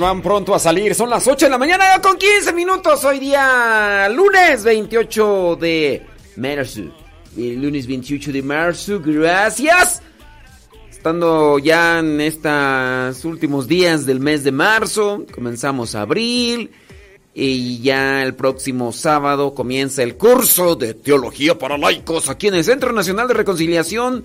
[0.00, 0.94] Van pronto a salir.
[0.94, 3.04] Son las 8 de la mañana con 15 minutos.
[3.04, 6.06] Hoy día lunes 28 de
[6.36, 6.80] marzo.
[7.36, 9.00] lunes 28 de marzo.
[9.04, 10.02] Gracias.
[10.90, 15.26] Estando ya en estos últimos días del mes de marzo.
[15.32, 16.70] Comenzamos abril.
[17.32, 22.64] Y ya el próximo sábado comienza el curso de Teología para Laicos aquí en el
[22.64, 24.24] Centro Nacional de Reconciliación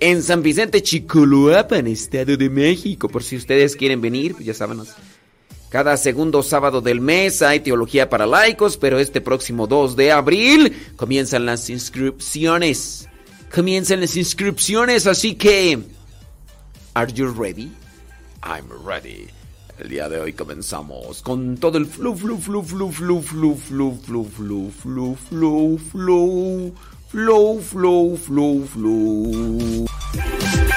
[0.00, 3.08] en San Vicente en Estado de México.
[3.08, 4.82] Por si ustedes quieren venir, pues ya saben.
[5.72, 10.76] Cada segundo sábado del mes hay teología para laicos, pero este próximo 2 de abril
[10.96, 13.08] comienzan las inscripciones.
[13.50, 15.78] Comienzan las inscripciones, así que
[16.92, 17.72] Are you ready?
[18.42, 19.28] I'm ready.
[19.78, 23.94] El día de hoy comenzamos con todo el flu flu flu flu flu flu flu
[23.96, 26.74] flu flu flu flu flu
[27.10, 29.86] flow flow flow flow.
[30.12, 30.71] Es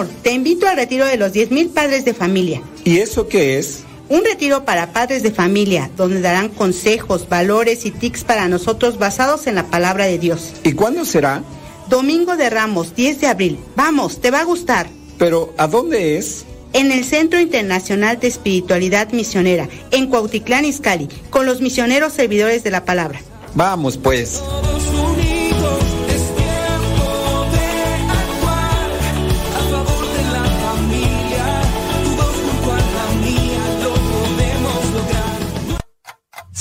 [0.00, 2.62] Amor, te invito al retiro de los 10.000 padres de familia.
[2.84, 3.80] ¿Y eso qué es?
[4.08, 9.46] Un retiro para padres de familia, donde darán consejos, valores y tics para nosotros basados
[9.46, 10.52] en la palabra de Dios.
[10.64, 11.42] ¿Y cuándo será?
[11.90, 13.58] Domingo de Ramos, 10 de abril.
[13.76, 14.88] Vamos, te va a gustar.
[15.18, 16.46] Pero, ¿a dónde es?
[16.72, 22.70] En el Centro Internacional de Espiritualidad Misionera, en Cuautitlán, Izcalli, con los misioneros servidores de
[22.70, 23.20] la palabra.
[23.54, 24.40] Vamos, pues.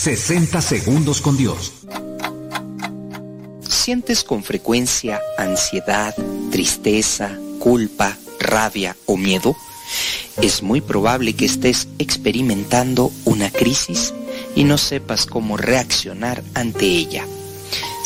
[0.02, 1.74] 60 segundos con Dios.
[3.68, 6.16] ¿Sientes con frecuencia ansiedad,
[6.52, 9.58] tristeza, culpa, rabia o miedo?
[10.42, 14.14] Es muy probable que estés experimentando una crisis
[14.56, 17.28] y no sepas cómo reaccionar ante ella.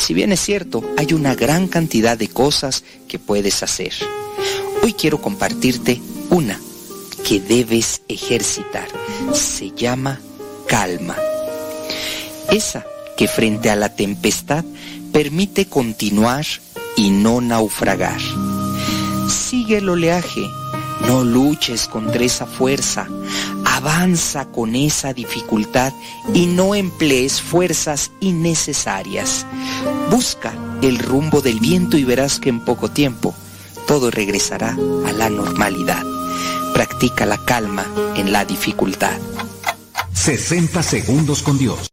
[0.00, 3.92] Si bien es cierto, hay una gran cantidad de cosas que puedes hacer.
[4.82, 6.60] Hoy quiero compartirte una
[7.24, 8.88] que debes ejercitar.
[9.32, 10.18] Se llama
[10.66, 11.16] calma.
[12.54, 14.64] Esa que frente a la tempestad
[15.12, 16.46] permite continuar
[16.94, 18.20] y no naufragar.
[19.28, 20.42] Sigue el oleaje,
[21.08, 23.08] no luches contra esa fuerza,
[23.64, 25.92] avanza con esa dificultad
[26.32, 29.44] y no emplees fuerzas innecesarias.
[30.08, 33.34] Busca el rumbo del viento y verás que en poco tiempo
[33.88, 36.04] todo regresará a la normalidad.
[36.72, 37.84] Practica la calma
[38.14, 39.18] en la dificultad.
[40.12, 41.90] 60 segundos con Dios.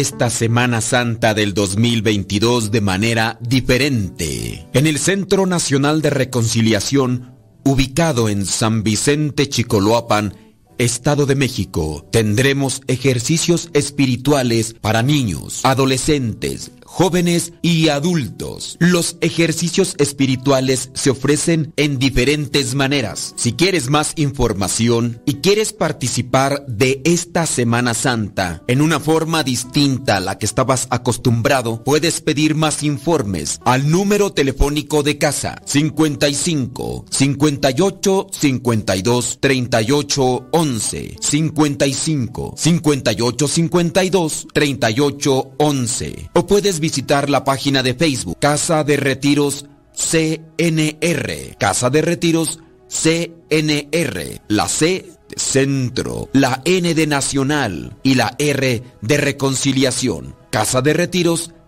[0.00, 4.66] Esta Semana Santa del 2022 de manera diferente.
[4.72, 10.34] En el Centro Nacional de Reconciliación, ubicado en San Vicente Chicoloapan,
[10.78, 18.76] Estado de México, tendremos ejercicios espirituales para niños, adolescentes, jóvenes y adultos.
[18.78, 23.32] Los ejercicios espirituales se ofrecen en diferentes maneras.
[23.36, 30.18] Si quieres más información y quieres participar de esta Semana Santa en una forma distinta
[30.18, 37.06] a la que estabas acostumbrado, puedes pedir más informes al número telefónico de casa 55
[37.08, 47.94] 58 52 38 11 55 58 52 38 11 o puedes visitar la página de
[47.94, 51.56] Facebook Casa de Retiros CNR.
[51.58, 52.58] Casa de Retiros
[52.88, 54.42] CNR.
[54.48, 60.34] La C de Centro, la N de Nacional y la R de Reconciliación.
[60.50, 61.61] Casa de Retiros CNR.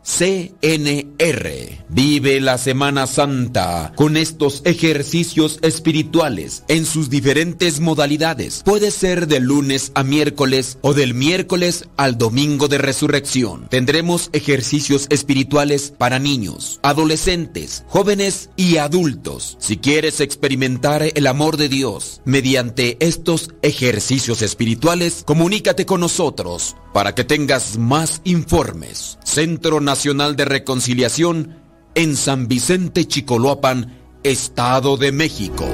[1.88, 8.62] Vive la Semana Santa con estos ejercicios espirituales en sus diferentes modalidades.
[8.66, 13.66] Puede ser de lunes a miércoles o del miércoles al domingo de resurrección.
[13.70, 19.56] Tendremos ejercicios espirituales para niños, adolescentes, jóvenes y adultos.
[19.58, 27.14] Si quieres experimentar el amor de Dios mediante estos ejercicios espirituales, comunícate con nosotros para
[27.14, 29.18] que tengas más informes.
[29.24, 31.56] Centro Nacional de Reconciliación
[31.94, 35.66] en San Vicente Chicoloapan, Estado de México.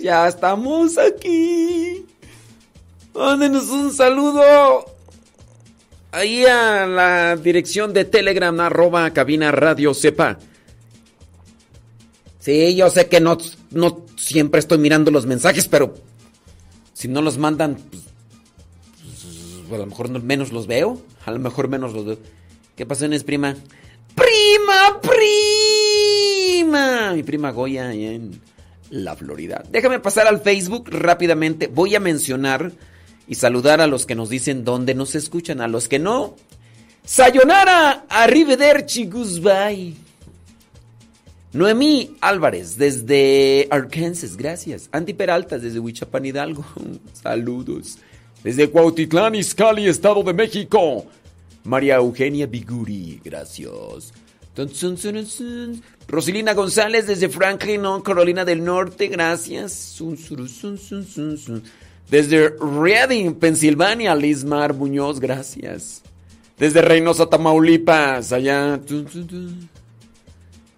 [0.00, 2.06] Ya estamos aquí.
[3.12, 4.91] Mándenos un saludo.
[6.12, 10.38] Ahí a la dirección de Telegram, arroba cabina radio sepa.
[12.38, 13.38] Sí, yo sé que no,
[13.70, 15.94] no siempre estoy mirando los mensajes, pero
[16.92, 18.02] si no los mandan, pues,
[19.68, 21.00] pues, a lo mejor no- menos los veo.
[21.24, 22.18] A lo mejor menos los veo.
[22.76, 23.54] ¿Qué pasó, Inés, prima?
[24.14, 27.12] ¡Prima, prima!
[27.14, 28.40] Mi prima Goya en
[28.90, 29.62] la Florida.
[29.70, 31.68] Déjame pasar al Facebook rápidamente.
[31.68, 32.72] Voy a mencionar
[33.26, 35.60] y saludar a los que nos dicen dónde nos escuchan.
[35.60, 36.36] A los que no,
[37.04, 39.94] sayonara, arrivederci, goodbye.
[41.52, 44.88] Noemí Álvarez desde Arkansas, gracias.
[44.90, 46.64] Andy Peralta desde Huichapan Hidalgo,
[47.12, 47.98] saludos.
[48.42, 51.06] Desde Cuautitlán, Izcalli, Estado de México.
[51.64, 54.12] María Eugenia Biguri, gracias.
[56.08, 60.00] Rosilina González desde Franklin, Carolina del Norte, gracias.
[62.12, 66.02] Desde Reading, Pensilvania, Lismar Muñoz, gracias.
[66.58, 68.78] Desde Reynosa, Tamaulipas, allá.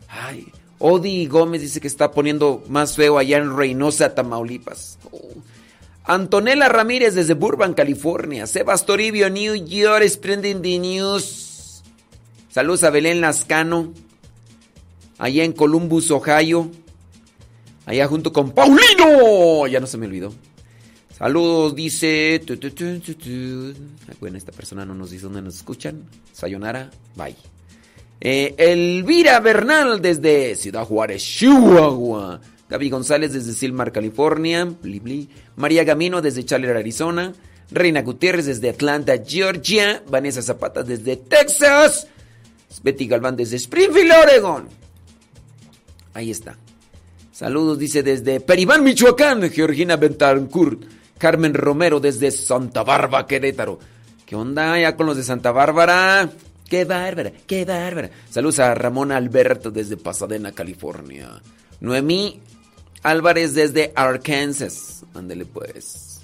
[0.08, 0.46] Ay,
[0.78, 4.96] Odi Gómez dice que está poniendo más feo allá en Reynosa, Tamaulipas.
[5.10, 5.18] Oh.
[6.04, 8.46] Antonella Ramírez desde Burbank, California.
[8.46, 11.82] Sebas Toribio, New York, Splendid the News.
[12.48, 13.92] Saludos a Belén Lascano.
[15.18, 16.70] Allá en Columbus, Ohio.
[17.86, 19.66] Allá junto con Paulino.
[19.66, 20.32] Ya no se me olvidó.
[21.16, 22.42] Saludos, dice.
[24.18, 26.02] Bueno, esta persona no nos dice dónde nos escuchan.
[26.32, 27.36] Sayonara, bye.
[28.20, 32.40] Eh, Elvira Bernal desde Ciudad Juárez, Chihuahua.
[32.68, 34.74] Gaby González desde Silmar, California.
[35.54, 37.32] María Gamino desde Chandler, Arizona.
[37.70, 40.02] Reina Gutiérrez desde Atlanta, Georgia.
[40.08, 42.08] Vanessa Zapata desde Texas.
[42.82, 44.68] Betty Galván desde Springfield, Oregon.
[46.12, 46.58] Ahí está.
[47.30, 49.48] Saludos, dice desde Peribán, Michoacán.
[49.48, 51.03] Georgina Bentancourt.
[51.18, 53.78] Carmen Romero desde Santa Bárbara, Querétaro.
[54.26, 56.30] ¿Qué onda ya con los de Santa Bárbara?
[56.68, 57.32] ¡Qué bárbara!
[57.46, 58.10] ¡Qué bárbara!
[58.30, 61.42] Saludos a Ramón Alberto desde Pasadena, California.
[61.80, 62.40] Noemí
[63.02, 65.04] Álvarez desde Arkansas.
[65.14, 66.20] Ándele pues.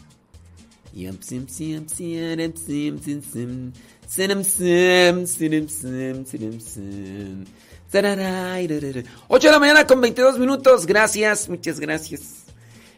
[9.29, 10.87] 8 de la mañana con 22 minutos.
[10.87, 12.50] Gracias, muchas gracias.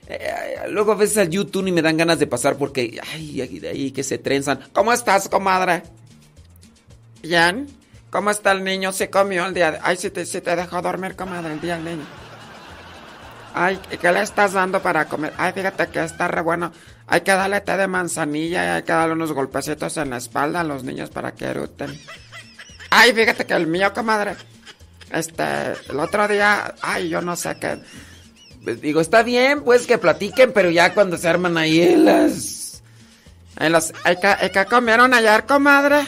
[0.09, 3.69] Eh, luego a veces al YouTube y me dan ganas de pasar porque, ay, de
[3.69, 4.61] ahí que se trenzan.
[4.73, 5.83] ¿Cómo estás, comadre?
[7.23, 7.69] Bien.
[8.11, 8.93] ¿Cómo está el niño?
[8.93, 9.81] Se comió el día.
[9.83, 12.05] Ay, si te, si te dejó dormir, comadre, el día del niño.
[13.55, 15.33] Ay, ¿qué le estás dando para comer?
[15.39, 16.73] Ay, fíjate que está re bueno.
[17.07, 20.61] Hay que darle té de manzanilla y hay que darle unos golpecitos en la espalda
[20.61, 21.99] a los niños para que eruten.
[22.91, 24.37] Ay, fíjate que el mío, comadre.
[25.11, 25.45] Este,
[25.89, 27.79] el otro día, ay, yo no sé qué.
[28.65, 32.83] Pues digo, está bien, pues que platiquen, pero ya cuando se arman ahí en las.
[33.59, 33.93] En las.
[34.05, 36.07] ¿Hay que, comieron ayer, comadre?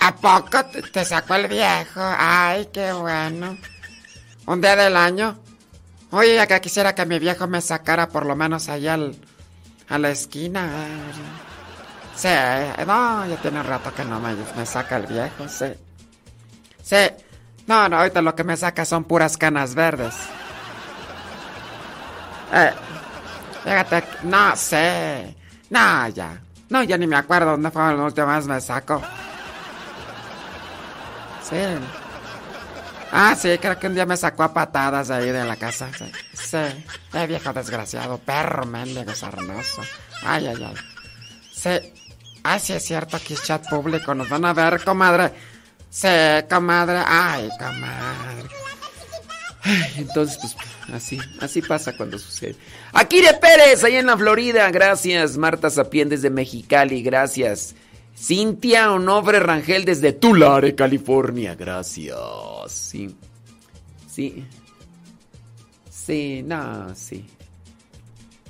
[0.00, 2.00] ¿A poco te, sacó el viejo?
[2.00, 3.58] Ay, qué bueno.
[4.46, 5.38] Un día del año.
[6.10, 8.98] Oye, acá quisiera que mi viejo me sacara por lo menos allá
[9.88, 10.88] a la esquina.
[12.16, 12.28] Sí,
[12.86, 15.66] no, ya tiene rato que no me, me saca el viejo, sí.
[16.82, 17.10] Sí.
[17.66, 20.14] No, no, ahorita lo que me saca son puras canas verdes.
[22.52, 22.72] Eh,
[23.64, 25.36] fíjate, no sé.
[25.70, 26.40] No, ya.
[26.68, 29.02] No, ya ni me acuerdo dónde fue la última vez me sacó.
[31.42, 31.56] Sí.
[33.12, 35.88] Ah, sí, creo que un día me sacó a patadas ahí de la casa.
[35.96, 36.10] Sí.
[36.32, 36.84] sí.
[37.12, 39.82] Eh, viejo desgraciado, perro mendigo sarnoso.
[40.22, 40.74] Ay, ay, ay.
[41.52, 41.92] Sí.
[42.44, 44.14] Ah, sí es cierto, aquí es chat público.
[44.14, 45.32] Nos van a ver, comadre.
[45.90, 46.08] Sí,
[46.48, 47.02] comadre.
[47.04, 48.59] Ay, comadre.
[49.96, 50.56] Entonces, pues,
[50.92, 52.56] así, así pasa cuando sucede.
[52.92, 55.36] Akire Pérez, ahí en la Florida, gracias.
[55.36, 57.74] Marta Sapien desde Mexicali, gracias.
[58.16, 62.18] Cintia Onofre Rangel desde Tulare, California, gracias.
[62.68, 63.14] Sí,
[64.08, 64.44] sí.
[65.90, 67.26] Sí, no, sí.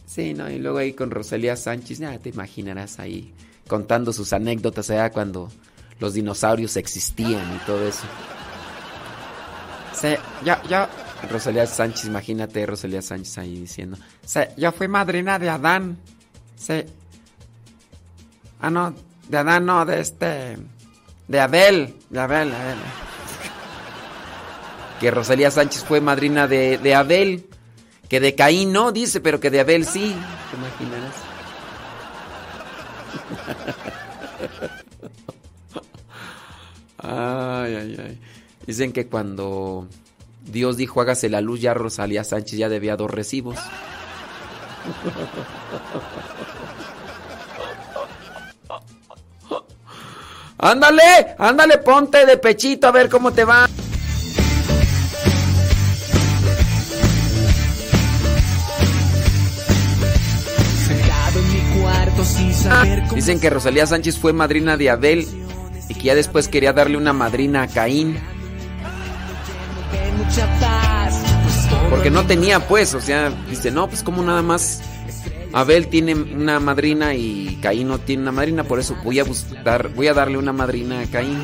[0.07, 3.33] Sí, no, y luego ahí con Rosalía Sánchez, ya te imaginarás ahí
[3.69, 5.51] contando sus anécdotas allá cuando
[6.01, 8.03] los dinosaurios existían y todo eso.
[10.01, 10.87] Sí, yo, yo,
[11.29, 13.99] Rosalía Sánchez, imagínate Rosalía Sánchez ahí diciendo.
[14.25, 15.99] Sí, yo fui madrina de Adán.
[16.57, 16.87] Sí.
[18.61, 18.95] Ah, no,
[19.29, 20.57] de Adán no, de este.
[21.29, 22.79] De Abel, de Abel, Abel.
[25.01, 27.47] Que Rosalía Sánchez fue madrina de, Abel.
[28.09, 30.17] Que de Caín no, dice, pero que de Abel sí.
[30.51, 31.15] ¿Te imaginarás?
[37.03, 38.21] Ay, ay, ay.
[38.71, 39.89] Dicen que cuando
[40.47, 43.59] Dios dijo hágase la luz, ya Rosalía Sánchez ya debía dos recibos.
[50.57, 53.67] Ándale, ándale, ponte de pechito a ver cómo te va.
[63.17, 65.27] Dicen que Rosalía Sánchez fue madrina de Abel
[65.89, 68.17] y que ya después quería darle una madrina a Caín.
[71.89, 74.81] Porque no tenía pues, o sea, dice, no, pues como nada más
[75.53, 79.89] Abel tiene una madrina y Caín no tiene una madrina, por eso voy a buscar,
[79.95, 81.43] voy a darle una madrina a Caín.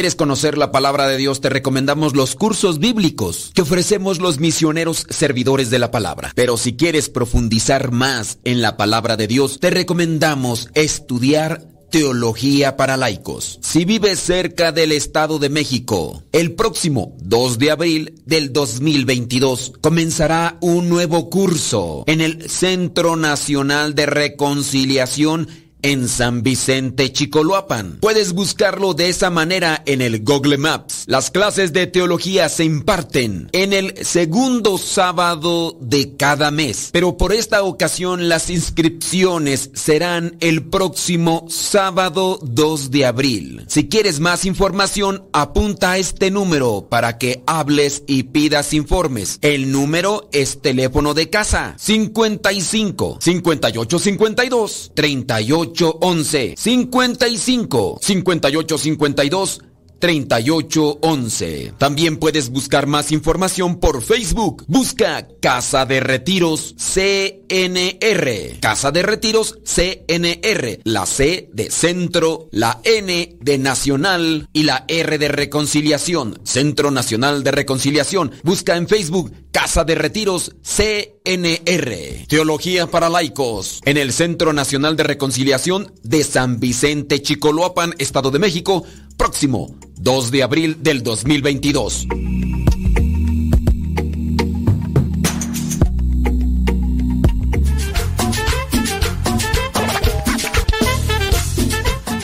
[0.00, 5.06] Quieres conocer la palabra de Dios, te recomendamos los cursos bíblicos que ofrecemos los misioneros
[5.10, 6.32] servidores de la palabra.
[6.34, 12.96] Pero si quieres profundizar más en la palabra de Dios, te recomendamos estudiar Teología para
[12.96, 13.58] laicos.
[13.60, 20.56] Si vives cerca del Estado de México, el próximo 2 de abril del 2022 comenzará
[20.62, 25.48] un nuevo curso en el Centro Nacional de Reconciliación
[25.82, 27.98] en San Vicente Chicoloapan.
[28.00, 31.04] Puedes buscarlo de esa manera en el Google Maps.
[31.06, 37.32] Las clases de teología se imparten en el segundo sábado de cada mes, pero por
[37.32, 43.64] esta ocasión las inscripciones serán el próximo sábado 2 de abril.
[43.68, 49.38] Si quieres más información, apunta a este número para que hables y pidas informes.
[49.42, 59.60] El número es teléfono de casa 55 58 52 38 3811 55 58 52
[60.00, 61.74] 3811.
[61.78, 64.64] También puedes buscar más información por Facebook.
[64.66, 68.58] Busca Casa de Retiros CNR.
[68.60, 70.80] Casa de Retiros CNR.
[70.84, 76.40] La C de Centro, la N de Nacional y la R de Reconciliación.
[76.44, 78.32] Centro Nacional de Reconciliación.
[78.42, 82.26] Busca en Facebook Casa de Retiros CNR.
[82.28, 83.80] Teología para laicos.
[83.84, 88.84] En el Centro Nacional de Reconciliación de San Vicente Chicoloapan, Estado de México.
[89.16, 92.06] Próximo 2 de abril del 2022.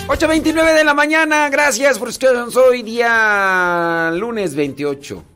[0.09, 1.51] ...8.29 de la mañana...
[1.51, 4.11] ...gracias por estar hoy día...
[4.15, 5.36] ...lunes 28...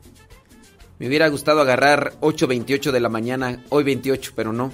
[1.01, 3.59] ...me hubiera gustado agarrar 8.28 de la mañana...
[3.69, 4.71] ...hoy 28, pero no...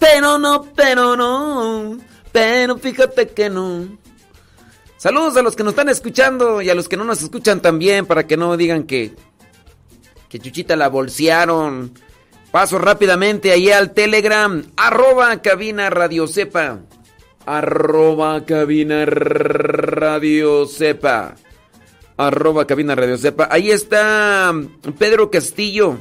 [0.00, 1.96] ...pero no, pero no...
[2.32, 3.86] ...pero fíjate que no...
[4.96, 8.04] Saludos a los que nos están escuchando y a los que no nos escuchan también
[8.04, 9.14] para que no digan que
[10.28, 11.92] que Chuchita la bolsearon.
[12.50, 16.80] Paso rápidamente ahí al Telegram, arroba cabina radio sepa.
[17.46, 21.36] Arroba cabina radio sepa.
[22.16, 23.48] Arroba cabina radio sepa.
[23.50, 24.54] Ahí está
[24.98, 25.98] Pedro Castillo.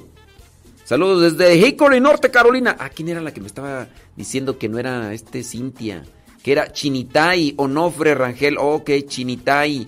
[0.83, 2.75] Saludos desde Hickory, Norte Carolina.
[2.79, 6.03] Ah, ¿quién era la que me estaba diciendo que no era este Cintia?
[6.45, 9.87] que era Chinitai, Onofre Rangel, ok, Chinitai.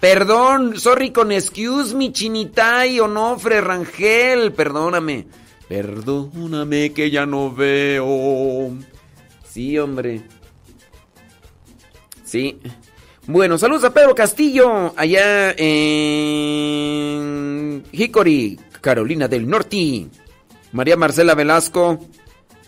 [0.00, 5.26] Perdón, sorry con excuse me, Chinitai, Onofre Rangel, perdóname.
[5.68, 8.72] Perdóname que ya no veo.
[9.46, 10.22] Sí, hombre.
[12.24, 12.58] Sí.
[13.30, 16.64] Bueno, saludos a Pedro Castillo, allá en
[17.92, 20.06] Hickory, Carolina del Norte.
[20.72, 22.00] María Marcela Velasco,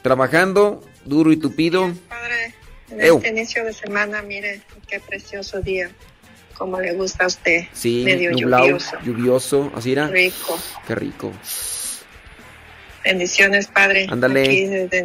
[0.03, 1.91] trabajando duro y tupido.
[2.11, 2.55] Padre
[2.91, 5.91] en este inicio de semana, mire qué precioso día.
[6.59, 7.63] Como le gusta a usted.
[7.73, 8.99] Sí, medio nublado, lluvioso.
[9.03, 10.09] lluvioso, así era.
[10.09, 10.59] Rico.
[10.87, 11.33] Qué rico.
[13.03, 14.09] Bendiciones, Padre.
[14.11, 14.43] Ándale.
[14.43, 14.99] Aquí desde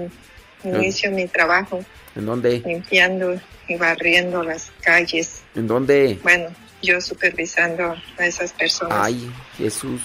[0.65, 1.79] el inicio de mi trabajo,
[2.13, 2.61] ¿En dónde?
[2.65, 5.41] limpiando y barriendo las calles.
[5.55, 6.19] ¿En dónde?
[6.23, 6.49] Bueno,
[6.81, 8.97] yo supervisando a esas personas.
[8.99, 10.01] Ay, Jesús.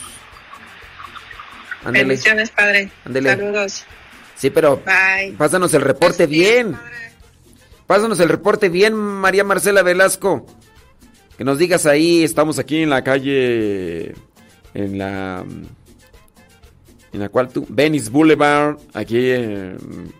[1.85, 2.05] Ándale.
[2.05, 2.91] Bendiciones, Padre.
[3.05, 3.85] Saludos.
[4.37, 5.33] Sí, pero Bye.
[5.37, 6.77] pásanos el reporte bien.
[7.87, 10.47] Pásanos el reporte bien, María Marcela Velasco.
[11.37, 14.15] Que nos digas ahí, estamos aquí en la calle,
[14.75, 15.45] en la,
[17.13, 20.13] en la cual tú, Venice Boulevard, aquí en,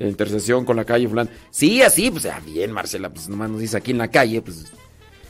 [0.00, 1.30] en intersección con la calle fulano.
[1.50, 4.64] Sí, así, pues ah, bien, Marcela, pues nomás nos dice aquí en la calle, pues.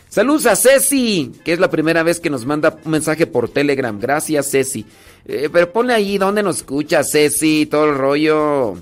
[0.08, 3.98] Saludos a Ceci, que es la primera vez que nos manda un mensaje por Telegram.
[4.00, 4.86] Gracias, Ceci.
[5.24, 8.76] Eh, pero ponle ahí donde nos escucha, Ceci, todo el rollo.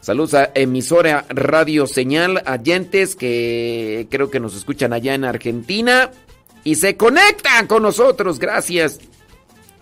[0.00, 6.10] Saludos a emisora Radio Señal, a que creo que nos escuchan allá en Argentina
[6.62, 8.38] y se conectan con nosotros.
[8.38, 9.00] Gracias.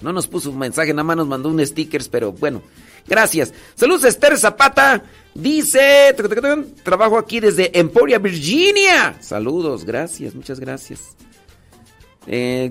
[0.01, 2.63] No nos puso un mensaje, nada más nos mandó un stickers, pero bueno,
[3.07, 3.53] gracias.
[3.75, 5.03] Saludos Esther Zapata.
[5.35, 6.15] Dice,
[6.83, 9.17] trabajo aquí desde Emporia, Virginia.
[9.21, 11.17] Saludos, gracias, muchas gracias.
[12.27, 12.71] Eh,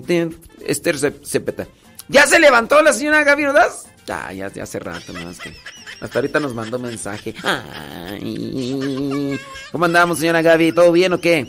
[0.64, 1.66] Esther Zapata.
[2.08, 3.86] ¿Ya se levantó la señora Gaby Ordaz?
[4.06, 5.54] Ya, ya, ya hace rato, más que...
[6.00, 7.32] Hasta ahorita nos mandó mensaje.
[9.70, 10.72] ¿Cómo andamos, señora Gaby?
[10.72, 11.46] ¿Todo bien o qué?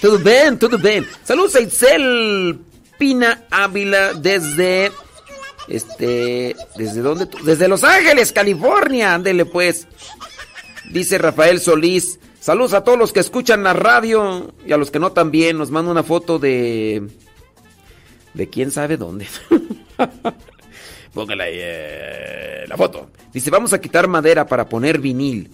[0.00, 1.06] Todo bien, todo bien.
[1.22, 1.60] Saludos a
[2.98, 4.90] Pina Ávila desde.
[5.68, 6.56] Este.
[6.76, 7.28] ¿Desde dónde?
[7.44, 9.14] Desde Los Ángeles, California.
[9.14, 9.86] Ándele pues.
[10.90, 12.18] Dice Rafael Solís.
[12.40, 15.58] Saludos a todos los que escuchan la radio y a los que no también.
[15.58, 17.08] Nos manda una foto de.
[18.34, 19.26] De quién sabe dónde.
[21.14, 23.10] Póngale ahí eh, la foto.
[23.32, 25.50] Dice, vamos a quitar madera para poner vinil.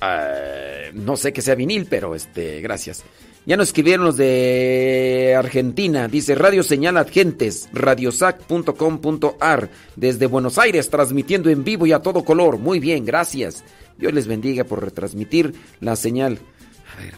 [0.00, 3.04] Ah, no sé que sea vinil, pero este, gracias.
[3.46, 6.08] Ya nos escribieron los de Argentina.
[6.08, 9.68] Dice Radio Señal Agentes, radiosac.com.ar.
[9.96, 12.58] Desde Buenos Aires, transmitiendo en vivo y a todo color.
[12.58, 13.62] Muy bien, gracias.
[13.98, 16.38] Dios les bendiga por retransmitir la señal.
[16.92, 17.14] A ver.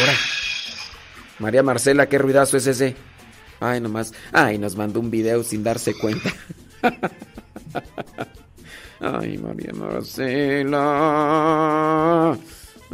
[0.00, 0.14] Ahora.
[1.38, 2.96] María Marcela, qué ruidazo es ese.
[3.60, 4.12] Ay, nomás.
[4.32, 6.34] Ay, nos mandó un video sin darse cuenta.
[9.00, 10.78] Ay, María Marcela.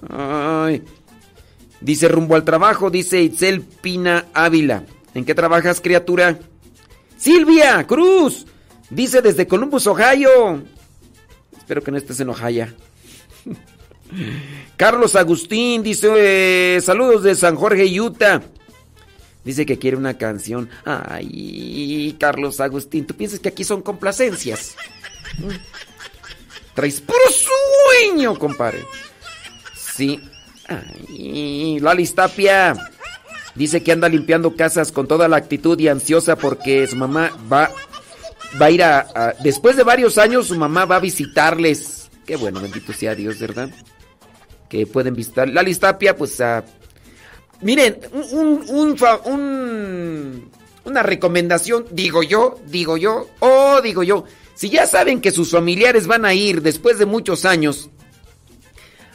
[0.08, 0.82] Ay.
[1.80, 4.84] Dice rumbo al trabajo, dice Itzel Pina Ávila.
[5.14, 6.38] ¿En qué trabajas, criatura?
[7.16, 8.46] Silvia Cruz.
[8.90, 10.62] Dice desde Columbus, Ohio.
[11.56, 12.66] Espero que no estés en Ohio.
[14.76, 18.42] Carlos Agustín dice eh, saludos de San Jorge, Utah.
[19.44, 20.68] Dice que quiere una canción.
[20.84, 24.76] Ay, Carlos Agustín, ¿tú piensas que aquí son complacencias?
[26.74, 28.84] Traes puro sueño, compadre.
[30.00, 30.18] Sí.
[30.66, 31.78] Ay.
[33.54, 37.70] Dice que anda limpiando casas con toda la actitud y ansiosa porque su mamá va,
[38.60, 42.10] va a ir a, Después de varios años, su mamá va a visitarles.
[42.24, 43.68] Qué bueno, bendito sea Dios, ¿verdad?
[44.70, 45.50] Que pueden visitar.
[45.50, 46.64] Lali Tapia, pues a.
[47.60, 47.98] miren,
[48.32, 50.50] un, un, un,
[50.84, 54.24] una recomendación, digo yo, digo yo, oh, digo yo.
[54.54, 57.90] Si ya saben que sus familiares van a ir después de muchos años,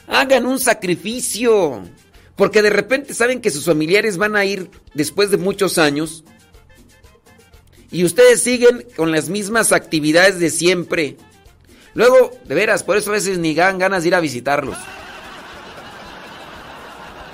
[0.06, 1.82] hagan un sacrificio.
[2.36, 6.24] Porque de repente saben que sus familiares van a ir después de muchos años.
[7.90, 11.16] Y ustedes siguen con las mismas actividades de siempre.
[11.94, 14.76] Luego, de veras, por eso a veces ni dan ganas de ir a visitarlos.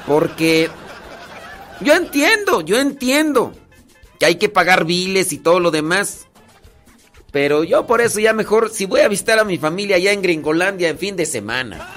[0.07, 0.71] Porque
[1.81, 3.55] yo entiendo, yo entiendo
[4.21, 6.27] que hay que pagar biles y todo lo demás.
[7.33, 10.23] Pero yo por eso ya mejor, si voy a visitar a mi familia allá en
[10.23, 11.89] Gringolandia en fin de semana.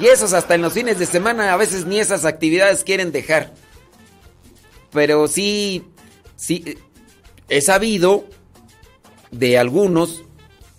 [0.00, 3.52] Y esos hasta en los fines de semana a veces ni esas actividades quieren dejar.
[4.92, 5.84] Pero sí,
[6.36, 6.78] sí,
[7.48, 8.24] he sabido
[9.30, 10.24] de algunos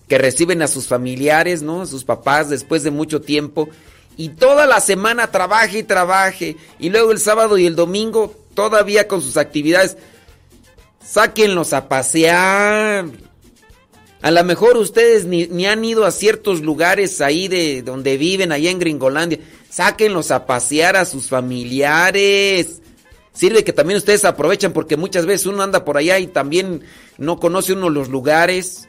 [0.07, 1.81] que reciben a sus familiares, ¿no?
[1.81, 3.69] A sus papás después de mucho tiempo.
[4.17, 6.57] Y toda la semana trabaje y trabaje.
[6.79, 9.97] Y luego el sábado y el domingo todavía con sus actividades.
[11.03, 13.05] Sáquenlos a pasear.
[14.25, 18.71] A lo mejor ustedes ni, han ido a ciertos lugares ahí de donde viven, allá
[18.71, 19.37] en Gringolandia.
[19.69, 22.81] Sáquenlos a pasear a sus familiares.
[23.33, 26.81] Sirve que también ustedes aprovechan porque muchas veces uno anda por allá y también
[27.19, 28.87] no conoce uno los lugares.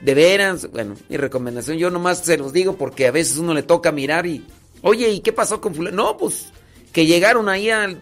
[0.00, 3.62] De veras, bueno, mi recomendación, yo nomás se los digo porque a veces uno le
[3.62, 4.44] toca mirar y,
[4.82, 6.02] oye, ¿y qué pasó con fulano?
[6.02, 6.46] No, pues
[6.92, 8.00] que llegaron ahí al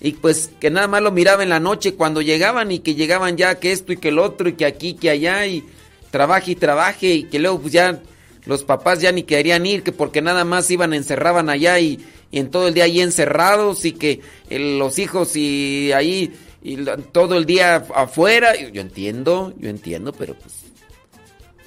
[0.00, 3.36] y pues que nada más lo miraba en la noche cuando llegaban y que llegaban
[3.36, 5.64] ya que esto y que el otro y que aquí, que allá y
[6.10, 8.00] trabaje y trabaje y que luego pues ya
[8.46, 11.98] los papás ya ni querían ir que porque nada más iban, encerraban allá y,
[12.30, 16.32] en todo el día ahí encerrados y que los hijos y ahí
[16.62, 16.76] y
[17.12, 18.54] todo el día afuera.
[18.56, 20.54] Yo entiendo, yo entiendo, pero pues...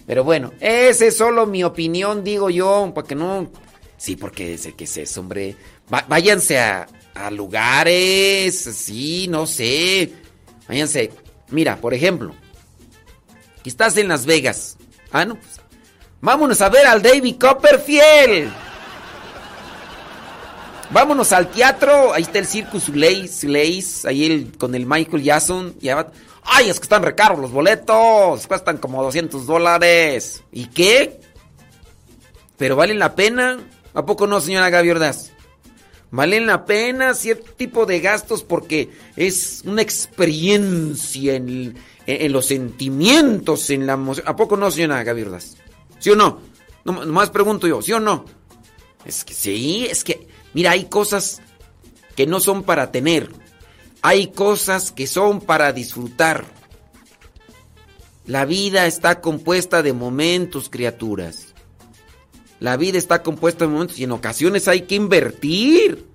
[0.06, 3.50] Pero bueno, esa es solo mi opinión, digo yo, para que no...
[3.98, 5.56] Sí, porque sé que es eso, hombre.
[6.08, 10.14] Váyanse a, a lugares, sí, no sé.
[10.68, 11.12] Váyanse.
[11.50, 12.34] Mira, por ejemplo,
[13.64, 14.78] que estás en Las Vegas.
[15.12, 15.60] Ah, no, pues,
[16.22, 18.52] vámonos a ver al David Copperfield.
[20.92, 22.14] Vámonos al teatro.
[22.14, 25.76] Ahí está el Circus Lace, ahí el, con el Michael Jackson.
[26.44, 28.46] Ay, es que están recaros los boletos.
[28.48, 30.44] Cuestan como 200 dólares.
[30.52, 31.22] ¿Y qué?
[32.58, 33.60] Pero valen la pena.
[33.94, 35.31] ¿A poco no, señora Gaby Ordaz?
[36.12, 41.76] Valen la pena cierto tipo de gastos porque es una experiencia en,
[42.32, 44.28] los sentimientos, en la emoción.
[44.28, 45.26] ¿A poco no, señora Gaby
[46.00, 46.42] ¿Sí o no?
[46.84, 47.06] no?
[47.06, 48.26] Nomás pregunto yo, ¿sí o no?
[49.06, 51.42] Es que sí, es que, mira, hay cosas
[52.16, 53.32] que no son para tener.
[54.02, 56.46] Hay cosas que son para disfrutar.
[58.26, 61.51] La vida está compuesta de momentos, criaturas.
[62.62, 66.06] La vida está compuesta de momentos y en ocasiones hay que invertir.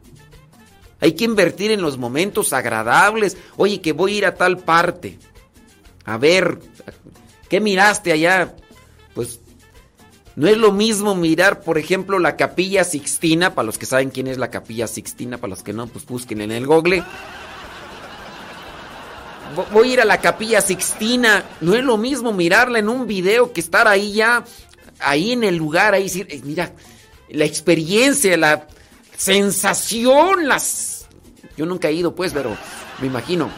[1.01, 3.37] Hay que invertir en los momentos agradables.
[3.57, 5.19] Oye, que voy a ir a tal parte.
[6.05, 6.61] A ver,
[7.49, 8.55] ¿qué miraste allá?
[9.13, 9.41] Pues
[10.37, 14.29] no es lo mismo mirar, por ejemplo, la capilla Sixtina, para los que saben quién
[14.29, 17.03] es la capilla Sixtina, para los que no, pues busquen en el google.
[19.73, 21.43] Voy a ir a la capilla Sixtina.
[21.61, 24.45] No es lo mismo mirarla en un video que estar ahí ya
[25.01, 26.73] ahí en el lugar, ahí eh, mira,
[27.29, 28.67] la experiencia, la
[29.17, 31.07] sensación, las...
[31.57, 32.57] Yo nunca he ido, pues, pero
[33.01, 33.51] me imagino.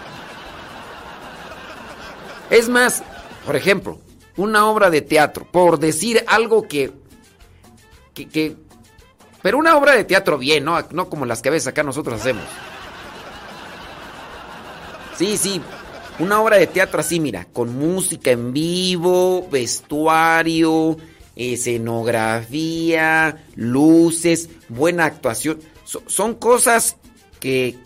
[2.51, 3.03] Es más,
[3.45, 3.99] por ejemplo,
[4.37, 6.93] una obra de teatro, por decir algo que,
[8.15, 8.57] que, que
[9.43, 10.81] pero una obra de teatro bien, ¿no?
[10.91, 12.45] No como las que a veces acá nosotros hacemos.
[15.17, 15.61] Sí, sí,
[16.19, 20.97] una obra de teatro así, mira, con música en vivo, vestuario,
[21.39, 25.61] escenografía, luces, buena actuación.
[25.85, 26.97] son cosas
[27.41, 27.77] que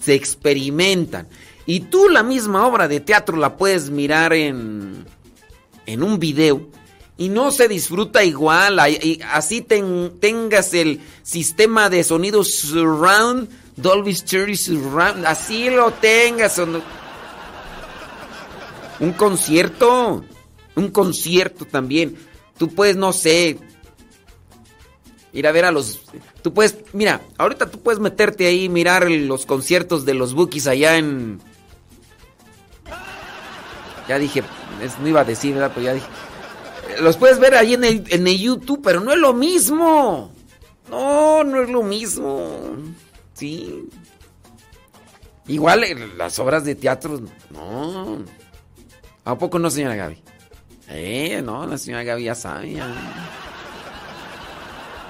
[0.00, 1.28] se experimentan.
[1.66, 5.04] Y tú la misma obra de teatro la puedes mirar en,
[5.86, 6.66] en un video
[7.20, 8.80] y no se disfruta igual.
[9.30, 16.58] Así tengas el sistema de sonidos surround, Dolby Stereo surround, así lo tengas.
[18.98, 20.24] Un concierto,
[20.76, 22.16] un concierto también.
[22.60, 23.56] Tú puedes, no sé,
[25.32, 26.02] ir a ver a los...
[26.42, 30.66] Tú puedes, mira, ahorita tú puedes meterte ahí y mirar los conciertos de los Bookies
[30.66, 31.40] allá en...
[34.06, 34.42] Ya dije,
[35.00, 35.72] no iba a decir, ¿verdad?
[35.74, 36.06] Pero ya dije...
[37.00, 40.30] Los puedes ver ahí en el, en el YouTube, pero no es lo mismo.
[40.90, 42.76] No, no es lo mismo.
[43.32, 43.88] Sí.
[45.46, 45.86] Igual
[46.18, 47.22] las obras de teatro,
[47.54, 48.22] no.
[49.24, 50.22] ¿A poco no, señora Gaby?
[50.90, 52.68] Eh, no, la señora Gaby ya sabe.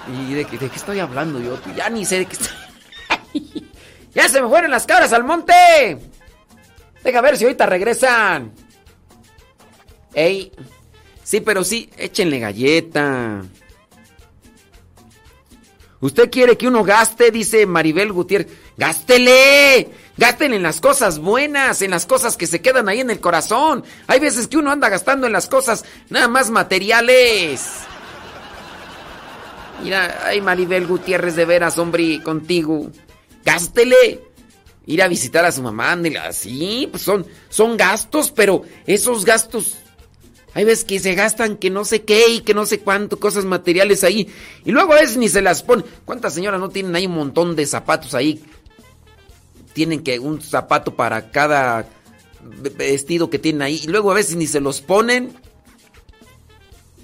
[0.08, 1.58] ¿Y de, de, qué estoy hablando yo?
[1.74, 3.68] Ya ni sé de qué estoy.
[4.14, 5.98] ¡Ya se me fueron las cabras al monte!
[7.02, 8.52] Deja ver si ahorita regresan.
[10.12, 10.52] Ey.
[11.22, 13.42] Sí, pero sí, échenle galleta.
[16.00, 18.48] Usted quiere que uno gaste, dice Maribel Gutiérrez.
[18.76, 19.88] ¡Gástele!
[20.20, 23.82] Gasten en las cosas buenas, en las cosas que se quedan ahí en el corazón.
[24.06, 27.70] Hay veces que uno anda gastando en las cosas nada más materiales.
[29.82, 32.90] Mira, ay Maribel Gutiérrez de veras, hombre, contigo.
[33.46, 34.20] Gástele.
[34.84, 35.96] Ir a visitar a su mamá,
[36.28, 39.78] así, pues son, son gastos, pero esos gastos
[40.52, 43.46] hay veces que se gastan que no sé qué y que no sé cuánto, cosas
[43.46, 44.28] materiales ahí.
[44.66, 45.86] Y luego a veces ni se las ponen.
[46.04, 48.42] ¿Cuántas señoras no tienen ahí un montón de zapatos ahí
[49.72, 51.86] tienen que un zapato para cada
[52.76, 53.80] vestido que tienen ahí.
[53.84, 55.34] Y luego a veces ni se los ponen.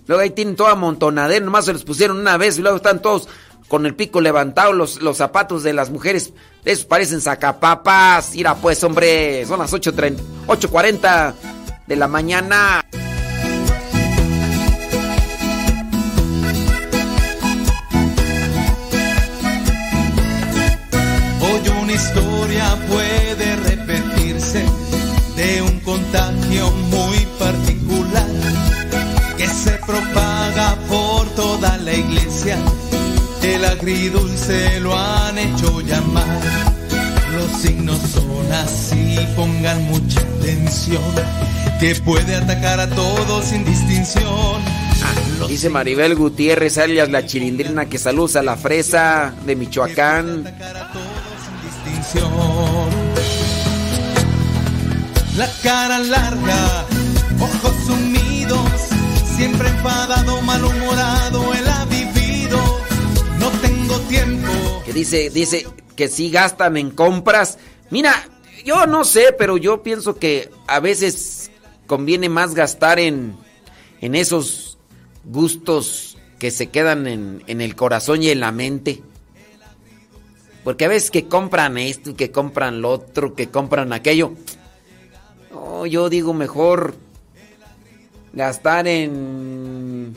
[0.06, 3.28] Luego ahí tienen toda montonadera, nomás se los pusieron una vez y luego están todos
[3.68, 6.32] con el pico levantado, los, los zapatos de las mujeres,
[6.64, 8.32] esos parecen sacapapas.
[8.34, 11.34] Mira pues, hombre, son las 8.40
[11.86, 12.84] de la mañana.
[21.96, 24.64] Historia puede repetirse
[25.34, 28.26] de un contagio muy particular
[29.36, 32.58] que se propaga por toda la iglesia.
[33.42, 36.40] El agridulce lo han hecho llamar.
[37.34, 41.02] Los signos son así, pongan mucha atención,
[41.80, 44.62] que puede atacar a todos sin distinción.
[45.48, 50.44] Dice Maribel Gutiérrez, alias la chilindrina, que saluda a la fresa de Michoacán.
[55.36, 56.86] La cara larga,
[57.38, 58.70] ojos sumidos,
[59.36, 62.58] siempre enfadado, malhumorado, él ha vivido.
[63.38, 64.82] No tengo tiempo.
[64.86, 67.58] Que dice, dice que si gastan en compras.
[67.90, 68.28] Mira,
[68.64, 71.50] yo no sé, pero yo pienso que a veces
[71.86, 73.36] conviene más gastar en,
[74.00, 74.78] en esos
[75.24, 79.02] gustos que se quedan en, en el corazón y en la mente.
[80.66, 84.32] Porque a veces que compran esto, que compran lo otro, que compran aquello.
[85.88, 86.96] yo digo mejor
[88.32, 90.16] gastar en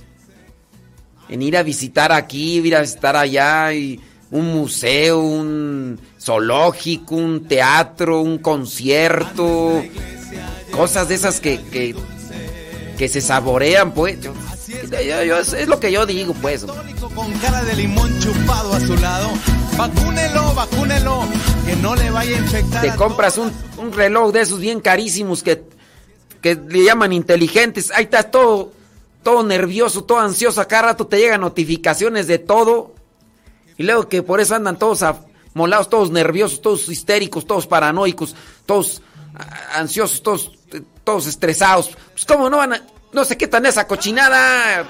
[1.30, 4.00] en ir a visitar aquí, ir a visitar allá y
[4.32, 9.84] un museo, un zoológico, un teatro, un concierto,
[10.72, 11.95] cosas de esas que, que,
[12.97, 14.18] que se saborean, pues.
[14.18, 16.66] es lo que yo digo, pues.
[17.14, 19.30] Con cara de limón chupado a su lado
[19.80, 21.22] Vacúnelo, vacúnelo,
[21.66, 22.82] que no le vaya a infectar.
[22.82, 23.54] Te compras un,
[23.94, 25.64] reloj de esos bien carísimos que,
[26.42, 27.90] que le llaman inteligentes.
[27.96, 28.74] Ahí estás todo,
[29.24, 30.60] todo nervioso, todo ansioso.
[30.60, 32.94] A cada rato te llegan notificaciones de todo.
[33.78, 35.02] Y luego que por eso andan todos
[35.54, 39.02] molados, todos nerviosos, todos histéricos, todos paranoicos, todos
[39.74, 40.52] ansiosos, todos,
[41.06, 41.92] todos estresados.
[42.12, 42.82] Pues cómo no van a...
[43.14, 44.86] No sé qué tan esa cochinada.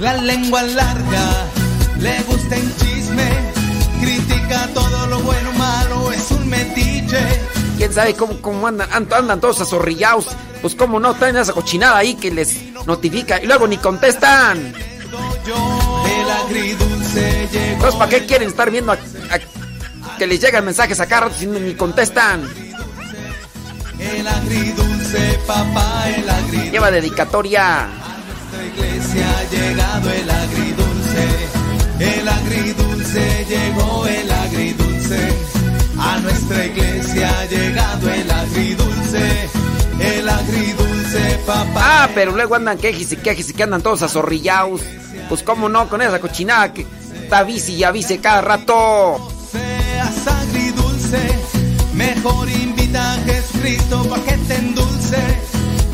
[0.00, 1.44] La lengua larga
[2.04, 3.28] le gusta el chisme,
[3.98, 7.18] critica todo lo bueno malo, es un metiche.
[7.78, 10.26] ¿Quién sabe cómo, cómo andan, andan todos azorrillados?
[10.60, 14.74] Pues cómo no, traen esa cochinada ahí que les notifica y luego ni contestan.
[17.72, 18.94] Entonces, ¿para qué quieren estar viendo
[20.18, 22.46] que les llegan mensajes a si ni contestan?
[23.98, 26.70] El agridulce, papá, el agridulce.
[26.70, 27.84] Lleva dedicatoria.
[27.84, 31.63] A nuestra iglesia ha llegado el agridulce.
[31.98, 35.28] El agridulce llegó el agridulce.
[35.98, 39.48] A nuestra iglesia ha llegado el agridulce.
[40.00, 41.74] El agridulce, papá.
[41.76, 44.80] Ah, pero luego andan quejes y quejes y que andan todos azorrillados.
[45.28, 46.86] Pues cómo no, con esa cochinada que
[47.22, 49.30] está bici y avise cada rato.
[49.52, 51.20] Seas agridulce,
[51.94, 55.18] mejor invita a Jesucristo pa' que te endulce.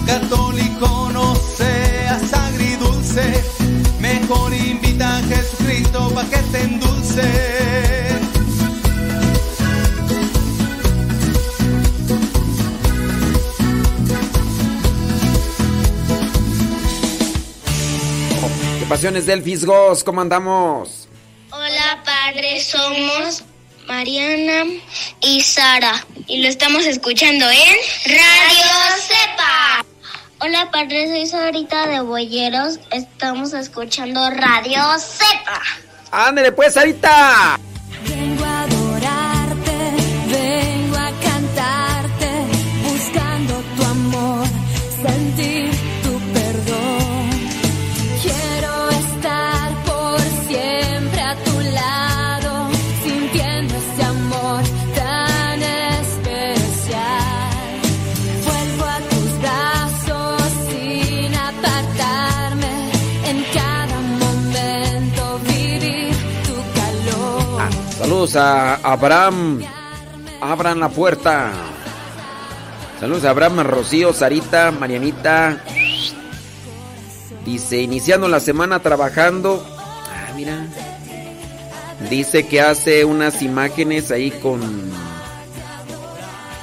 [0.07, 3.44] Católico no seas agridulce,
[4.01, 7.22] mejor invita Jesucristo pa' que te endulce.
[18.78, 20.05] ¿Qué pasiones del Fisgos?
[20.05, 21.09] ¿Cómo andamos?
[21.51, 23.42] Hola, padre, somos
[23.86, 24.64] Mariana
[25.22, 28.64] y Sara y lo estamos escuchando en Radio
[28.98, 29.89] Cepa.
[30.43, 32.80] Hola, padre, soy Sarita de Boyeros.
[32.91, 35.61] Estamos escuchando Radio Cepa.
[36.11, 37.61] ¡Ándale pues, Sarita!
[68.37, 69.61] A Abraham.
[70.41, 71.53] Abran la puerta.
[73.01, 75.62] Saludos a Abraham, Rocío, Sarita, Marianita.
[77.45, 79.64] Dice, iniciando la semana trabajando.
[80.07, 80.66] Ah, mira.
[82.09, 84.61] Dice que hace unas imágenes ahí con.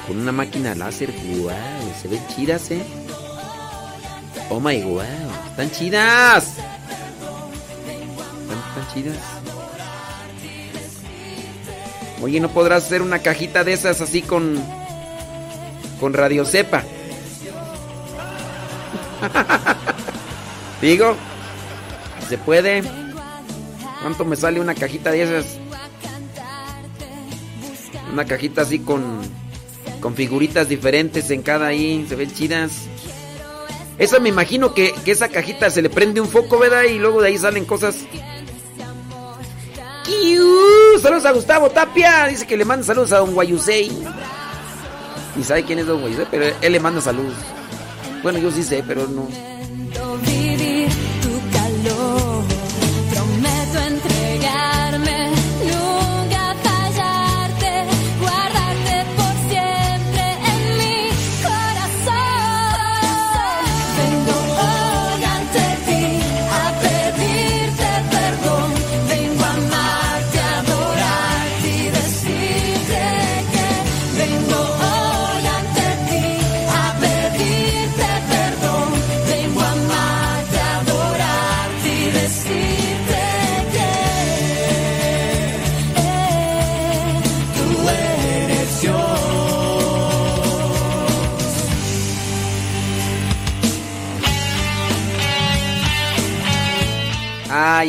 [0.07, 1.11] Con una máquina láser.
[1.11, 1.51] Wow,
[2.01, 2.83] se ven chidas, eh.
[4.49, 5.01] Oh my wow,
[5.49, 6.53] están chidas.
[8.43, 9.36] Están, están chidas.
[12.21, 14.61] Oye, ¿no podrás hacer una cajita de esas así con.
[15.99, 16.83] con Radio Cepa?
[20.81, 21.15] Digo,
[22.27, 22.83] ¿se puede?
[24.01, 25.57] ¿Cuánto me sale una cajita de esas?
[28.11, 29.21] Una cajita así con.
[30.01, 32.71] con figuritas diferentes en cada ahí, se ven chidas.
[33.99, 36.83] Esa me imagino que, que esa cajita se le prende un foco, ¿verdad?
[36.83, 38.05] Y luego de ahí salen cosas.
[41.01, 42.27] Saludos a Gustavo Tapia.
[42.27, 43.91] Dice que le manda saludos a Don Guayusei.
[45.35, 47.35] Ni sabe quién es Don Guayusei, pero él le manda saludos.
[48.23, 49.27] Bueno, yo sí sé, pero no.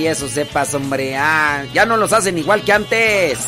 [0.07, 1.17] Eso sepas, hombre.
[1.17, 3.39] Ah, ya no los hacen igual que antes.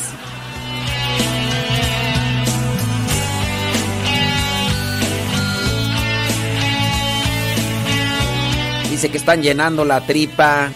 [8.89, 10.69] Dice que están llenando la tripa.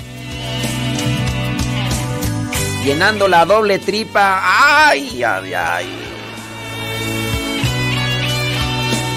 [2.84, 4.42] Llenando la doble tripa.
[4.88, 6.06] Ay, ay, ay.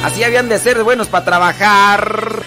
[0.04, 2.38] Así habían de ser buenos para trabajar.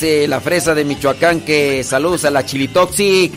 [0.00, 3.32] La fresa de Michoacán que saludos a la Chilitoxic.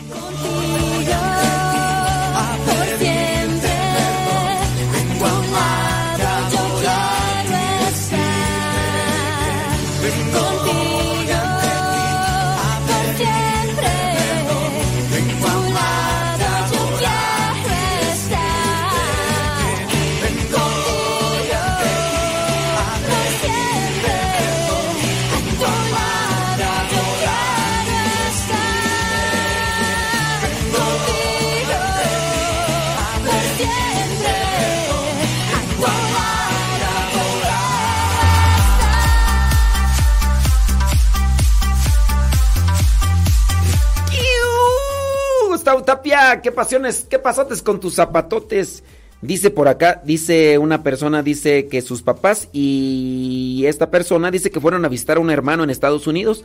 [46.02, 48.82] Qué pasiones, qué pasotes con tus zapatotes.
[49.20, 54.60] Dice por acá, dice una persona, dice que sus papás y esta persona dice que
[54.60, 56.44] fueron a visitar a un hermano en Estados Unidos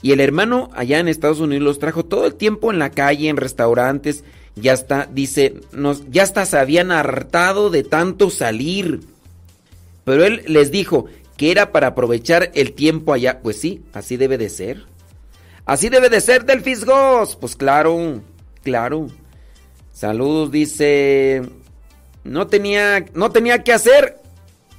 [0.00, 3.28] y el hermano allá en Estados Unidos los trajo todo el tiempo en la calle,
[3.28, 4.24] en restaurantes,
[4.56, 9.00] ya está, dice, nos, ya hasta se habían hartado de tanto salir.
[10.04, 13.40] Pero él les dijo que era para aprovechar el tiempo allá.
[13.42, 14.84] Pues sí, así debe de ser.
[15.64, 17.36] Así debe de ser del Fisgos.
[17.36, 18.20] Pues claro,
[18.64, 19.06] claro.
[19.92, 21.42] Saludos, dice.
[22.24, 24.20] No tenía, no tenía que hacer.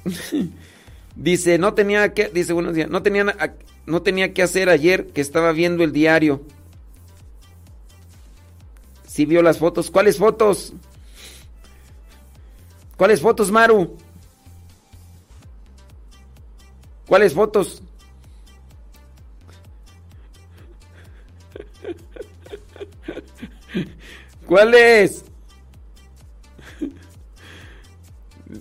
[1.16, 3.24] dice, no tenía que, dice buenos días, no tenía,
[3.86, 6.42] no tenía que hacer ayer que estaba viendo el diario.
[9.06, 9.90] Sí vio las fotos.
[9.90, 10.74] ¿Cuáles fotos?
[12.96, 13.96] ¿Cuáles fotos, Maru?
[17.06, 17.82] ¿Cuáles fotos?
[24.46, 25.24] ¿Cuáles?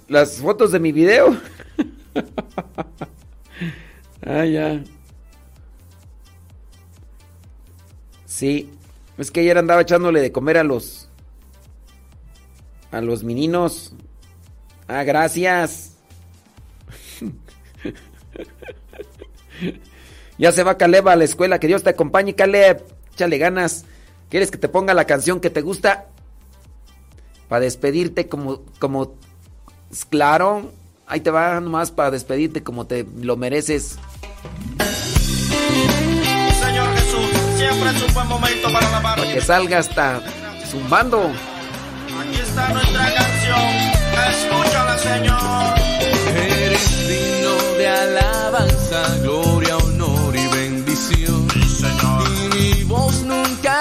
[0.08, 1.38] Las fotos de mi video.
[4.26, 4.84] ah, ya.
[8.26, 8.72] Sí.
[9.18, 11.10] Es que ayer andaba echándole de comer a los.
[12.92, 13.94] A los meninos.
[14.88, 15.98] Ah, gracias.
[20.38, 21.60] ya se va Caleb a la escuela.
[21.60, 22.84] Que Dios te acompañe, Caleb.
[23.14, 23.86] Échale ganas.
[24.30, 26.08] ¿Quieres que te ponga la canción que te gusta?
[27.48, 28.62] Para despedirte como.
[28.80, 29.14] como.
[30.10, 30.72] Claro.
[31.08, 33.98] Ahí te va nomás para despedirte como te lo mereces.
[36.60, 39.20] Señor Jesús, siempre es un buen momento para alabar.
[39.20, 40.22] Para que salga hasta
[40.70, 41.32] zumbando.
[42.20, 43.96] Aquí está nuestra canción.
[44.32, 45.76] Escúchala, Señor.
[46.36, 49.65] Eres digno de alabanza, gloria,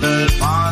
[0.00, 0.67] la casa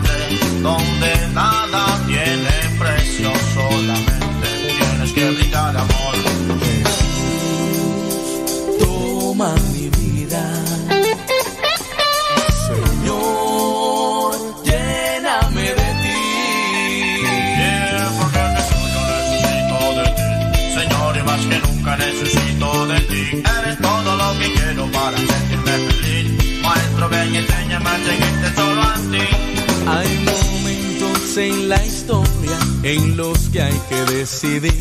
[31.37, 34.72] en la historia en los que hay que decidir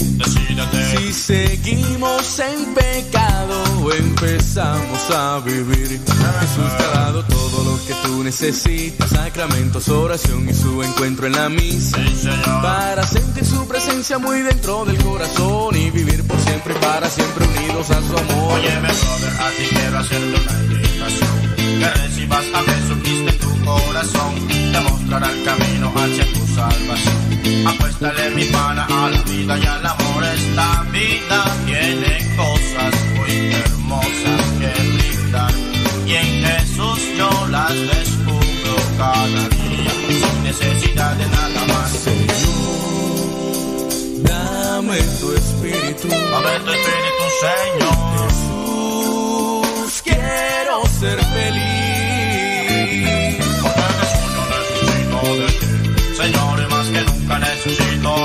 [0.91, 5.87] si seguimos en pecado o empezamos a vivir.
[5.87, 11.33] Jesús te ha dado todo lo que tú necesitas, sacramentos, oración y su encuentro en
[11.33, 11.97] la misa.
[12.61, 17.47] Para sentir su presencia muy dentro del corazón y vivir por siempre y para siempre
[17.47, 18.59] unidos a su amor.
[18.59, 21.55] Óyeme, brother, a ti quiero hacerte una invitación.
[21.79, 24.47] Que recibas a Jesucristo en tu corazón.
[24.47, 27.67] Te mostrará el camino hacia tu salvación.
[27.67, 30.23] Apuéstale mi pana a la vida y al amor.
[30.23, 35.53] Esta vida tiene cosas muy hermosas que brindar.
[36.07, 39.93] Y en Jesús yo las descubro cada día.
[40.21, 41.91] Sin necesidad de nada más.
[44.29, 46.07] Dame tu espíritu.
[46.07, 47.95] Dame tu espíritu, Señor.
[48.17, 51.74] Jesús, quiero ser feliz.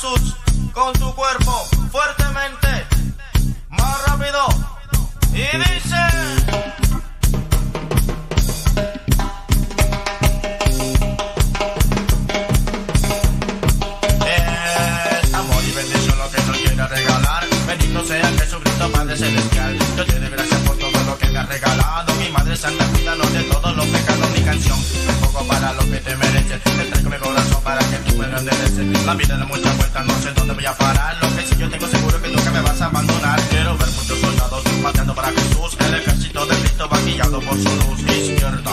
[0.00, 0.36] Jesús
[0.72, 2.86] con su cuerpo fuertemente,
[3.68, 4.46] más rápido.
[5.32, 5.96] Y dice...
[15.34, 17.44] Amor y bendición lo que no quiere regalar.
[17.66, 19.78] Benito sea Jesucristo Padre Celestial.
[19.96, 22.14] Yo te doy gracias por todo lo que me has regalado.
[22.14, 25.17] Mi Madre Santa, cuídanos de todos los pecados, mi canción
[25.90, 26.62] que te mereces.
[26.62, 28.38] Te traigo mi corazón para que tú me lo.
[29.06, 31.16] La vida da muchas vueltas, no sé dónde voy a parar.
[31.22, 33.40] Lo que sí yo tengo seguro que nunca me vas a abandonar.
[33.50, 35.76] Quiero ver muchos soldados pateando para Jesús.
[35.80, 38.00] El ejército de Cristo va guiado por su luz.
[38.00, 38.70] Izquierda,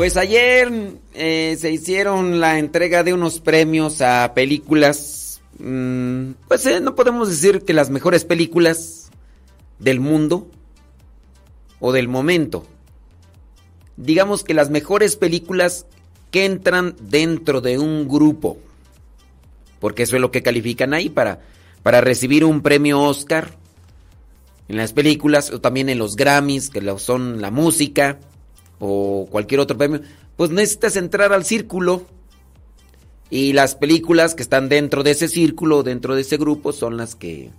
[0.00, 5.42] Pues ayer eh, se hicieron la entrega de unos premios a películas.
[5.58, 9.10] mm, pues eh, no podemos decir que las mejores películas
[9.78, 10.48] del mundo
[11.80, 12.64] o del momento.
[13.98, 15.84] Digamos que las mejores películas
[16.30, 18.56] que entran dentro de un grupo.
[19.80, 21.40] Porque eso es lo que califican ahí para,
[21.82, 23.54] para recibir un premio Oscar
[24.66, 28.18] en las películas o también en los Grammys, que son la música
[28.80, 30.00] o cualquier otro premio,
[30.36, 32.06] pues necesitas entrar al círculo.
[33.28, 37.14] Y las películas que están dentro de ese círculo, dentro de ese grupo, son las
[37.14, 37.50] que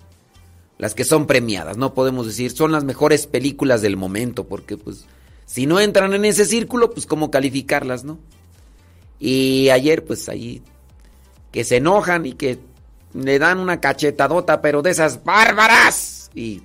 [0.78, 1.78] las que son premiadas.
[1.78, 5.06] No podemos decir son las mejores películas del momento, porque pues
[5.46, 8.20] si no entran en ese círculo, pues cómo calificarlas, ¿no?
[9.20, 10.64] Y ayer pues ahí
[11.52, 12.60] que se enojan y que
[13.14, 16.32] le dan una cachetadota, pero de esas bárbaras.
[16.34, 16.64] Y,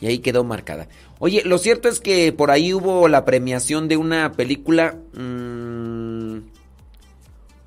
[0.00, 0.88] y ahí quedó marcada.
[1.24, 4.96] Oye, lo cierto es que por ahí hubo la premiación de una película.
[5.12, 6.38] mm,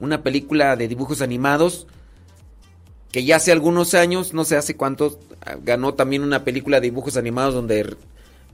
[0.02, 1.88] una película de dibujos animados.
[3.14, 5.20] Que ya hace algunos años, no sé hace cuántos,
[5.64, 7.96] ganó también una película de dibujos animados donde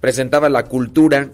[0.01, 1.31] presentaba la cultura,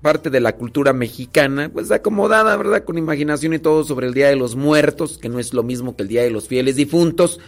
[0.00, 2.82] parte de la cultura mexicana, pues acomodada, ¿verdad?
[2.84, 5.96] Con imaginación y todo sobre el Día de los Muertos, que no es lo mismo
[5.96, 7.40] que el Día de los Fieles Difuntos.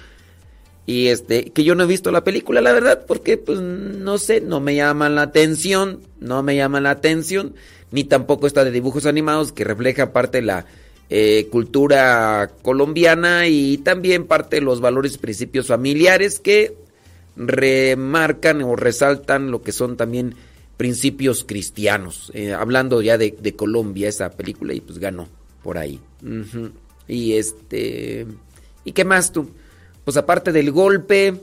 [0.87, 4.41] Y este, que yo no he visto la película, la verdad, porque pues no sé,
[4.41, 7.55] no me llaman la atención, no me llama la atención,
[7.91, 10.67] ni tampoco está de dibujos animados que refleja parte de la
[11.09, 16.77] eh, cultura colombiana y también parte de los valores y principios familiares que
[17.37, 20.35] remarcan o resaltan lo que son también
[20.77, 22.31] principios cristianos.
[22.35, 25.29] Eh, hablando ya de, Colombia, esa película, y pues ganó
[25.63, 26.01] por ahí.
[27.09, 28.27] Y este.
[28.85, 29.51] ¿Y qué más tú?
[30.05, 31.35] Pues aparte del golpe,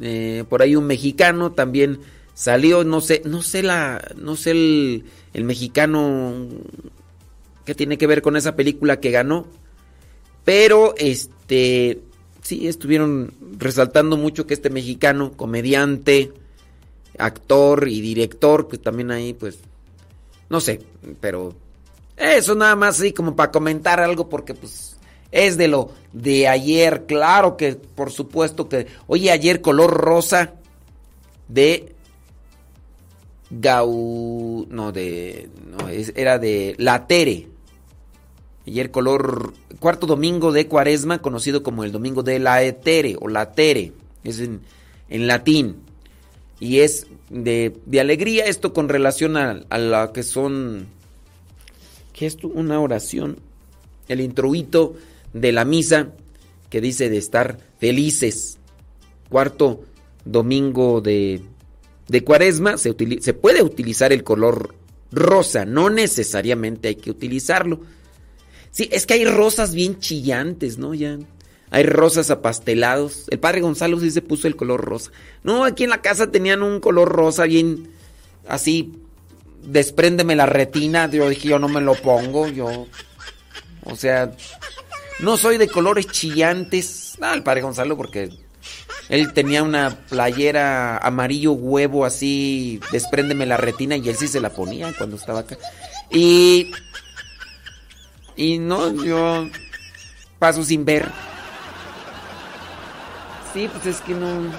[0.00, 2.00] eh, por ahí un mexicano también
[2.34, 6.34] salió, no sé, no sé la, no sé el, el mexicano
[7.64, 9.46] que tiene que ver con esa película que ganó,
[10.44, 12.00] pero este,
[12.42, 16.32] sí estuvieron resaltando mucho que este mexicano, comediante,
[17.18, 19.58] actor y director, que también ahí pues,
[20.48, 20.80] no sé,
[21.20, 21.54] pero
[22.16, 24.95] eso nada más así como para comentar algo porque pues
[25.32, 30.54] es de lo de ayer, claro que por supuesto que, oye, ayer color rosa
[31.48, 31.92] de
[33.50, 37.46] Gau, no de, no, es- era de La Tere.
[38.66, 43.52] Ayer color, cuarto domingo de cuaresma, conocido como el domingo de la Etere o la
[43.52, 43.92] Tere,
[44.24, 44.62] es en,
[45.08, 45.76] en latín.
[46.58, 50.86] Y es de, de alegría esto con relación a, a la que son,
[52.12, 52.36] ¿qué es?
[52.42, 53.38] Una oración,
[54.08, 54.94] el introito
[55.40, 56.12] de la misa
[56.70, 58.58] que dice de estar felices.
[59.28, 59.84] Cuarto
[60.24, 61.42] domingo de,
[62.08, 64.74] de cuaresma se, se puede utilizar el color
[65.12, 67.80] rosa, no necesariamente hay que utilizarlo.
[68.70, 70.94] Sí, es que hay rosas bien chillantes, ¿no?
[70.94, 71.18] Ya.
[71.70, 73.24] Hay rosas apastelados.
[73.30, 75.10] El padre Gonzalo sí se puso el color rosa.
[75.42, 77.88] No, aquí en la casa tenían un color rosa bien
[78.46, 78.92] así.
[79.64, 81.10] Despréndeme la retina.
[81.10, 82.48] Yo dije, yo no me lo pongo.
[82.48, 82.86] Yo.
[83.84, 84.36] O sea,
[85.20, 87.16] no soy de colores chillantes.
[87.20, 88.30] No, el padre Gonzalo, porque
[89.08, 92.80] él tenía una playera amarillo huevo así.
[92.92, 93.96] Despréndeme la retina.
[93.96, 95.56] Y él sí se la ponía cuando estaba acá.
[96.10, 96.70] Y.
[98.36, 99.48] Y no, yo
[100.38, 101.08] paso sin ver.
[103.54, 104.42] Sí, pues es que no.
[104.42, 104.50] No,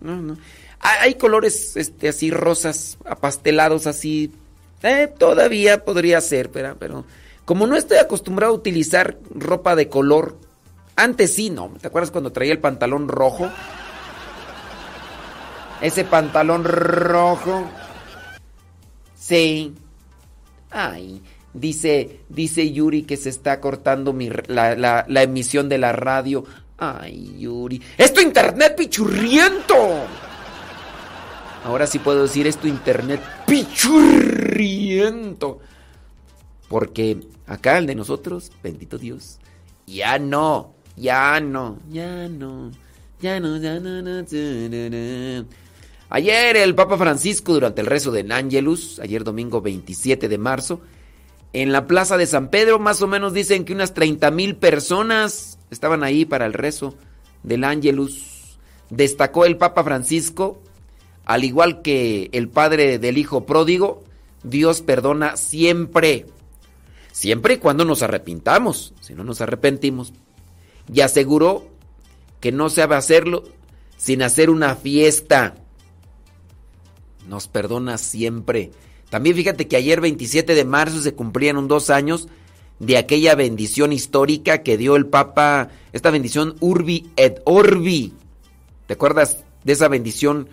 [0.00, 0.16] no.
[0.16, 0.38] no.
[0.80, 4.30] Hay colores este, así rosas, apastelados así.
[4.82, 7.04] Eh, todavía podría ser, pero, pero
[7.46, 10.36] como no estoy acostumbrado a utilizar ropa de color,
[10.96, 11.70] antes sí, ¿no?
[11.80, 13.48] ¿Te acuerdas cuando traía el pantalón rojo?
[15.80, 17.64] Ese pantalón rojo.
[19.18, 19.74] Sí.
[20.70, 21.22] Ay,
[21.52, 26.44] dice, dice Yuri que se está cortando mi, la, la- emisión de la radio.
[26.78, 27.80] Ay, Yuri.
[27.96, 29.74] ¡Es tu internet pichurriento!
[31.64, 35.58] Ahora sí puedo decir es tu internet pichurriento.
[36.68, 39.38] Porque acá el de nosotros, bendito Dios,
[39.86, 42.70] ya no, ya no, ya no,
[43.20, 45.46] ya no, ya no, no, nu, nu.
[46.08, 50.80] Ayer el Papa Francisco durante el rezo del Ángelus, ayer domingo 27 de marzo,
[51.52, 55.58] en la plaza de San Pedro, más o menos dicen que unas 30 mil personas
[55.70, 56.94] estaban ahí para el rezo
[57.42, 58.58] del Ángelus.
[58.90, 60.60] Destacó el Papa Francisco,
[61.24, 64.04] al igual que el padre del hijo pródigo,
[64.42, 66.26] Dios perdona siempre.
[67.16, 70.12] Siempre y cuando nos arrepintamos, si no nos arrepentimos.
[70.92, 71.66] Y aseguró
[72.40, 73.44] que no se va a hacerlo
[73.96, 75.54] sin hacer una fiesta.
[77.26, 78.70] Nos perdona siempre.
[79.08, 82.28] También fíjate que ayer 27 de marzo se cumplieron dos años
[82.80, 88.12] de aquella bendición histórica que dio el Papa, esta bendición Urbi et Orbi.
[88.86, 90.50] ¿Te acuerdas de esa bendición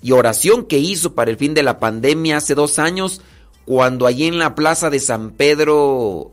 [0.00, 3.20] y oración que hizo para el fin de la pandemia hace dos años?
[3.66, 6.30] Cuando allí en la plaza de San Pedro,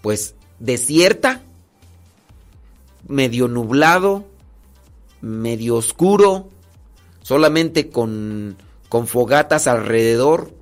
[0.00, 1.42] pues desierta,
[3.06, 4.24] medio nublado,
[5.20, 6.48] medio oscuro,
[7.22, 8.56] solamente con,
[8.88, 10.52] con fogatas alrededor.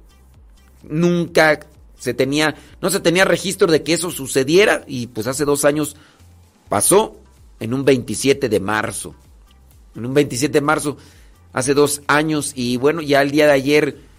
[0.82, 1.60] Nunca
[1.98, 5.96] se tenía, no se tenía registro de que eso sucediera y pues hace dos años
[6.68, 7.16] pasó
[7.60, 9.14] en un 27 de marzo.
[9.94, 10.96] En un 27 de marzo,
[11.52, 14.09] hace dos años y bueno, ya el día de ayer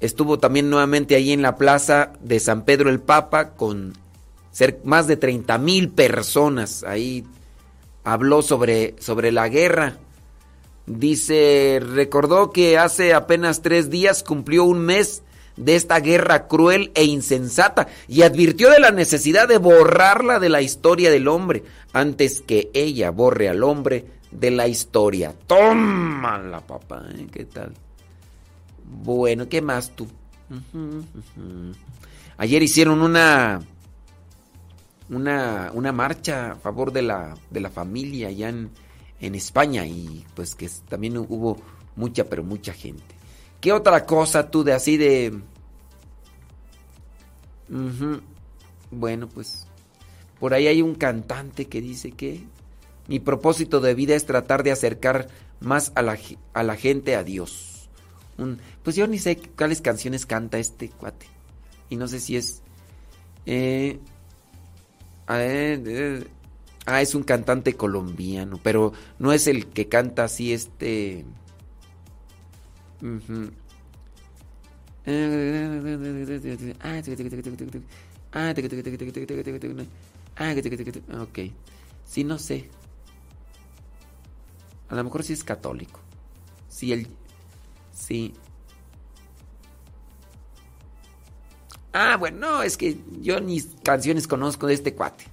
[0.00, 3.94] estuvo también nuevamente ahí en la plaza de San Pedro el Papa con
[4.84, 6.82] más de 30 mil personas.
[6.84, 7.24] Ahí
[8.04, 9.98] habló sobre, sobre la guerra.
[10.86, 15.22] Dice, recordó que hace apenas tres días cumplió un mes
[15.56, 20.60] de esta guerra cruel e insensata y advirtió de la necesidad de borrarla de la
[20.60, 25.34] historia del hombre antes que ella borre al hombre de la historia.
[25.46, 27.26] Tómala, papá, ¿eh?
[27.32, 27.72] ¿qué tal?
[28.88, 30.06] Bueno, ¿qué más tú?
[32.38, 33.60] Ayer hicieron una
[35.10, 38.70] una, una marcha a favor de la, de la familia allá en,
[39.20, 41.58] en España y pues que también hubo
[41.94, 43.02] mucha, pero mucha gente.
[43.60, 45.40] ¿Qué otra cosa tú de así de...
[48.90, 49.66] Bueno, pues
[50.38, 52.44] por ahí hay un cantante que dice que
[53.08, 55.28] mi propósito de vida es tratar de acercar
[55.60, 56.18] más a la,
[56.52, 57.75] a la gente a Dios.
[58.82, 61.26] Pues yo ni sé cuáles canciones canta este cuate.
[61.88, 62.62] Y no sé si es...
[63.46, 63.98] eh,
[65.26, 71.24] ah, es un cantante colombiano, pero no es el que canta así este...
[73.00, 73.50] ujú.
[80.36, 80.52] Ah,
[81.22, 81.38] ok.
[82.04, 82.68] Sí, no sé.
[84.88, 86.00] A lo mejor sí es católico.
[86.68, 87.08] Sí, él...
[87.96, 88.34] Sí.
[91.92, 95.24] Ah, bueno, no, es que yo ni canciones conozco de este cuate.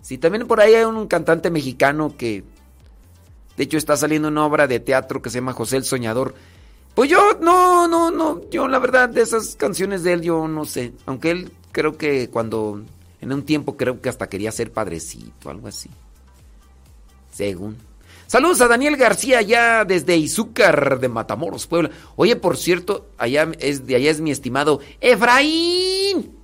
[0.00, 2.42] Sí, también por ahí hay un cantante mexicano que,
[3.56, 6.34] de hecho, está saliendo una obra de teatro que se llama José el Soñador.
[6.94, 10.64] Pues yo, no, no, no, yo la verdad de esas canciones de él yo no
[10.64, 10.94] sé.
[11.04, 12.82] Aunque él creo que cuando,
[13.20, 15.90] en un tiempo creo que hasta quería ser padrecito, algo así.
[17.30, 17.76] Según.
[18.32, 21.90] Saludos a Daniel García allá desde Izúcar de Matamoros, Puebla.
[22.16, 26.34] Oye, por cierto, allá es de allá es mi estimado Efraín.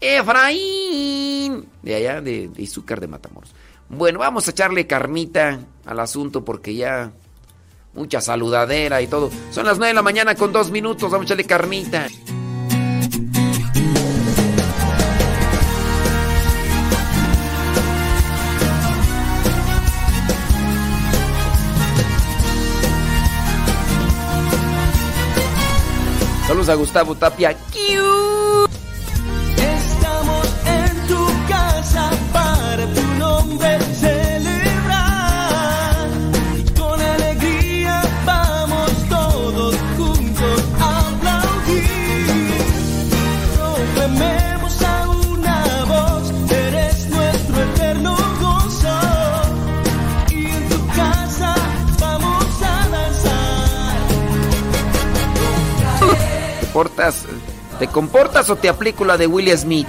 [0.00, 1.66] Efraín.
[1.82, 3.52] De allá de, Izúcar de Matamoros.
[3.88, 7.10] Bueno, vamos a echarle carnita al asunto porque ya
[7.92, 9.28] mucha saludadera y todo.
[9.50, 11.10] Son las 9 de la mañana con dos minutos.
[11.10, 12.06] Vamos a echarle carnita.
[26.62, 27.50] Saludos a Gustavo Tapia.
[27.50, 28.21] Estamos
[56.72, 57.24] portas,
[57.78, 59.88] te comportas o te aplico la de Will Smith.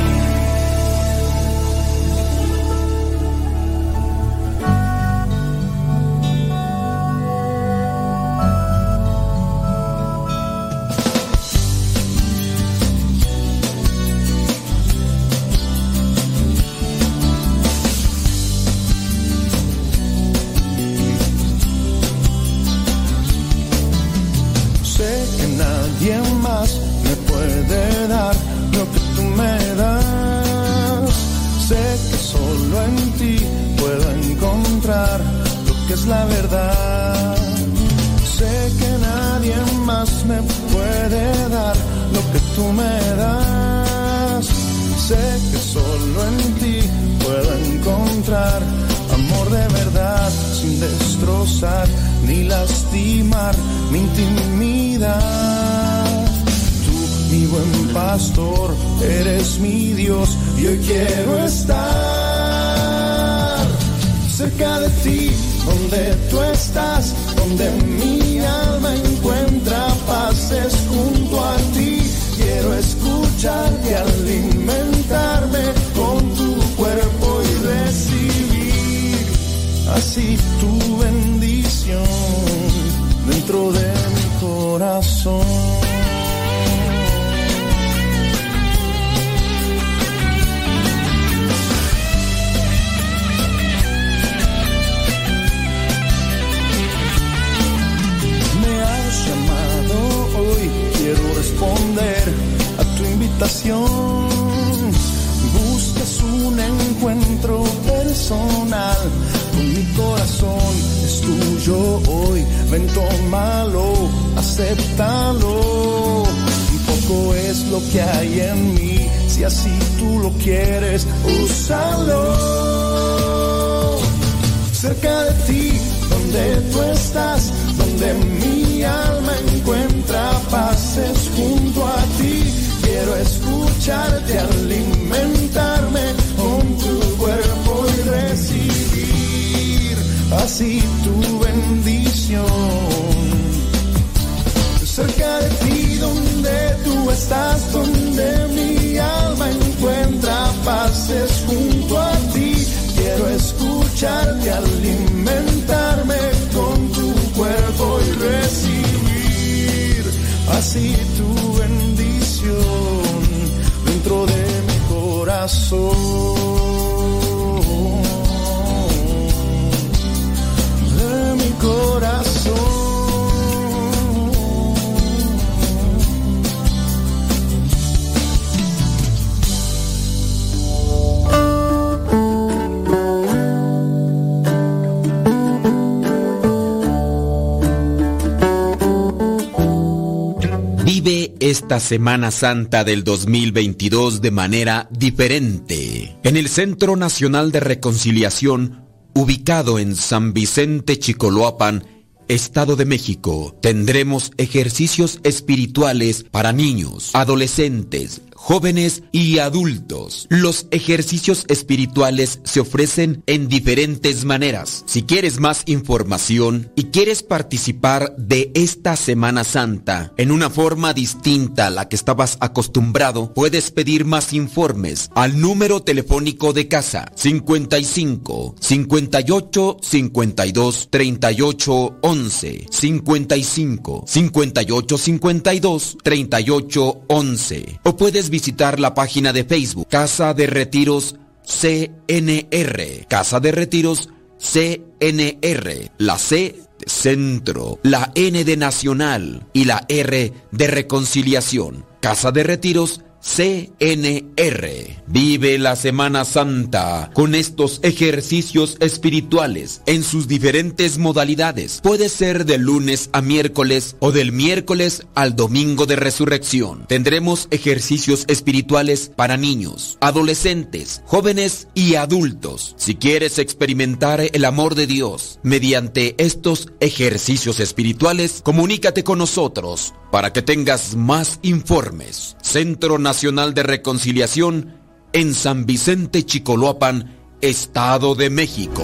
[191.71, 196.17] Esta Semana Santa del 2022 de manera diferente.
[196.21, 201.85] En el Centro Nacional de Reconciliación, ubicado en San Vicente Chicoloapan,
[202.27, 210.25] Estado de México, tendremos ejercicios espirituales para niños, adolescentes, jóvenes y adultos.
[210.29, 214.83] Los ejercicios espirituales se ofrecen en diferentes maneras.
[214.87, 221.67] Si quieres más información y quieres participar de esta Semana Santa en una forma distinta
[221.67, 228.55] a la que estabas acostumbrado, puedes pedir más informes al número telefónico de casa 55
[228.59, 239.43] 58 52 38 11 55 58 52 38 11 o puedes visitar la página de
[239.43, 241.15] Facebook Casa de Retiros
[241.45, 243.05] CNR.
[243.07, 244.09] Casa de Retiros
[244.39, 245.91] CNR.
[245.99, 251.85] La C de Centro, la N de Nacional y la R de Reconciliación.
[251.99, 255.01] Casa de Retiros CNR.
[255.05, 261.81] Vive la Semana Santa con estos ejercicios espirituales en sus diferentes modalidades.
[261.83, 266.87] Puede ser de lunes a miércoles o del miércoles al domingo de resurrección.
[266.87, 272.73] Tendremos ejercicios espirituales para niños, adolescentes, jóvenes y adultos.
[272.77, 280.33] Si quieres experimentar el amor de Dios mediante estos ejercicios espirituales, comunícate con nosotros para
[280.33, 282.35] que tengas más informes.
[282.41, 283.10] Centro Nacional
[283.53, 284.73] de Reconciliación
[285.11, 288.83] en San Vicente Chicoloapan, Estado de México.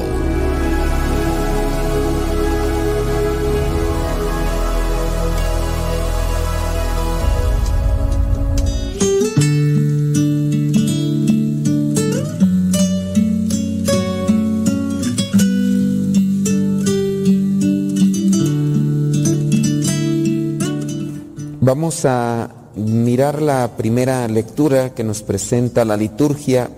[21.62, 26.70] Vamos a mirar la primera lectura que nos presenta la liturgia.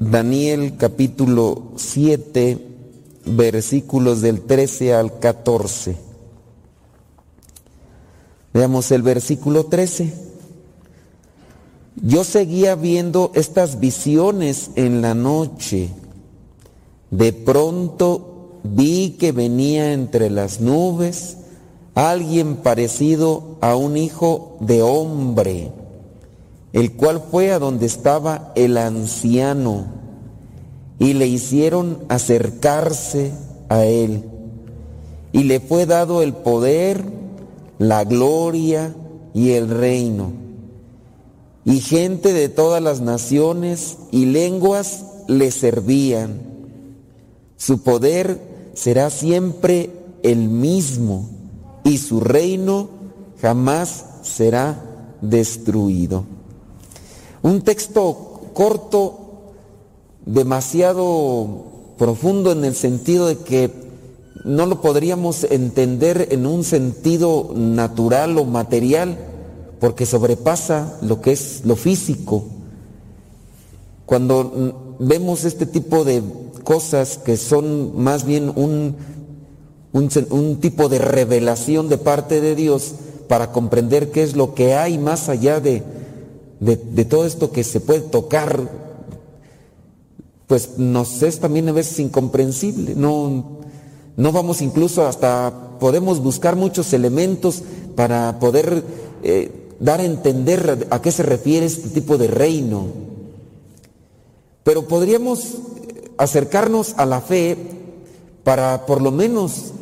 [0.00, 2.58] Daniel capítulo 7,
[3.26, 5.96] versículos del 13 al 14.
[8.52, 10.12] Veamos el versículo 13.
[12.02, 15.90] Yo seguía viendo estas visiones en la noche
[17.10, 21.37] De pronto vi que venía entre las nubes
[21.98, 25.72] alguien parecido a un hijo de hombre,
[26.72, 29.86] el cual fue a donde estaba el anciano
[31.00, 33.32] y le hicieron acercarse
[33.68, 34.22] a él
[35.32, 37.02] y le fue dado el poder,
[37.80, 38.94] la gloria
[39.34, 40.30] y el reino.
[41.64, 46.42] Y gente de todas las naciones y lenguas le servían.
[47.56, 49.90] Su poder será siempre
[50.22, 51.37] el mismo
[51.88, 52.88] y su reino
[53.40, 54.82] jamás será
[55.22, 56.24] destruido.
[57.42, 59.18] Un texto corto,
[60.26, 61.64] demasiado
[61.96, 63.72] profundo en el sentido de que
[64.44, 69.16] no lo podríamos entender en un sentido natural o material,
[69.80, 72.44] porque sobrepasa lo que es lo físico.
[74.04, 76.22] Cuando vemos este tipo de
[76.64, 78.96] cosas que son más bien un,
[79.92, 82.94] un, tipo de revelación de parte de Dios
[83.26, 85.82] para comprender qué es lo que hay más allá de,
[86.60, 88.68] de todo esto que se puede tocar,
[90.48, 92.94] pues nos es también a veces incomprensible.
[92.94, 93.58] No,
[94.16, 97.62] no vamos incluso hasta, podemos buscar muchos elementos
[97.94, 98.82] para poder
[99.22, 102.86] eh, dar a entender a qué se refiere este tipo de reino.
[104.64, 105.58] Pero podríamos
[106.16, 107.56] acercarnos a la fe
[108.48, 109.74] para por lo menos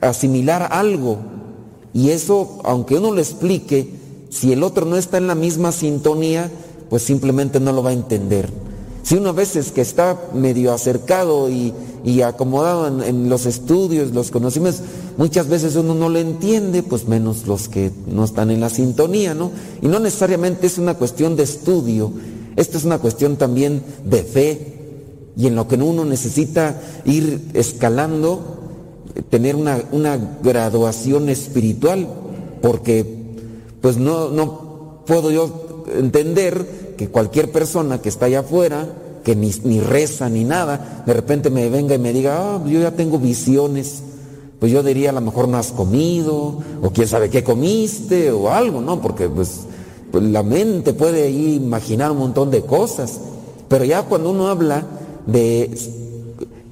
[0.00, 1.18] asimilar algo.
[1.92, 3.88] Y eso, aunque uno lo explique,
[4.30, 6.48] si el otro no está en la misma sintonía,
[6.88, 8.48] pues simplemente no lo va a entender.
[9.02, 11.74] Si uno a veces que está medio acercado y,
[12.22, 14.82] acomodado en, los estudios, los conocimientos,
[15.16, 19.34] muchas veces uno no lo entiende, pues menos los que no están en la sintonía,
[19.34, 19.50] ¿no?
[19.80, 22.12] Y no necesariamente es una cuestión de estudio,
[22.54, 24.81] esto es una cuestión también de fe
[25.36, 28.40] y en lo que uno necesita ir escalando,
[29.30, 32.06] tener una, una graduación espiritual,
[32.60, 33.22] porque
[33.80, 38.86] pues no, no puedo yo entender que cualquier persona que está allá afuera,
[39.24, 42.80] que ni, ni, reza ni nada, de repente me venga y me diga, ah, yo
[42.80, 44.02] ya tengo visiones,
[44.58, 48.50] pues yo diría a lo mejor no has comido, o quién sabe qué comiste, o
[48.50, 49.00] algo, ¿no?
[49.00, 49.62] Porque pues,
[50.10, 53.18] pues la mente puede ahí imaginar un montón de cosas,
[53.68, 54.84] pero ya cuando uno habla
[55.26, 55.70] de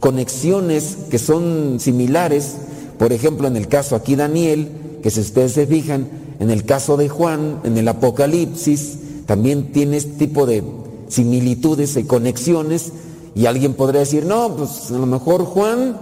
[0.01, 2.57] conexiones que son similares,
[2.99, 4.69] por ejemplo en el caso aquí Daniel,
[5.03, 6.09] que si ustedes se fijan,
[6.41, 10.63] en el caso de Juan, en el Apocalipsis, también tiene este tipo de
[11.09, 12.93] similitudes y conexiones
[13.35, 15.97] y alguien podría decir, no, pues a lo mejor Juan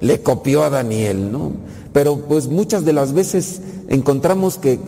[0.00, 1.52] le copió a Daniel, ¿no?
[1.92, 4.78] Pero pues muchas de las veces encontramos que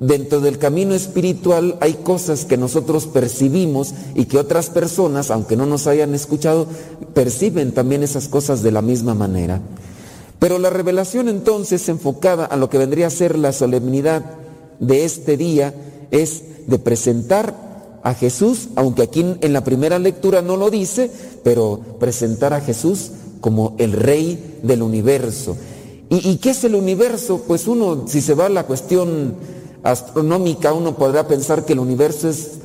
[0.00, 5.66] dentro del camino espiritual hay cosas que nosotros percibimos y que otras personas, aunque no
[5.66, 6.66] nos hayan escuchado,
[7.14, 9.60] perciben también esas cosas de la misma manera.
[10.38, 14.24] Pero la revelación entonces enfocada a lo que vendría a ser la solemnidad
[14.80, 15.74] de este día
[16.10, 17.70] es de presentar
[18.02, 21.10] a Jesús, aunque aquí en la primera lectura no lo dice,
[21.44, 23.10] pero presentar a Jesús
[23.42, 25.56] como el rey del universo.
[26.08, 27.44] ¿Y, qué es el universo?
[27.46, 29.34] Pues uno, si se va a la cuestión
[29.82, 32.58] astronómica, uno podrá pensar que el universo es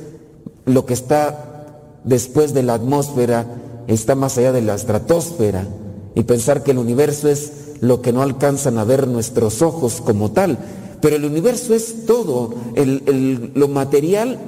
[0.64, 3.46] lo que está después de la atmósfera,
[3.86, 5.66] está más allá de la estratosfera,
[6.14, 10.30] y pensar que el universo es lo que no alcanzan a ver nuestros ojos como
[10.32, 10.58] tal.
[11.00, 14.38] Pero el universo es todo, lo material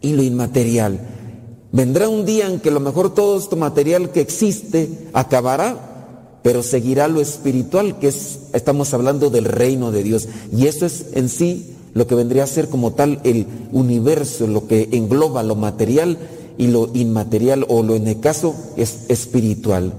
[0.00, 0.98] y lo inmaterial.
[1.70, 5.93] Vendrá un día en que a lo mejor todo esto material que existe acabará,
[6.44, 10.28] pero seguirá lo espiritual, que es, estamos hablando del reino de Dios.
[10.54, 14.66] Y eso es en sí lo que vendría a ser como tal el universo, lo
[14.66, 16.18] que engloba lo material
[16.58, 19.94] y lo inmaterial, o lo en el caso es espiritual.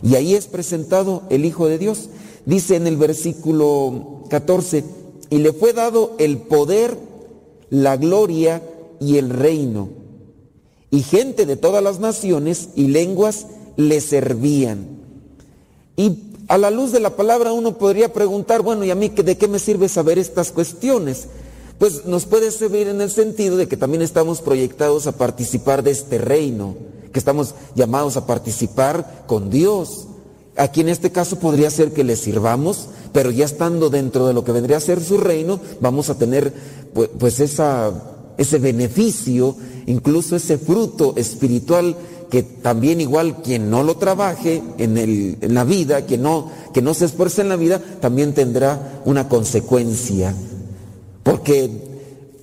[0.00, 2.10] Y ahí es presentado el Hijo de Dios.
[2.46, 4.84] Dice en el versículo 14,
[5.30, 6.96] y le fue dado el poder,
[7.70, 8.62] la gloria
[9.00, 9.88] y el reino.
[10.92, 14.97] Y gente de todas las naciones y lenguas le servían.
[15.98, 16.16] Y
[16.46, 19.48] a la luz de la palabra uno podría preguntar, bueno, ¿y a mí de qué
[19.48, 21.26] me sirve saber estas cuestiones?
[21.76, 25.90] Pues nos puede servir en el sentido de que también estamos proyectados a participar de
[25.90, 26.76] este reino,
[27.12, 30.06] que estamos llamados a participar con Dios.
[30.56, 34.44] Aquí en este caso podría ser que le sirvamos, pero ya estando dentro de lo
[34.44, 36.54] que vendría a ser su reino, vamos a tener
[36.94, 37.92] pues, pues esa,
[38.36, 39.56] ese beneficio,
[39.86, 41.96] incluso ese fruto espiritual
[42.30, 46.82] que también igual quien no lo trabaje en, el, en la vida, quien no, que
[46.82, 50.34] no se esfuerce en la vida, también tendrá una consecuencia.
[51.22, 51.70] Porque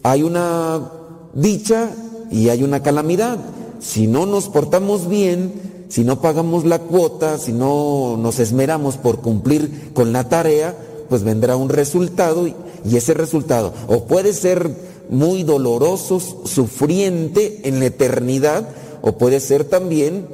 [0.03, 0.91] hay una
[1.33, 1.91] dicha
[2.31, 3.37] y hay una calamidad.
[3.79, 5.53] Si no nos portamos bien,
[5.89, 10.75] si no pagamos la cuota, si no nos esmeramos por cumplir con la tarea,
[11.09, 12.55] pues vendrá un resultado y,
[12.95, 14.69] ese resultado o puede ser
[15.09, 18.69] muy doloroso, sufriente en la eternidad,
[19.05, 20.27] o puede ser también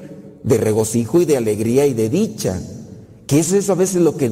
[0.43, 2.57] de regocijo y de alegría y de dicha.
[3.27, 4.31] Que es eso a veces lo que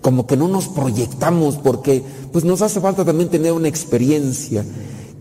[0.00, 2.00] como que no nos proyectamos porque
[2.32, 4.64] pues nos hace falta también tener una experiencia.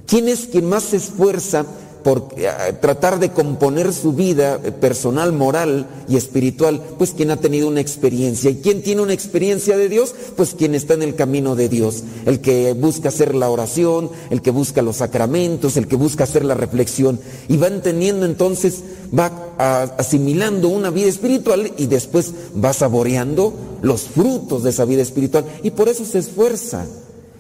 [0.06, 1.66] ¿Quién es quien más se esfuerza
[2.04, 2.50] por eh,
[2.82, 7.82] tratar de componer su vida eh, personal, moral y espiritual, pues quien ha tenido una
[7.82, 8.52] experiencia.
[8.52, 10.14] ¿Y quién tiene una experiencia de Dios?
[10.36, 14.42] Pues quien está en el camino de Dios, el que busca hacer la oración, el
[14.42, 17.20] que busca los sacramentos, el que busca hacer la reflexión.
[17.48, 18.84] Y va entendiendo entonces,
[19.18, 19.32] va
[19.98, 25.46] asimilando una vida espiritual y después va saboreando los frutos de esa vida espiritual.
[25.64, 26.86] Y por eso se esfuerza.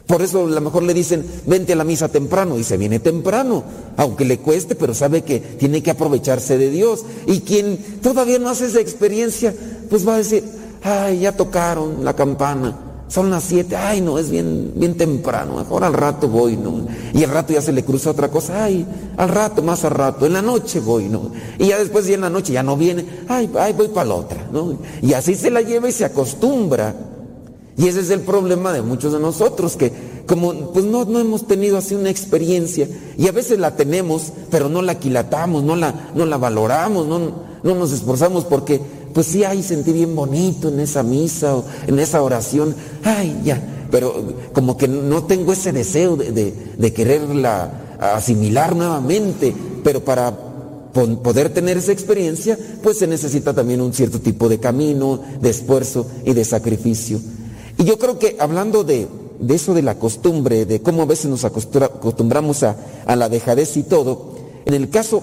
[0.07, 2.99] Por eso a lo mejor le dicen, vente a la misa temprano y se viene
[2.99, 3.63] temprano,
[3.95, 7.05] aunque le cueste, pero sabe que tiene que aprovecharse de Dios.
[7.25, 9.53] Y quien todavía no hace esa experiencia,
[9.89, 10.43] pues va a decir,
[10.83, 12.77] ay, ya tocaron la campana,
[13.07, 16.85] son las siete, ay, no, es bien, bien temprano, mejor al rato voy, ¿no?
[17.13, 18.85] Y al rato ya se le cruza otra cosa, ay,
[19.15, 21.31] al rato, más al rato, en la noche voy, ¿no?
[21.59, 24.15] Y ya después ya en la noche ya no viene, ay, ay, voy para la
[24.15, 24.77] otra, ¿no?
[25.01, 26.93] Y así se la lleva y se acostumbra.
[27.77, 29.91] Y ese es el problema de muchos de nosotros, que
[30.27, 32.87] como pues no, no hemos tenido así una experiencia,
[33.17, 37.19] y a veces la tenemos, pero no la quilatamos, no la, no la valoramos, no,
[37.63, 38.79] no nos esforzamos porque
[39.13, 43.61] pues sí, ay, sentí bien bonito en esa misa o en esa oración, ay, ya,
[43.91, 44.13] pero
[44.53, 50.35] como que no tengo ese deseo de, de quererla asimilar nuevamente, pero para
[50.93, 56.07] poder tener esa experiencia, pues se necesita también un cierto tipo de camino, de esfuerzo
[56.23, 57.19] y de sacrificio.
[57.83, 59.09] Y yo creo que hablando de,
[59.49, 62.77] eso de la costumbre, de cómo a veces nos acostumbramos a,
[63.13, 64.35] la dejadez y todo,
[64.65, 65.21] en el caso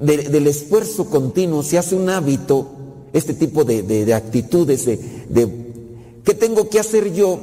[0.00, 2.66] del esfuerzo continuo se hace un hábito,
[3.12, 4.96] este tipo de, actitudes, de,
[5.28, 5.48] de
[6.24, 7.38] ¿qué tengo que hacer yo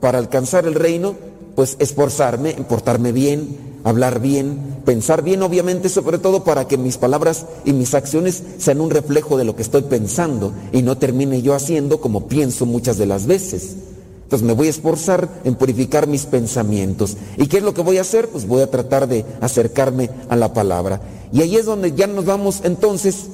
[0.00, 1.14] para alcanzar el reino?
[1.54, 7.46] Pues esforzarme, portarme bien, hablar bien, pensar bien, obviamente, sobre todo para que mis palabras
[7.64, 11.54] y mis acciones sean un reflejo de lo que estoy pensando y no termine yo
[11.54, 13.76] haciendo como pienso muchas de las veces.
[14.24, 17.18] Entonces me voy a esforzar en purificar mis pensamientos.
[17.36, 18.28] ¿Y qué es lo que voy a hacer?
[18.28, 21.00] Pues voy a tratar de acercarme a la palabra.
[21.30, 23.26] Y ahí es donde ya nos vamos entonces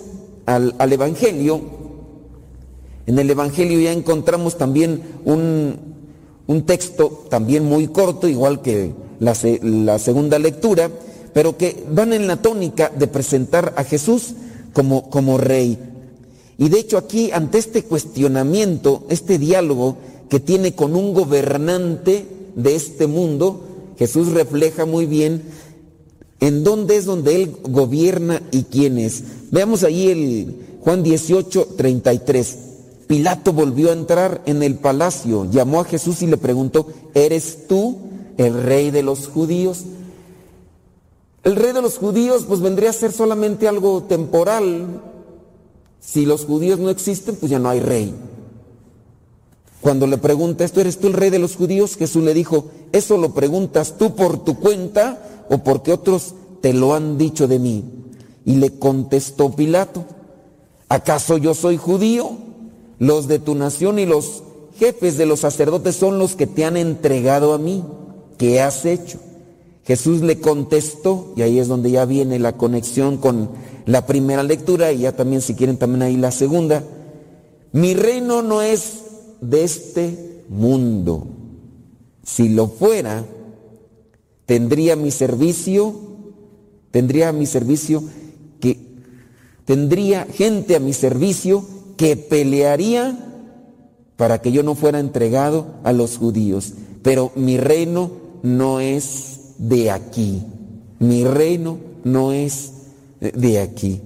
[0.46, 1.60] al, Evangelio.
[3.06, 5.76] En el Evangelio ya encontramos también un,
[6.48, 10.90] un texto también muy corto, igual que la, la segunda lectura,
[11.32, 14.34] pero que van en la tónica de presentar a Jesús
[14.72, 15.78] como, como rey.
[16.58, 19.96] Y de hecho aquí, ante este cuestionamiento, este diálogo
[20.28, 23.62] que tiene con un gobernante de este mundo,
[23.98, 25.42] Jesús refleja muy bien
[26.40, 29.22] en dónde es donde Él gobierna y quién es.
[29.50, 32.58] Veamos ahí el Juan 18, 33.
[33.06, 37.96] Pilato volvió a entrar en el palacio, llamó a Jesús y le preguntó, ¿eres tú
[38.36, 39.84] el rey de los judíos?
[41.42, 45.02] El rey de los judíos pues vendría a ser solamente algo temporal.
[46.00, 48.14] Si los judíos no existen, pues ya no hay rey.
[49.80, 51.96] Cuando le pregunta esto, ¿eres tú el rey de los judíos?
[51.96, 56.94] Jesús le dijo, ¿eso lo preguntas tú por tu cuenta o porque otros te lo
[56.94, 57.84] han dicho de mí?
[58.44, 60.04] Y le contestó Pilato,
[60.88, 62.32] ¿acaso yo soy judío?
[62.98, 64.42] Los de tu nación y los
[64.78, 67.82] jefes de los sacerdotes son los que te han entregado a mí.
[68.40, 69.18] ¿Qué has hecho?
[69.84, 73.50] Jesús le contestó, y ahí es donde ya viene la conexión con
[73.84, 76.82] la primera lectura, y ya también si quieren también ahí la segunda.
[77.72, 79.02] Mi reino no es
[79.42, 81.26] de este mundo.
[82.24, 83.26] Si lo fuera,
[84.46, 85.94] tendría mi servicio,
[86.92, 88.02] tendría mi servicio
[88.58, 88.78] que
[89.66, 91.62] tendría gente a mi servicio
[91.98, 93.18] que pelearía
[94.16, 96.72] para que yo no fuera entregado a los judíos.
[97.02, 100.42] Pero mi reino no es de aquí.
[100.98, 102.72] Mi reino no es
[103.20, 104.00] de aquí.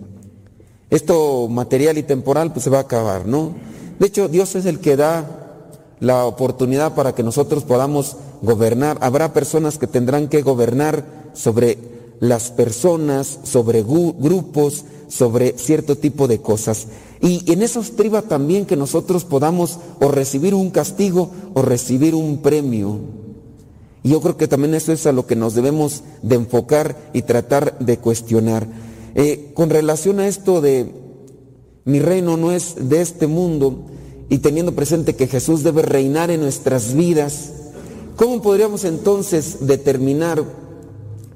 [0.91, 3.55] Esto material y temporal pues se va a acabar, ¿no?
[3.99, 5.45] De hecho, Dios es el que da
[6.01, 8.99] la oportunidad para que nosotros podamos gobernar.
[9.01, 11.79] Habrá personas que tendrán que gobernar sobre
[12.21, 16.87] las personas, sobre grupos, sobre cierto tipo de cosas.
[17.21, 22.39] Y en eso estriba también que nosotros podamos o recibir un castigo o recibir un
[22.39, 22.99] premio.
[24.05, 27.23] Y yo creo que también eso es a lo que nos debemos de enfocar y
[27.23, 28.69] tratar de cuestionar.
[29.15, 30.93] Eh, con relación a esto de
[31.85, 33.87] mi reino no es de este mundo
[34.29, 37.53] y teniendo presente que Jesús debe reinar en nuestras vidas,
[38.17, 40.45] ¿cómo podríamos entonces determinar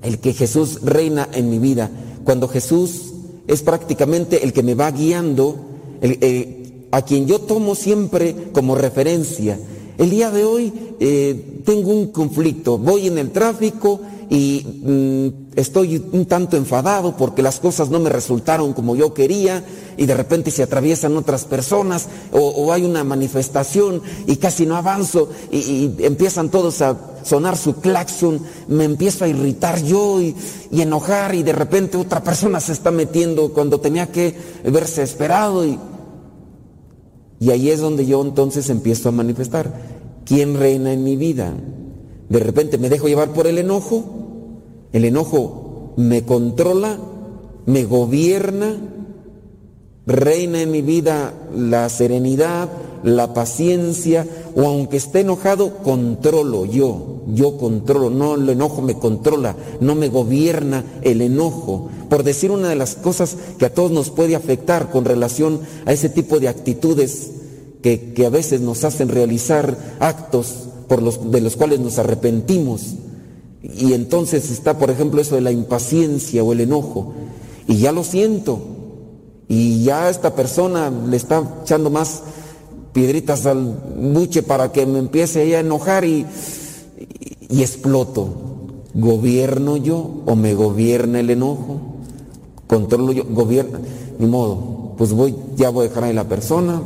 [0.02, 1.90] el que Jesús reina en mi vida?
[2.24, 3.14] Cuando Jesús
[3.46, 5.56] es prácticamente el que me va guiando,
[6.90, 9.58] a quien yo tomo siempre como referencia.
[9.98, 14.00] El día de hoy eh, tengo un conflicto, voy en el tráfico
[14.30, 19.64] y mm, estoy un tanto enfadado porque las cosas no me resultaron como yo quería
[19.96, 25.30] y de repente se atraviesan otras personas o, hay una manifestación y casi no avanzo
[25.50, 30.36] y, empiezan todos a sonar su claxon, me empiezo a irritar yo y,
[30.70, 35.66] y, enojar y de repente otra persona se está metiendo cuando tenía que verse esperado
[35.66, 35.76] y,
[37.40, 39.72] y ahí es donde yo entonces empiezo a manifestar
[40.24, 41.54] quién reina en mi vida.
[42.28, 44.04] De repente me dejo llevar por el enojo,
[44.92, 46.98] el enojo me controla,
[47.66, 48.74] me gobierna,
[50.06, 52.68] reina en mi vida la serenidad,
[53.02, 59.56] la paciencia, o aunque esté enojado, controlo yo, yo controlo, no el enojo me controla,
[59.80, 61.88] no me gobierna el enojo.
[62.08, 65.92] Por decir una de las cosas que a todos nos puede afectar con relación a
[65.92, 67.30] ese tipo de actitudes
[67.82, 72.94] que, que a veces nos hacen realizar actos por los, de los cuales nos arrepentimos.
[73.62, 77.12] Y entonces está, por ejemplo, eso de la impaciencia o el enojo.
[77.66, 78.60] Y ya lo siento.
[79.48, 82.22] Y ya esta persona le está echando más
[82.98, 83.62] piedritas al
[83.96, 86.26] buche para que me empiece a enojar y,
[87.48, 88.26] y, exploto.
[88.92, 91.80] ¿Gobierno yo o me gobierna el enojo?
[92.66, 93.22] ¿Controlo yo?
[93.30, 93.78] ¿Gobierna?
[94.18, 94.94] Ni modo.
[94.98, 96.82] Pues voy, ya voy a dejar ahí la persona,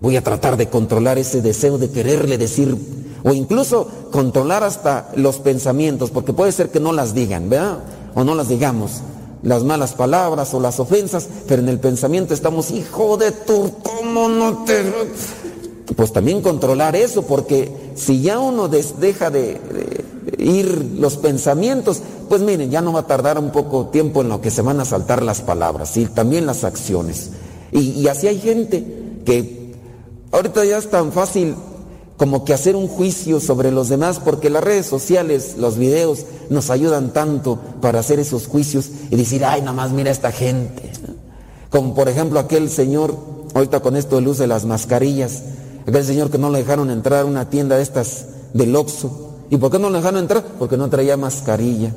[0.00, 2.76] Voy a tratar de controlar ese deseo de quererle decir,
[3.22, 7.78] o incluso controlar hasta los pensamientos, porque puede ser que no las digan, ¿verdad?
[8.16, 9.02] O no las digamos,
[9.42, 14.28] las malas palabras o las ofensas, pero en el pensamiento estamos, hijo de tu, ¿cómo
[14.28, 14.82] no te...?
[15.96, 19.60] Pues también controlar eso, porque si ya uno deja de,
[20.38, 24.40] ir los pensamientos, pues miren, ya no va a tardar un poco tiempo en lo
[24.40, 27.30] que se van a saltar las palabras y también las acciones.
[27.72, 28.84] Y, y así hay gente
[29.26, 29.62] que
[30.32, 31.54] Ahorita ya es tan fácil
[32.22, 36.70] como que hacer un juicio sobre los demás porque las redes sociales, los videos nos
[36.70, 40.92] ayudan tanto para hacer esos juicios y decir, ay, nada más mira esta gente.
[41.68, 43.16] Como por ejemplo aquel señor,
[43.54, 45.42] ahorita con esto de luz de las mascarillas,
[45.84, 49.32] aquel señor que no le dejaron entrar a una tienda de estas del Oxxo.
[49.50, 50.44] ¿Y por qué no le dejaron entrar?
[50.60, 51.92] Porque no traía mascarilla.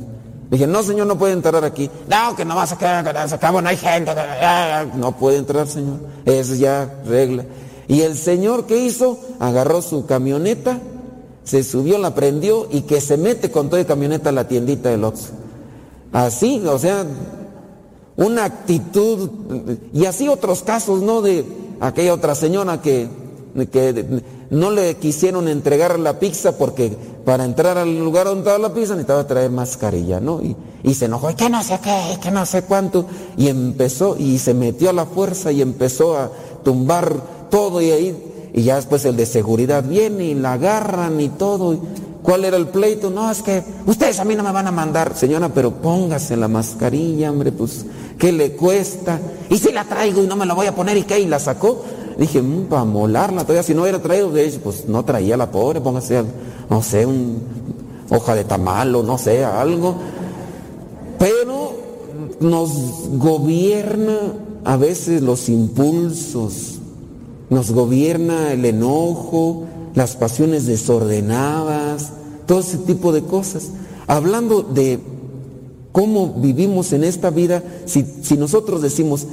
[0.50, 1.88] Dije, no, señor, no puede entrar aquí.
[2.08, 4.12] No, que no vas a no hay gente.
[4.96, 6.00] No puede entrar, señor.
[6.26, 7.46] Es ya regla.
[7.88, 10.80] Y el Señor que hizo, agarró su camioneta,
[11.44, 14.90] se subió, la prendió y que se mete con toda la camioneta a la tiendita
[14.90, 15.30] del Oxxo.
[16.12, 17.06] Así, o sea,
[18.18, 19.30] una actitud,
[19.94, 21.22] y así otros casos, ¿no?
[21.22, 21.46] De
[21.80, 23.08] aquella otra señora que,
[23.72, 26.96] que no le quisieron entregar la pizza porque
[27.26, 30.42] para entrar al lugar donde estaba la pizza necesitaba traer mascarilla, ¿no?
[30.42, 33.06] Y, y se enojó, y que no sé qué, que no sé cuánto,
[33.38, 36.32] y empezó, y se metió a la fuerza y empezó a
[36.64, 41.30] tumbar todo y ahí, y ya después el de seguridad viene y la agarran y
[41.30, 41.78] todo.
[42.24, 43.12] ¿Cuál era el pleito?
[43.12, 46.48] No, es que ustedes a mí no me van a mandar, señora, pero póngase la
[46.48, 47.86] mascarilla, hombre, pues,
[48.18, 49.20] ¿qué le cuesta?
[49.50, 51.20] Y si la traigo y no me la voy a poner, ¿y qué?
[51.20, 51.84] Y la sacó.
[52.18, 54.32] Dije, mmm, para molarla todavía, si no hubiera traído,
[54.64, 56.24] pues no traía la pobre, póngase,
[56.70, 57.44] no sé, un
[58.10, 59.96] hoja de tamal o no sé, algo.
[61.20, 61.74] Pero
[62.40, 62.72] nos
[63.18, 64.18] gobierna
[64.64, 66.80] a veces los impulsos,
[67.50, 72.12] nos gobierna el enojo, las pasiones desordenadas,
[72.46, 73.72] todo ese tipo de cosas.
[74.08, 75.00] Hablando de
[75.92, 78.04] cómo vivimos en esta vida, si,
[78.38, 79.28] nosotros decimos,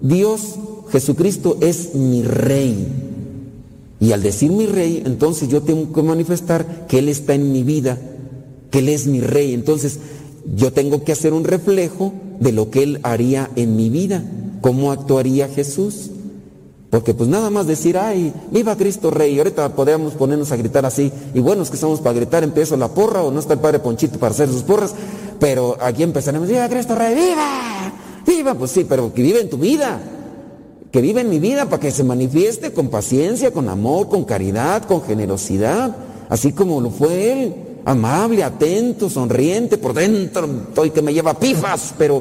[0.00, 0.56] Dios,
[0.90, 2.86] Jesucristo es mi rey,
[4.00, 7.62] y al decir mi rey, entonces yo tengo que manifestar que Él está en mi
[7.62, 7.98] vida,
[8.70, 9.52] que Él es mi rey.
[9.52, 9.98] Entonces
[10.56, 14.24] yo tengo que hacer un reflejo de lo que Él haría en mi vida,
[14.62, 16.10] cómo actuaría Jesús.
[16.90, 21.12] Porque pues nada más decir, ay, viva Cristo Rey, ahorita podríamos ponernos a gritar así,
[21.32, 23.78] y bueno, es que estamos para gritar, empiezo la porra, o no está el Padre
[23.78, 24.92] Ponchito para hacer sus porras,
[25.38, 27.92] pero aquí empezaremos, viva Cristo Rey, viva,
[28.26, 30.00] viva, pues sí, pero que vive en tu vida,
[30.90, 34.82] que vive en mi vida para que se manifieste con paciencia, con amor, con caridad,
[34.82, 35.94] con generosidad,
[36.28, 37.54] así como lo fue Él,
[37.84, 42.20] amable, atento, sonriente, por dentro, estoy que me lleva pifas, pero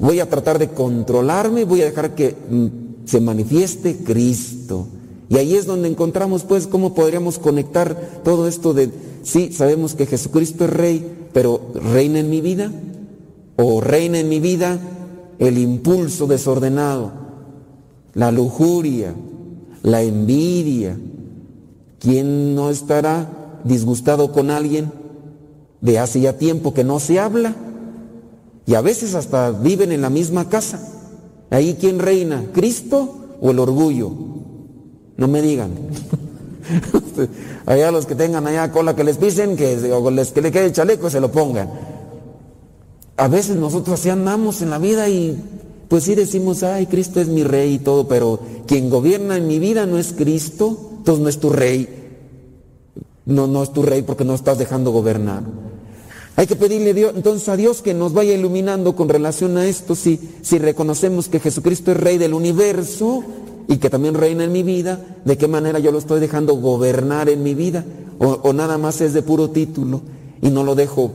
[0.00, 4.86] voy a tratar de controlarme, voy a dejar que mm, se manifieste Cristo.
[5.28, 8.90] Y ahí es donde encontramos pues cómo podríamos conectar todo esto de,
[9.22, 12.70] sí, sabemos que Jesucristo es rey, pero reina en mi vida,
[13.56, 14.78] o reina en mi vida
[15.38, 17.12] el impulso desordenado,
[18.14, 19.14] la lujuria,
[19.82, 20.96] la envidia.
[21.98, 24.92] ¿Quién no estará disgustado con alguien
[25.80, 27.54] de hace ya tiempo que no se habla?
[28.66, 30.93] Y a veces hasta viven en la misma casa.
[31.50, 34.10] Ahí quién reina, Cristo o el orgullo.
[35.16, 35.72] No me digan.
[37.66, 40.66] allá los que tengan allá cola que les pisen, que, o les, que le quede
[40.66, 41.70] el chaleco, se lo pongan.
[43.16, 45.38] A veces nosotros así andamos en la vida y
[45.88, 49.58] pues sí decimos, ay, Cristo es mi rey y todo, pero quien gobierna en mi
[49.58, 51.88] vida no es Cristo, entonces no es tu rey.
[53.26, 55.44] No, no es tu rey porque no estás dejando gobernar.
[56.36, 59.94] Hay que pedirle Dios, entonces a Dios que nos vaya iluminando con relación a esto,
[59.94, 63.22] si, si reconocemos que Jesucristo es rey del universo
[63.68, 67.28] y que también reina en mi vida, de qué manera yo lo estoy dejando gobernar
[67.28, 67.84] en mi vida,
[68.18, 70.02] o, o nada más es de puro título
[70.42, 71.12] y no lo dejo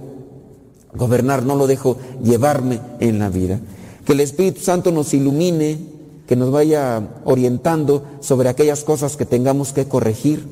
[0.94, 3.60] gobernar, no lo dejo llevarme en la vida.
[4.06, 5.80] Que el Espíritu Santo nos ilumine,
[6.28, 10.46] que nos vaya orientando sobre aquellas cosas que tengamos que corregir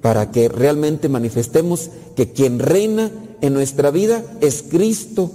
[0.00, 3.10] para que realmente manifestemos que quien reina
[3.42, 5.30] en nuestra vida es Cristo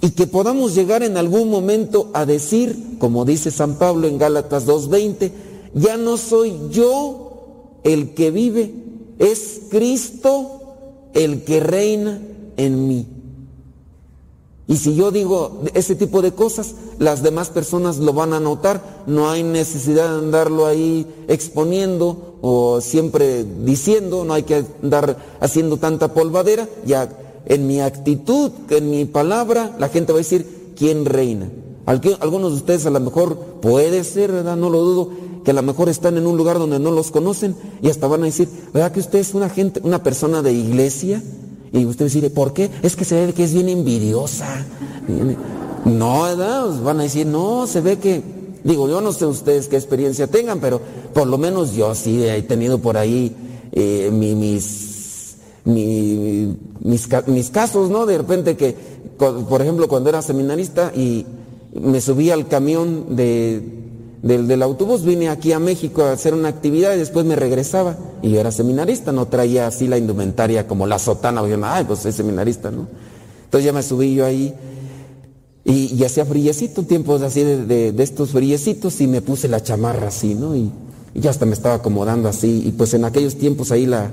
[0.00, 4.66] y que podamos llegar en algún momento a decir, como dice San Pablo en Gálatas
[4.66, 5.32] 2.20,
[5.74, 8.72] ya no soy yo el que vive,
[9.18, 10.60] es Cristo
[11.14, 12.20] el que reina
[12.56, 13.06] en mí.
[14.68, 19.02] Y si yo digo ese tipo de cosas, las demás personas lo van a notar.
[19.06, 25.78] No hay necesidad de andarlo ahí exponiendo o siempre diciendo, no hay que andar haciendo
[25.78, 26.68] tanta polvadera.
[26.84, 27.08] Ya
[27.48, 31.48] en mi actitud, en mi palabra, la gente va a decir, ¿quién reina?
[31.86, 34.56] Algunos de ustedes a lo mejor puede ser, ¿verdad?
[34.56, 35.10] No lo dudo,
[35.42, 38.22] que a lo mejor están en un lugar donde no los conocen y hasta van
[38.22, 41.22] a decir, ¿verdad que usted es una gente, una persona de iglesia?
[41.72, 42.70] Y usted dice, ¿por qué?
[42.82, 44.66] Es que se ve que es bien envidiosa.
[45.86, 46.66] No, ¿verdad?
[46.66, 48.22] Pues van a decir, no, se ve que,
[48.64, 50.82] digo, yo no sé ustedes qué experiencia tengan, pero
[51.14, 53.34] por lo menos yo sí he tenido por ahí
[53.72, 54.87] eh, mis,
[55.68, 58.06] mis, mis, casos, ¿no?
[58.06, 58.74] De repente que,
[59.18, 61.26] por ejemplo, cuando era seminarista y
[61.74, 63.62] me subí al camión de,
[64.22, 67.96] del, autobús, vine aquí a México a hacer una actividad y después me regresaba.
[68.22, 72.00] Y yo era seminarista, no traía así la indumentaria como la sotana, yo, ay, pues
[72.00, 72.86] soy seminarista, ¿no?
[73.44, 74.54] Entonces ya me subí yo ahí
[75.64, 80.08] y, y hacía friecito, tiempos así de, de, estos friecitos y me puse la chamarra
[80.08, 80.56] así, ¿no?
[80.56, 80.70] Y,
[81.14, 82.62] ya hasta me estaba acomodando así.
[82.64, 84.10] Y pues en aquellos tiempos ahí la,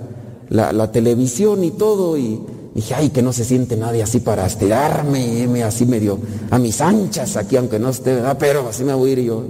[0.49, 2.39] la, televisión y todo y
[2.73, 6.19] dije, ay, que no se siente nadie así para estirarme, así medio
[6.51, 9.43] a mis anchas aquí, aunque no esté, ah, pero así me voy a ir yo.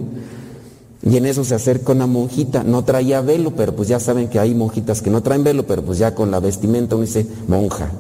[1.04, 4.40] Y en eso se acerca una monjita, no traía velo, pero pues ya saben que
[4.40, 7.92] hay monjitas que no traen velo, pero pues ya con la vestimenta uno dice monja.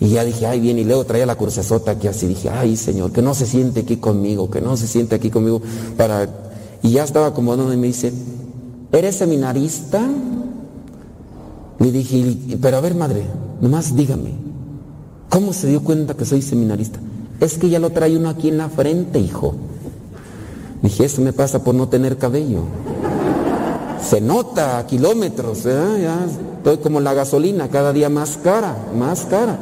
[0.00, 3.12] Y ya dije, ay, bien, y luego traía la crucesota aquí así, dije, ay, Señor,
[3.12, 5.62] que no se siente aquí conmigo, que no se siente aquí conmigo
[5.96, 6.28] para...
[6.82, 8.12] Y ya estaba acomodando y me dice,
[8.92, 10.06] ¿eres seminarista?
[11.78, 13.24] Le dije, pero a ver, madre,
[13.60, 14.30] nomás dígame,
[15.28, 16.98] ¿cómo se dio cuenta que soy seminarista?
[17.40, 19.54] Es que ya lo trae uno aquí en la frente, hijo.
[20.82, 22.62] Dije, eso me pasa por no tener cabello.
[24.02, 26.00] Se nota a kilómetros, ¿eh?
[26.02, 26.26] ya
[26.58, 29.58] estoy como la gasolina, cada día más cara, más cara.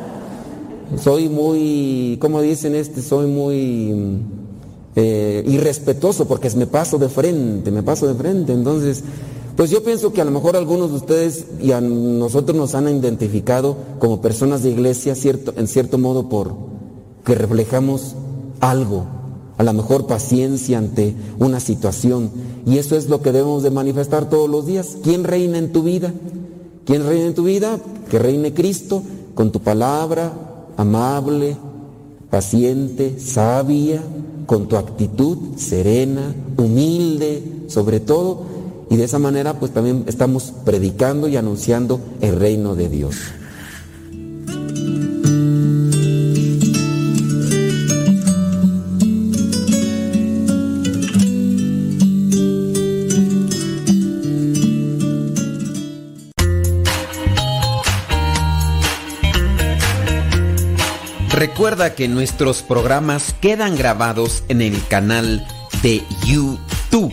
[1.03, 4.21] Soy muy, como dicen este, soy muy
[4.97, 8.53] eh, irrespetuoso porque me paso de frente, me paso de frente.
[8.53, 9.03] Entonces,
[9.57, 12.89] pues yo pienso que a lo mejor algunos de ustedes y a nosotros nos han
[12.89, 16.55] identificado como personas de iglesia, cierto, en cierto modo, por
[17.25, 18.15] que reflejamos
[18.61, 19.07] algo,
[19.57, 22.31] a lo mejor paciencia ante una situación.
[22.67, 24.97] Y eso es lo que debemos de manifestar todos los días.
[25.03, 26.13] ¿Quién reina en tu vida?
[26.85, 27.79] ¿Quién reina en tu vida?
[28.11, 29.03] Que reine Cristo
[29.35, 30.33] con tu palabra
[30.77, 31.57] amable,
[32.31, 34.03] paciente, sabia,
[34.47, 38.54] con tu actitud serena, humilde, sobre todo.
[38.95, 43.17] Y de esa manera pues también estamos predicando y anunciando el reino de Dios.
[61.33, 65.45] Recuerda que nuestros programas quedan grabados en el canal
[65.83, 67.13] de YouTube.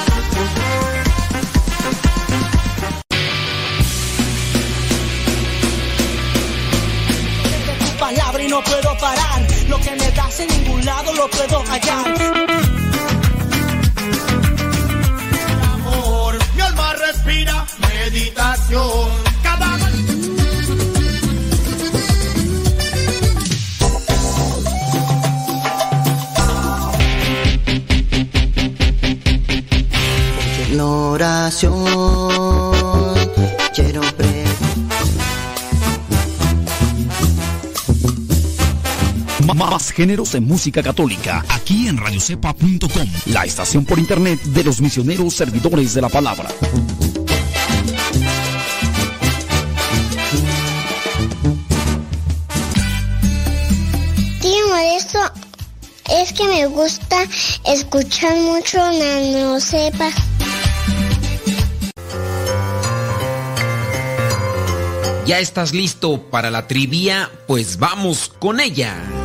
[10.41, 12.07] En ningún lado lo puedo hallar.
[15.73, 16.35] amor.
[16.55, 19.09] Mi alma respira meditación.
[19.43, 19.77] Cada
[30.81, 31.85] oración
[33.73, 34.01] quiero
[39.55, 45.33] Más géneros en música católica, aquí en radiocepa.com, la estación por internet de los misioneros
[45.33, 46.49] servidores de la palabra.
[54.41, 55.19] Tío Modesto,
[56.09, 57.17] es que me gusta
[57.65, 60.09] escuchar mucho Nano Sepa.
[65.25, 67.29] ¿Ya estás listo para la trivia?
[67.47, 69.20] Pues vamos con ella.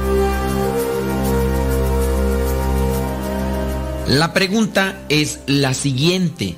[4.08, 6.54] La pregunta es la siguiente.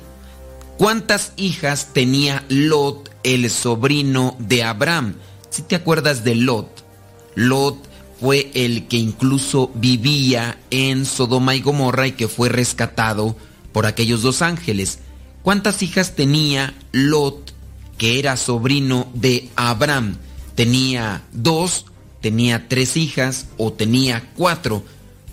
[0.77, 5.15] ¿Cuántas hijas tenía Lot, el sobrino de Abraham?
[5.49, 6.85] Si te acuerdas de Lot,
[7.33, 7.75] Lot
[8.21, 13.35] fue el que incluso vivía en Sodoma y Gomorra y que fue rescatado
[13.73, 14.99] por aquellos dos ángeles.
[15.41, 17.51] ¿Cuántas hijas tenía Lot,
[17.97, 20.17] que era sobrino de Abraham?
[20.53, 21.85] ¿Tenía dos,
[22.21, 24.83] tenía tres hijas o tenía cuatro?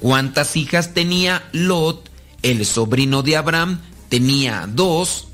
[0.00, 2.05] ¿Cuántas hijas tenía Lot,
[2.46, 3.80] el sobrino de Abraham?
[4.08, 5.26] ¿Tenía dos,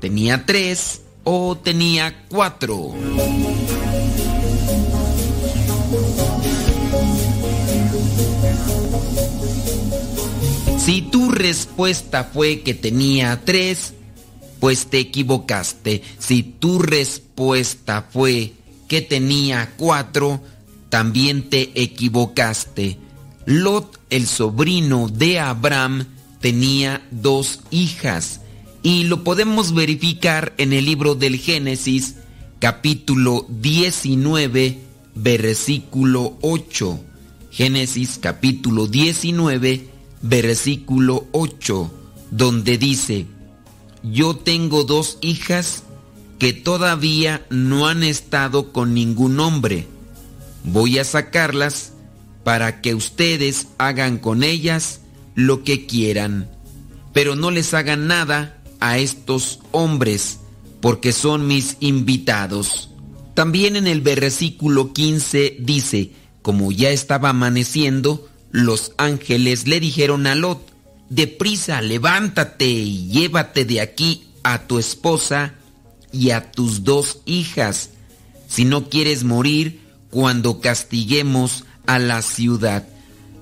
[0.00, 2.94] tenía tres o tenía cuatro?
[10.78, 13.92] Si tu respuesta fue que tenía tres,
[14.58, 16.02] pues te equivocaste.
[16.18, 18.54] Si tu respuesta fue
[18.88, 20.40] que tenía cuatro,
[20.88, 22.98] también te equivocaste.
[23.44, 26.06] Lot, el sobrino de Abraham,
[26.44, 28.42] tenía dos hijas
[28.82, 32.16] y lo podemos verificar en el libro del Génesis,
[32.58, 34.78] capítulo 19,
[35.14, 37.00] versículo 8.
[37.50, 39.88] Génesis capítulo 19,
[40.20, 41.90] versículo 8,
[42.30, 43.24] donde dice,
[44.02, 45.82] yo tengo dos hijas
[46.38, 49.88] que todavía no han estado con ningún hombre.
[50.62, 51.94] Voy a sacarlas
[52.44, 55.00] para que ustedes hagan con ellas
[55.34, 56.48] lo que quieran,
[57.12, 60.40] pero no les hagan nada a estos hombres,
[60.80, 62.90] porque son mis invitados.
[63.34, 66.12] También en el versículo 15 dice,
[66.42, 70.60] como ya estaba amaneciendo, los ángeles le dijeron a Lot,
[71.08, 75.54] deprisa, levántate y llévate de aquí a tu esposa
[76.12, 77.90] y a tus dos hijas,
[78.48, 79.80] si no quieres morir
[80.10, 82.86] cuando castiguemos a la ciudad.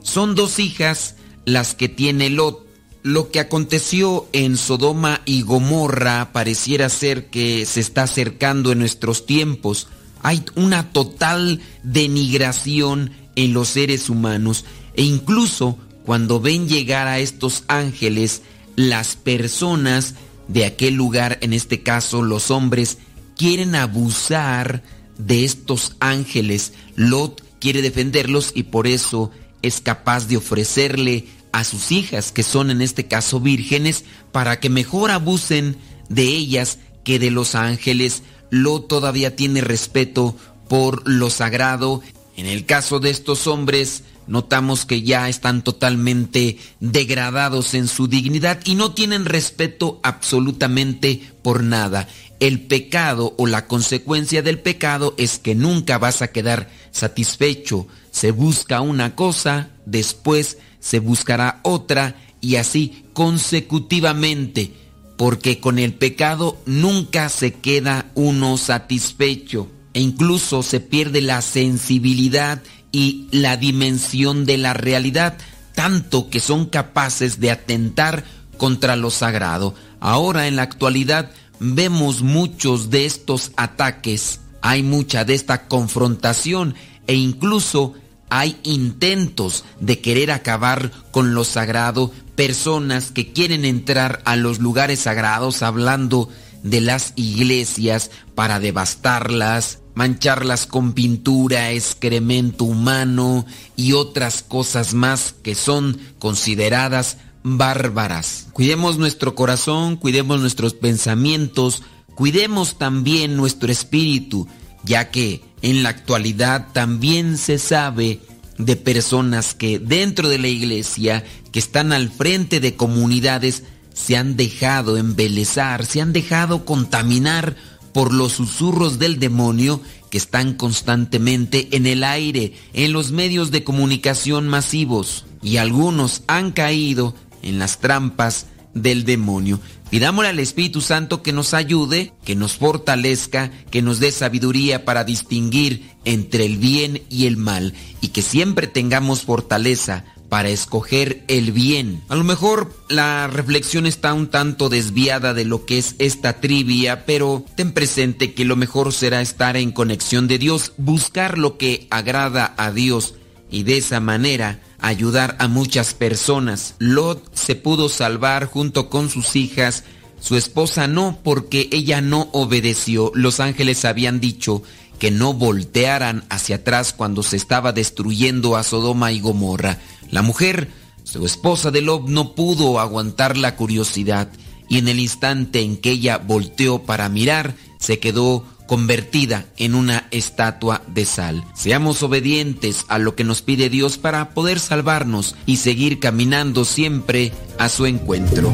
[0.03, 2.67] Son dos hijas las que tiene Lot.
[3.03, 9.27] Lo que aconteció en Sodoma y Gomorra pareciera ser que se está acercando en nuestros
[9.27, 9.89] tiempos.
[10.23, 14.65] Hay una total denigración en los seres humanos
[14.95, 18.43] e incluso cuando ven llegar a estos ángeles,
[18.77, 20.15] las personas
[20.49, 22.99] de aquel lugar, en este caso los hombres,
[23.37, 24.83] quieren abusar
[25.19, 26.73] de estos ángeles.
[26.97, 29.31] Lot quiere defenderlos y por eso
[29.63, 34.71] es capaz de ofrecerle a sus hijas, que son en este caso vírgenes, para que
[34.71, 35.77] mejor abusen
[36.09, 38.23] de ellas que de los ángeles.
[38.51, 40.37] Lot todavía tiene respeto
[40.69, 42.03] por lo sagrado.
[42.37, 48.61] En el caso de estos hombres, notamos que ya están totalmente degradados en su dignidad
[48.65, 52.09] y no tienen respeto absolutamente por nada.
[52.41, 57.87] El pecado o la consecuencia del pecado es que nunca vas a quedar satisfecho.
[58.13, 64.75] Se busca una cosa, después se buscará otra y así consecutivamente,
[65.17, 72.63] porque con el pecado nunca se queda uno satisfecho e incluso se pierde la sensibilidad
[72.93, 75.39] y la dimensión de la realidad,
[75.75, 78.25] tanto que son capaces de atentar
[78.59, 79.75] contra lo sagrado.
[80.01, 81.31] Ahora en la actualidad
[81.61, 86.75] vemos muchos de estos ataques, hay mucha de esta confrontación
[87.07, 87.95] e incluso
[88.35, 95.01] hay intentos de querer acabar con lo sagrado, personas que quieren entrar a los lugares
[95.01, 96.31] sagrados hablando
[96.63, 103.45] de las iglesias para devastarlas, mancharlas con pintura, excremento humano
[103.77, 108.47] y otras cosas más que son consideradas bárbaras.
[108.55, 111.83] Cuidemos nuestro corazón, cuidemos nuestros pensamientos,
[112.15, 114.49] cuidemos también nuestro espíritu,
[114.85, 118.21] ya que en la actualidad también se sabe
[118.59, 123.63] de personas que dentro de la iglesia, que están al frente de comunidades,
[123.95, 127.57] se han dejado embelezar, se han dejado contaminar
[127.93, 129.81] por los susurros del demonio
[130.11, 136.53] que están constantemente en el aire, en los medios de comunicación masivos, y algunos han
[136.53, 139.61] caído en las trampas del demonio.
[139.93, 145.05] Pidámosle al Espíritu Santo que nos ayude, que nos fortalezca, que nos dé sabiduría para
[145.05, 151.53] distinguir entre el bien y el mal y que siempre tengamos fortaleza para escoger el
[151.53, 152.03] bien.
[152.09, 157.05] A lo mejor la reflexión está un tanto desviada de lo que es esta trivia,
[157.05, 161.87] pero ten presente que lo mejor será estar en conexión de Dios, buscar lo que
[161.91, 163.17] agrada a Dios
[163.51, 166.75] y de esa manera ayudar a muchas personas.
[166.79, 169.85] Lot se pudo salvar junto con sus hijas,
[170.21, 173.11] su esposa no porque ella no obedeció.
[173.15, 174.63] Los ángeles habían dicho
[174.99, 179.79] que no voltearan hacia atrás cuando se estaba destruyendo a Sodoma y Gomorra.
[180.11, 180.69] La mujer,
[181.05, 184.29] su esposa de Lot, no pudo aguantar la curiosidad
[184.69, 190.07] y en el instante en que ella volteó para mirar, se quedó convertida en una
[190.11, 191.45] estatua de sal.
[191.55, 197.33] Seamos obedientes a lo que nos pide Dios para poder salvarnos y seguir caminando siempre
[197.59, 198.53] a su encuentro.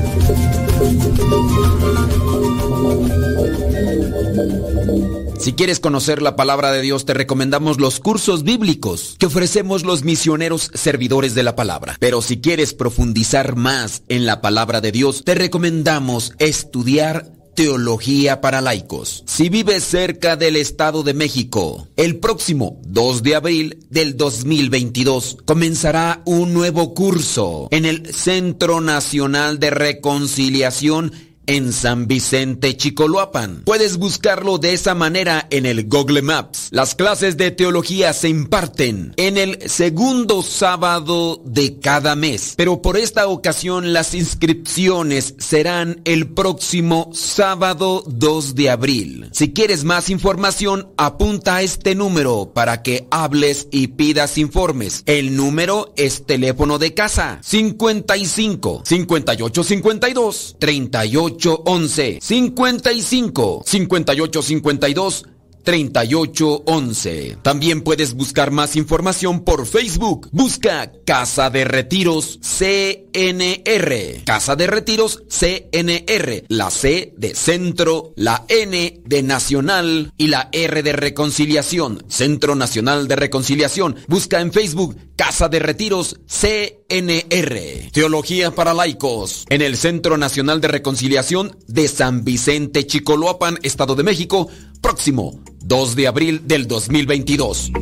[5.39, 10.03] Si quieres conocer la palabra de Dios, te recomendamos los cursos bíblicos que ofrecemos los
[10.03, 11.97] misioneros servidores de la palabra.
[12.01, 18.61] Pero si quieres profundizar más en la palabra de Dios, te recomendamos estudiar Teología para
[18.61, 19.25] laicos.
[19.27, 26.23] Si vives cerca del Estado de México, el próximo 2 de abril del 2022 comenzará
[26.25, 31.11] un nuevo curso en el Centro Nacional de Reconciliación
[31.49, 33.63] en San Vicente Chicoloapan.
[33.65, 36.69] Puedes buscarlo de esa manera en el Google Maps.
[36.71, 42.99] Las clases de teología se imparten en el segundo sábado de cada mes, pero por
[42.99, 49.31] esta ocasión las inscripciones serán el próximo sábado 2 de abril.
[49.33, 55.03] Si quieres más información, apunta a este número para que hables y pidas informes.
[55.07, 65.38] El número es teléfono de casa 55 58 52 38 11 55 58 52
[65.69, 67.37] 3811.
[67.43, 70.31] También puedes buscar más información por Facebook.
[70.33, 74.25] Busca Casa de Retiros CNR.
[74.25, 76.45] Casa de Retiros CNR.
[76.49, 82.03] La C de Centro, la N de Nacional y la R de Reconciliación.
[82.09, 83.97] Centro Nacional de Reconciliación.
[84.07, 87.91] Busca en Facebook Casa de Retiros CNR.
[87.93, 89.45] Teología para laicos.
[89.51, 94.49] En el Centro Nacional de Reconciliación de San Vicente Chicoloapan, Estado de México.
[94.81, 97.73] Próximo 2 de abril del 2022.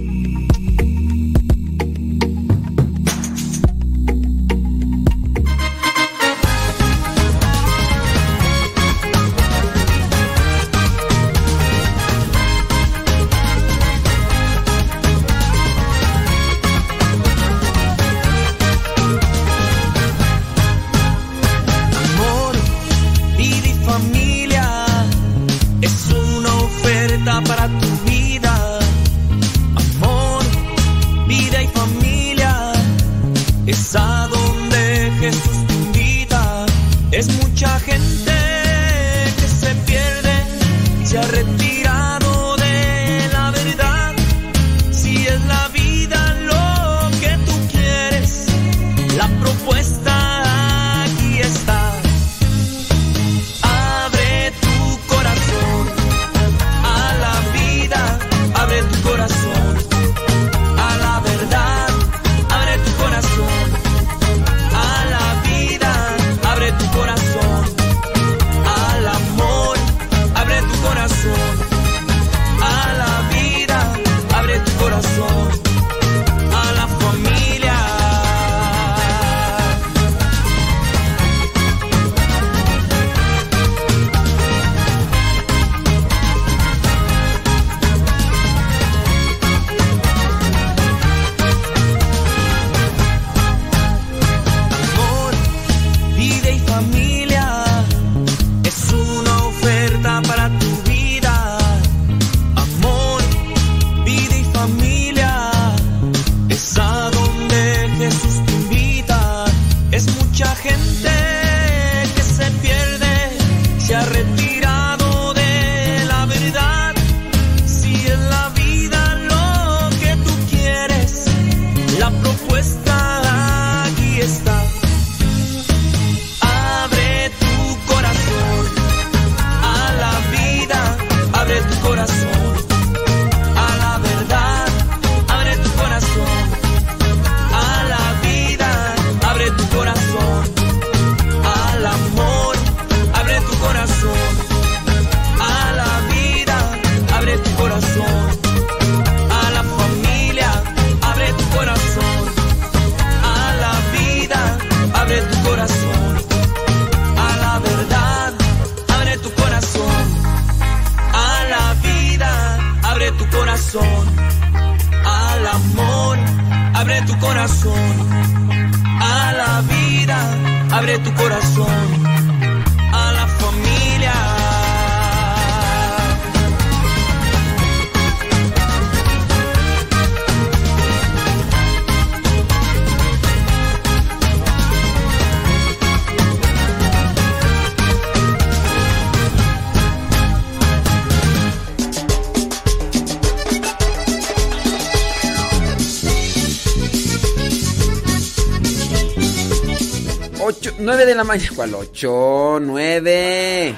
[201.91, 203.75] 8, 9.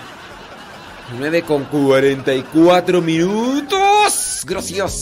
[1.18, 4.43] 9 con 44 minutos.
[4.44, 4.93] Grosíos.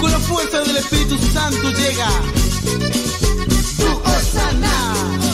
[0.00, 2.08] con la fuerza del Espíritu Santo llega.
[3.76, 5.25] Tu osana.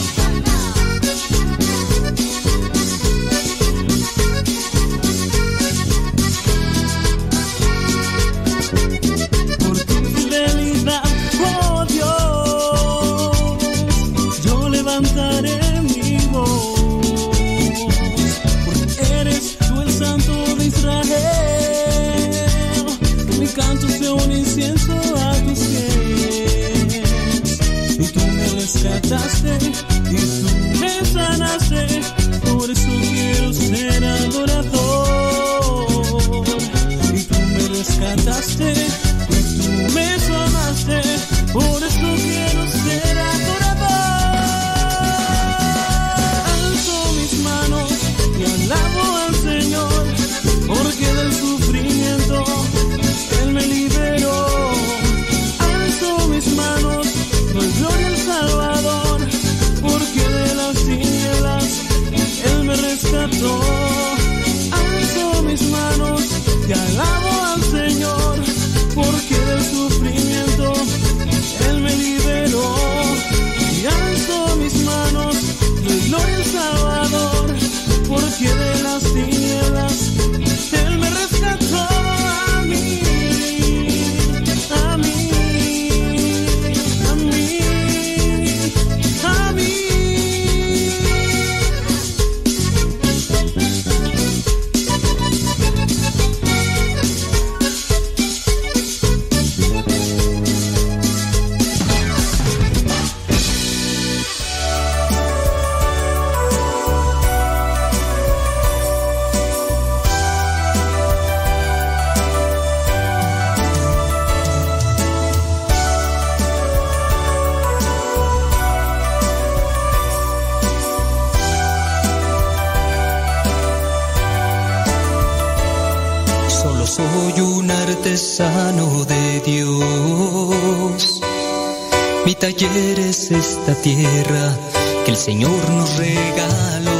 [133.65, 134.57] Esta tierra
[135.05, 136.91] que el Señor nos regaló.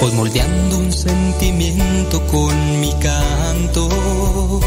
[0.00, 4.60] Voy moldeando un sentimiento con mi canto.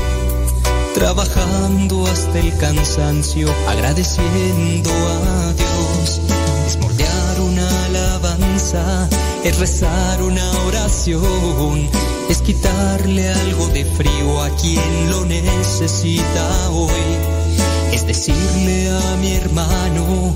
[0.94, 6.22] Trabajando hasta el cansancio, agradeciendo a Dios.
[6.68, 9.08] Es moldear una alabanza,
[9.46, 11.90] es rezar una oración,
[12.28, 16.92] es quitarle algo de frío a quien lo necesita hoy.
[17.94, 20.36] Es decirle a mi hermano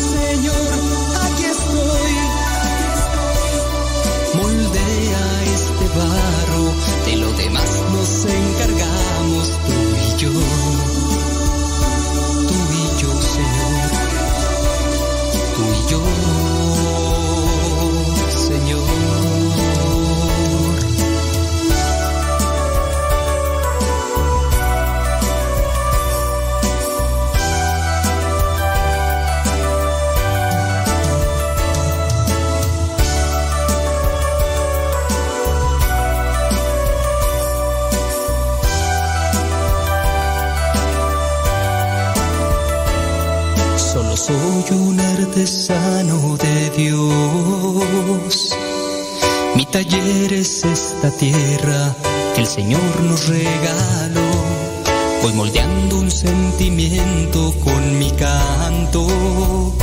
[7.05, 11.00] de lo demás nos encargamos tú y yo.
[45.41, 48.55] Artesano de Dios.
[49.55, 51.95] Mi taller es esta tierra
[52.35, 54.31] que el Señor nos regaló.
[55.23, 59.73] Voy moldeando un sentimiento con mi canto.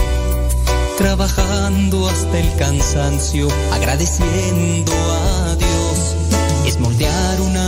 [0.96, 6.16] Trabajando hasta el cansancio, agradeciendo a Dios.
[6.66, 7.67] Es moldear una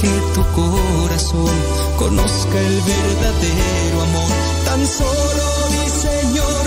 [0.00, 1.52] que tu corazón
[1.98, 4.30] conozca el verdadero amor.
[4.64, 6.64] Tan solo mi Señor,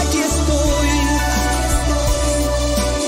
[0.00, 0.90] aquí estoy.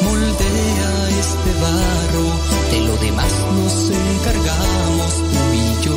[0.05, 2.27] Moldea este barro,
[2.71, 5.97] de lo demás nos encargamos tú y yo.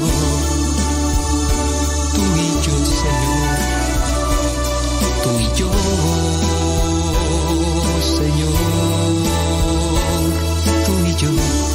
[2.15, 3.57] Tú y yo, Señor.
[5.23, 5.71] Tú y yo,
[8.17, 8.55] Señor.
[10.85, 11.66] Tú y yo.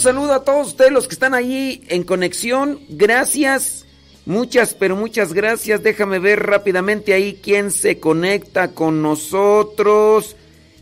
[0.00, 2.80] Saludo a todos ustedes los que están ahí en conexión.
[2.88, 3.86] Gracias.
[4.26, 5.82] Muchas, pero muchas gracias.
[5.82, 10.36] Déjame ver rápidamente ahí quién se conecta con nosotros.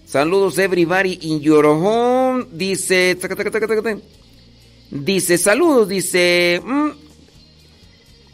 [0.04, 2.46] Saludos everybody in your home.
[2.52, 3.16] Dice...
[4.90, 6.62] Dice, saludos, dice...
[6.64, 6.90] Mm,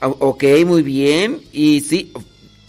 [0.01, 1.41] ok, muy bien.
[1.53, 2.13] Y sí,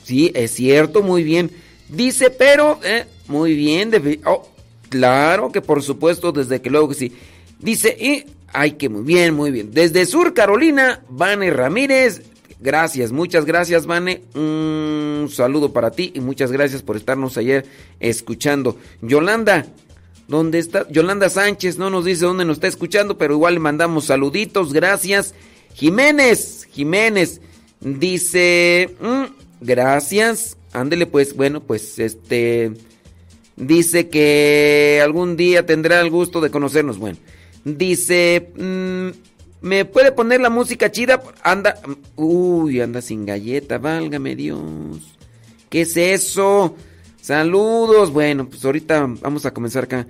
[0.03, 1.51] sí, es cierto, muy bien.
[1.87, 2.79] Dice, pero...
[2.83, 3.91] Eh, muy bien.
[4.25, 4.47] Oh,
[4.89, 7.11] claro que por supuesto, desde que luego que sí.
[7.59, 8.25] Dice, y...
[8.57, 9.71] Ay, que muy bien, muy bien.
[9.71, 12.21] Desde Sur Carolina, Vane Ramírez.
[12.61, 14.21] Gracias, muchas gracias, Vane.
[14.33, 17.65] Un saludo para ti y muchas gracias por estarnos ayer
[17.99, 18.77] escuchando.
[19.01, 19.65] Yolanda,
[20.29, 20.87] ¿dónde está?
[20.89, 25.35] Yolanda Sánchez no nos dice dónde nos está escuchando, pero igual le mandamos saluditos, gracias.
[25.73, 27.41] Jiménez, Jiménez,
[27.81, 29.23] dice, mm,
[29.59, 30.55] gracias.
[30.71, 32.71] Ándele pues, bueno, pues este,
[33.57, 36.97] dice que algún día tendrá el gusto de conocernos.
[36.97, 37.17] Bueno.
[37.65, 41.21] Dice, mm, ¿me puede poner la música chida?
[41.43, 41.79] Anda,
[42.15, 45.17] uy, anda sin galleta, válgame Dios.
[45.69, 46.75] ¿Qué es eso?
[47.19, 48.13] Saludos.
[48.13, 50.05] Bueno, pues ahorita vamos a comenzar acá.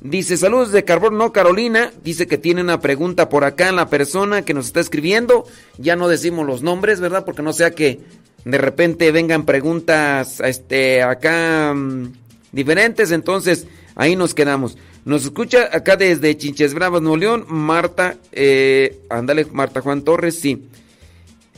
[0.00, 1.92] Dice, saludos de Carbón, no Carolina.
[2.04, 5.44] Dice que tiene una pregunta por acá la persona que nos está escribiendo.
[5.78, 7.24] Ya no decimos los nombres, ¿verdad?
[7.24, 8.00] Porque no sea que
[8.44, 12.12] de repente vengan preguntas este, acá mm,
[12.52, 13.10] diferentes.
[13.10, 13.66] Entonces,
[13.96, 14.78] ahí nos quedamos.
[15.10, 20.68] Nos escucha acá desde Chinches Bravas, Nuevo León, Marta, eh, ándale, Marta Juan Torres, sí.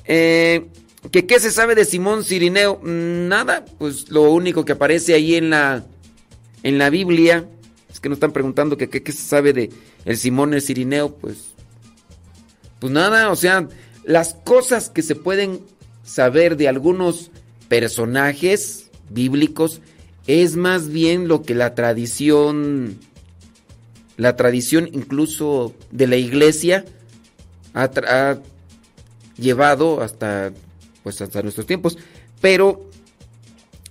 [0.06, 0.68] Eh,
[1.10, 2.80] ¿que, ¿Qué se sabe de Simón Cirineo?
[2.82, 5.84] Nada, pues lo único que aparece ahí en la,
[6.62, 7.46] en la Biblia,
[7.90, 9.68] es que nos están preguntando que qué se sabe de
[10.06, 11.48] el Simón el Cirineo, pues,
[12.78, 13.68] pues nada, o sea,
[14.02, 15.60] las cosas que se pueden
[16.04, 17.30] saber de algunos
[17.68, 19.82] personajes bíblicos
[20.26, 22.98] es más bien lo que la tradición
[24.16, 26.84] la tradición incluso de la iglesia
[27.74, 28.38] ha,
[29.36, 30.52] llevado hasta,
[31.02, 31.98] pues hasta nuestros tiempos.
[32.40, 32.88] Pero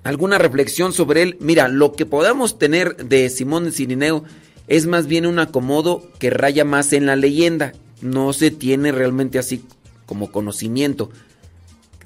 [0.04, 4.24] alguna reflexión sobre él, mira, lo que podamos tener de Simón de Cirineo
[4.68, 9.40] es más bien un acomodo que raya más en la leyenda, no se tiene realmente
[9.40, 9.66] así
[10.06, 11.10] como conocimiento.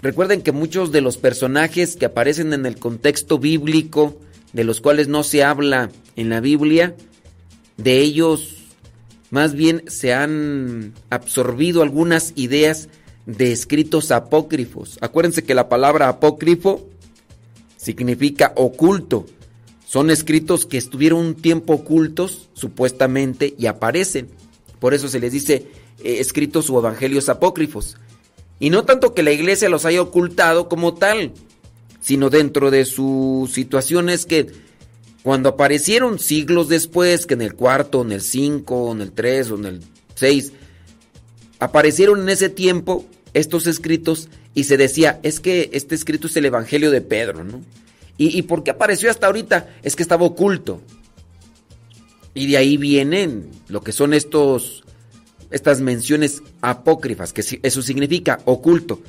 [0.01, 4.19] Recuerden que muchos de los personajes que aparecen en el contexto bíblico,
[4.53, 6.95] de los cuales no se habla en la Biblia,
[7.77, 8.55] de ellos
[9.31, 12.89] más bien se han absorbido algunas ideas
[13.25, 14.97] de escritos apócrifos.
[15.01, 16.87] Acuérdense que la palabra apócrifo
[17.77, 19.25] significa oculto.
[19.85, 24.29] Son escritos que estuvieron un tiempo ocultos, supuestamente, y aparecen.
[24.79, 25.67] Por eso se les dice
[26.03, 27.97] eh, escritos o evangelios apócrifos.
[28.59, 31.33] Y no tanto que la iglesia los haya ocultado como tal,
[31.99, 34.47] sino dentro de sus situaciones que
[35.25, 39.55] cuando aparecieron siglos después, que en el cuarto, en el cinco, en el tres o
[39.55, 39.81] en el
[40.13, 40.51] seis,
[41.57, 46.45] aparecieron en ese tiempo estos escritos y se decía, es que este escrito es el
[46.45, 47.63] Evangelio de Pedro, ¿no?
[48.19, 49.67] ¿Y, por qué apareció hasta ahorita?
[49.81, 50.79] Es que estaba oculto.
[52.35, 54.83] Y de ahí vienen lo que son estos,
[55.49, 59.01] estas menciones apócrifas, que eso significa oculto.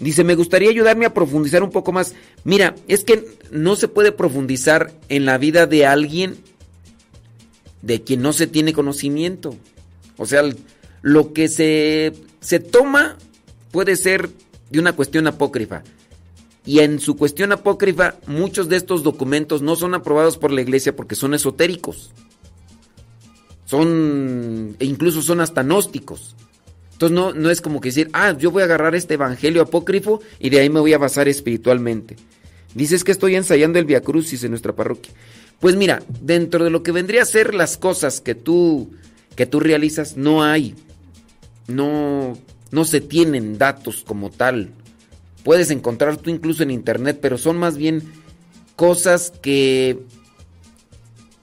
[0.00, 2.14] Dice, me gustaría ayudarme a profundizar un poco más.
[2.42, 6.38] Mira, es que no se puede profundizar en la vida de alguien
[7.82, 9.54] de quien no se tiene conocimiento.
[10.16, 10.42] O sea,
[11.02, 13.18] lo que se, se toma
[13.70, 14.30] puede ser
[14.70, 15.82] de una cuestión apócrifa.
[16.64, 20.96] Y en su cuestión apócrifa, muchos de estos documentos no son aprobados por la iglesia
[20.96, 22.12] porque son esotéricos.
[23.66, 26.34] Son, e incluso son hasta gnósticos.
[27.00, 30.20] Entonces no, no es como que decir, ah, yo voy a agarrar este evangelio apócrifo
[30.38, 32.16] y de ahí me voy a basar espiritualmente.
[32.74, 35.14] Dices que estoy ensayando el Via Crucis en nuestra parroquia.
[35.60, 38.90] Pues mira, dentro de lo que vendría a ser las cosas que tú,
[39.34, 40.74] que tú realizas, no hay.
[41.68, 42.36] No,
[42.70, 44.68] no se tienen datos como tal.
[45.42, 48.02] Puedes encontrar tú incluso en internet, pero son más bien
[48.76, 50.00] cosas que,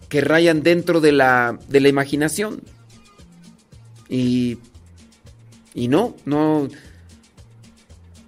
[0.07, 2.61] que rayan dentro de la, de la imaginación.
[4.07, 4.59] Y
[5.77, 6.67] y no, no.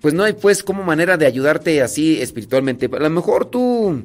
[0.02, 2.86] Pues no hay pues como manera de ayudarte así espiritualmente.
[2.86, 4.04] A lo mejor tú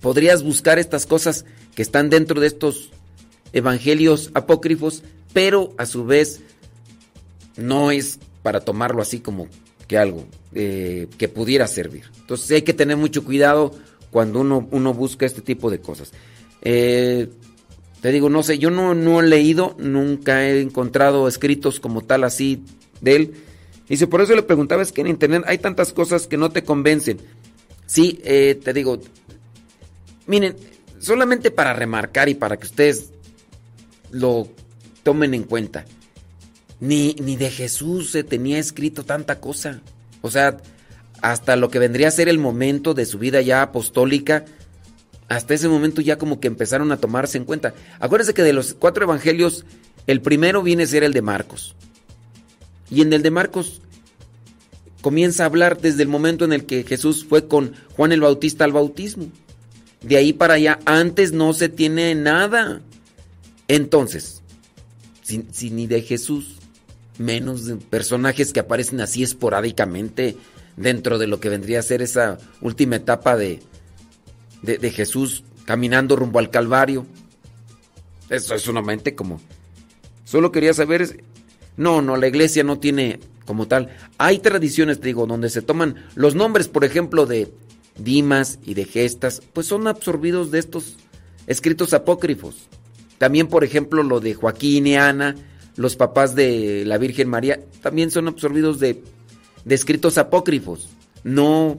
[0.00, 1.44] podrías buscar estas cosas
[1.76, 2.90] que están dentro de estos
[3.52, 6.40] evangelios apócrifos, pero a su vez
[7.56, 9.46] no es para tomarlo así como
[9.86, 12.10] que algo eh, que pudiera servir.
[12.18, 13.72] Entonces hay que tener mucho cuidado
[14.10, 16.10] cuando uno, uno busca este tipo de cosas.
[16.62, 17.28] Eh,
[18.04, 22.24] te digo, no sé, yo no, no he leído, nunca he encontrado escritos como tal
[22.24, 22.62] así
[23.00, 23.34] de él.
[23.88, 26.64] Dice, por eso le preguntaba, es que en internet hay tantas cosas que no te
[26.64, 27.16] convencen.
[27.86, 29.00] Sí, eh, te digo,
[30.26, 30.54] miren,
[30.98, 33.08] solamente para remarcar y para que ustedes
[34.10, 34.48] lo
[35.02, 35.86] tomen en cuenta,
[36.80, 39.80] ni, ni de Jesús se tenía escrito tanta cosa.
[40.20, 40.58] O sea,
[41.22, 44.44] hasta lo que vendría a ser el momento de su vida ya apostólica,
[45.28, 47.74] hasta ese momento ya como que empezaron a tomarse en cuenta.
[48.00, 49.64] Acuérdense que de los cuatro evangelios,
[50.06, 51.74] el primero viene a ser el de Marcos.
[52.90, 53.80] Y en el de Marcos
[55.00, 58.64] comienza a hablar desde el momento en el que Jesús fue con Juan el Bautista
[58.64, 59.28] al bautismo.
[60.02, 62.82] De ahí para allá, antes no se tiene nada.
[63.68, 64.42] Entonces,
[65.22, 66.56] si, ni de Jesús,
[67.18, 70.36] menos de personajes que aparecen así esporádicamente
[70.76, 73.60] dentro de lo que vendría a ser esa última etapa de,
[74.64, 77.06] de, Jesús caminando rumbo al Calvario.
[78.30, 79.40] Eso es una mente como...
[80.24, 81.24] Solo quería saber...
[81.76, 83.90] No, no, la iglesia no tiene como tal.
[84.18, 87.52] Hay tradiciones, te digo, donde se toman los nombres, por ejemplo, de
[87.98, 90.96] Dimas y de Gestas, pues son absorbidos de estos
[91.46, 92.68] escritos apócrifos.
[93.18, 95.36] También, por ejemplo, lo de Joaquín y Ana,
[95.76, 99.02] los papás de la Virgen María, también son absorbidos de,
[99.64, 100.88] de escritos apócrifos.
[101.22, 101.78] No,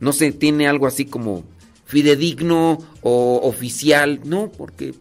[0.00, 1.44] no se tiene algo así como
[1.90, 4.94] fidedigno o oficial, no, porque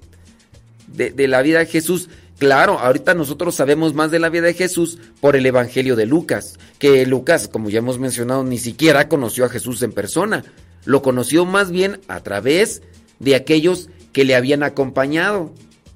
[0.87, 2.09] de, la vida de Jesús
[2.39, 6.57] Claro, ahorita nosotros sabemos más de la vida de Jesús por el Evangelio de Lucas,
[6.79, 10.45] que Lucas, como ya hemos mencionado, ni siquiera conoció a Jesús en persona,
[10.85, 12.81] lo conoció más bien a través
[13.19, 15.53] de aquellos que le habían acompañado.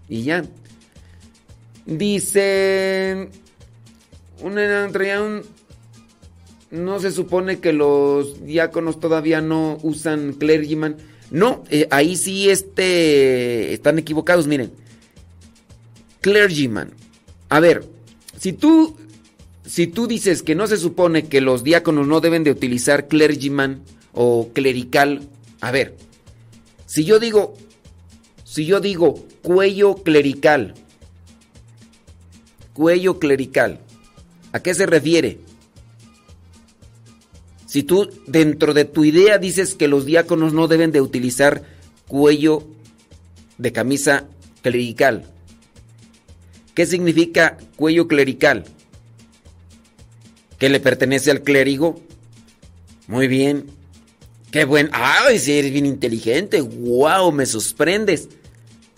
[0.09, 0.43] Y ya.
[1.85, 3.29] Dice,
[4.41, 4.89] una,
[5.21, 5.43] un,
[6.73, 10.97] no se supone que los diáconos todavía no usan clergyman.
[11.31, 14.71] No, eh, ahí sí este, están equivocados, miren
[16.23, 16.93] clergyman.
[17.49, 17.85] A ver,
[18.39, 18.95] si tú,
[19.63, 23.83] si tú dices que no se supone que los diáconos no deben de utilizar clergyman
[24.13, 25.27] o clerical,
[25.61, 25.95] a ver,
[26.87, 27.55] si yo digo,
[28.45, 30.73] si yo digo cuello clerical,
[32.73, 33.79] cuello clerical,
[34.53, 35.39] ¿a qué se refiere?
[37.73, 41.63] Si tú dentro de tu idea dices que los diáconos no deben de utilizar
[42.07, 42.67] cuello
[43.57, 44.27] de camisa
[44.61, 45.25] clerical,
[46.75, 48.65] ¿Qué significa cuello clerical?
[50.59, 51.99] ¿Que le pertenece al clérigo?
[53.07, 53.65] Muy bien.
[54.51, 54.89] Qué buen.
[54.91, 56.61] ¡Ay, si eres bien inteligente!
[56.61, 57.31] ¡Wow!
[57.31, 58.29] Me sorprendes.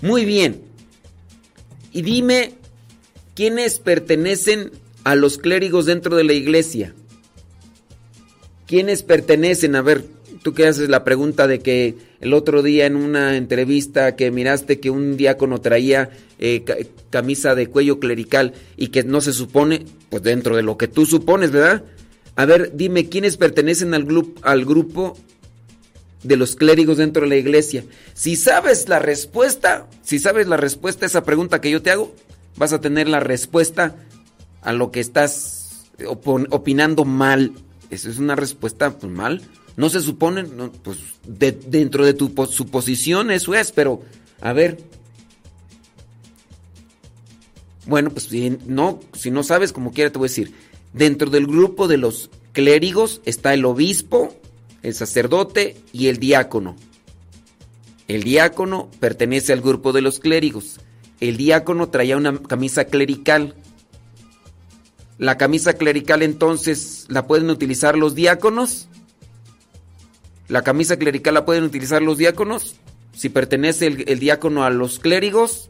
[0.02, 0.62] Muy bien.
[1.94, 2.56] Y dime,
[3.36, 4.72] ¿quiénes pertenecen
[5.06, 6.94] a los clérigos dentro de la iglesia?
[8.68, 9.76] ¿Quiénes pertenecen?
[9.76, 10.06] A ver,
[10.42, 14.80] tú que haces la pregunta de que el otro día en una entrevista que miraste
[14.80, 16.10] que un diácono traía
[16.40, 16.64] eh,
[17.10, 21.06] camisa de cuello clerical y que no se supone, pues dentro de lo que tú
[21.06, 21.84] supones, ¿verdad?
[22.36, 24.08] A ver, dime, ¿quiénes pertenecen al,
[24.42, 25.18] al grupo
[26.24, 27.86] de los clérigos dentro de la iglesia?
[28.14, 32.14] Si sabes la respuesta, si sabes la respuesta a esa pregunta que yo te hago,
[32.58, 33.96] vas a tener la respuesta
[34.62, 37.54] a lo que estás opinando mal.
[37.96, 39.42] Eso es una respuesta pues, mal.
[39.78, 40.44] No se supone,
[40.84, 44.02] pues dentro de tu suposición eso es, pero
[44.42, 44.78] a ver.
[47.86, 48.30] Bueno, pues
[48.66, 50.54] no, si no sabes como quiera te voy a decir.
[50.94, 54.34] Dentro del grupo de los clérigos está el obispo,
[54.82, 56.78] el sacerdote y el diácono.
[58.08, 60.80] El diácono pertenece al grupo de los clérigos.
[61.20, 63.56] El diácono traía una camisa clerical.
[65.18, 68.90] La camisa clerical entonces la pueden utilizar los diáconos.
[70.48, 72.76] La camisa clerical la pueden utilizar los diáconos.
[73.14, 75.70] Si pertenece el, diácono a los clérigos,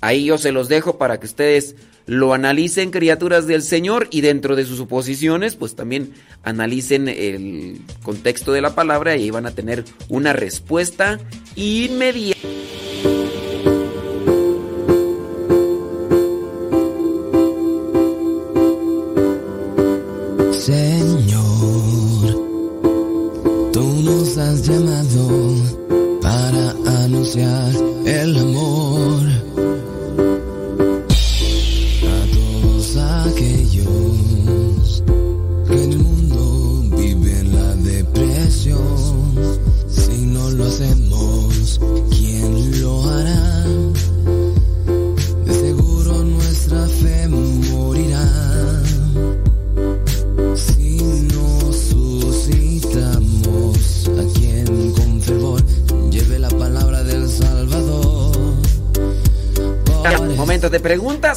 [0.00, 1.74] ahí yo se los dejo para que ustedes
[2.06, 6.12] lo analicen, criaturas del Señor, y dentro de sus suposiciones, pues también
[6.42, 11.18] analicen el contexto de la palabra y ahí van a tener una respuesta
[11.56, 12.53] inmediata.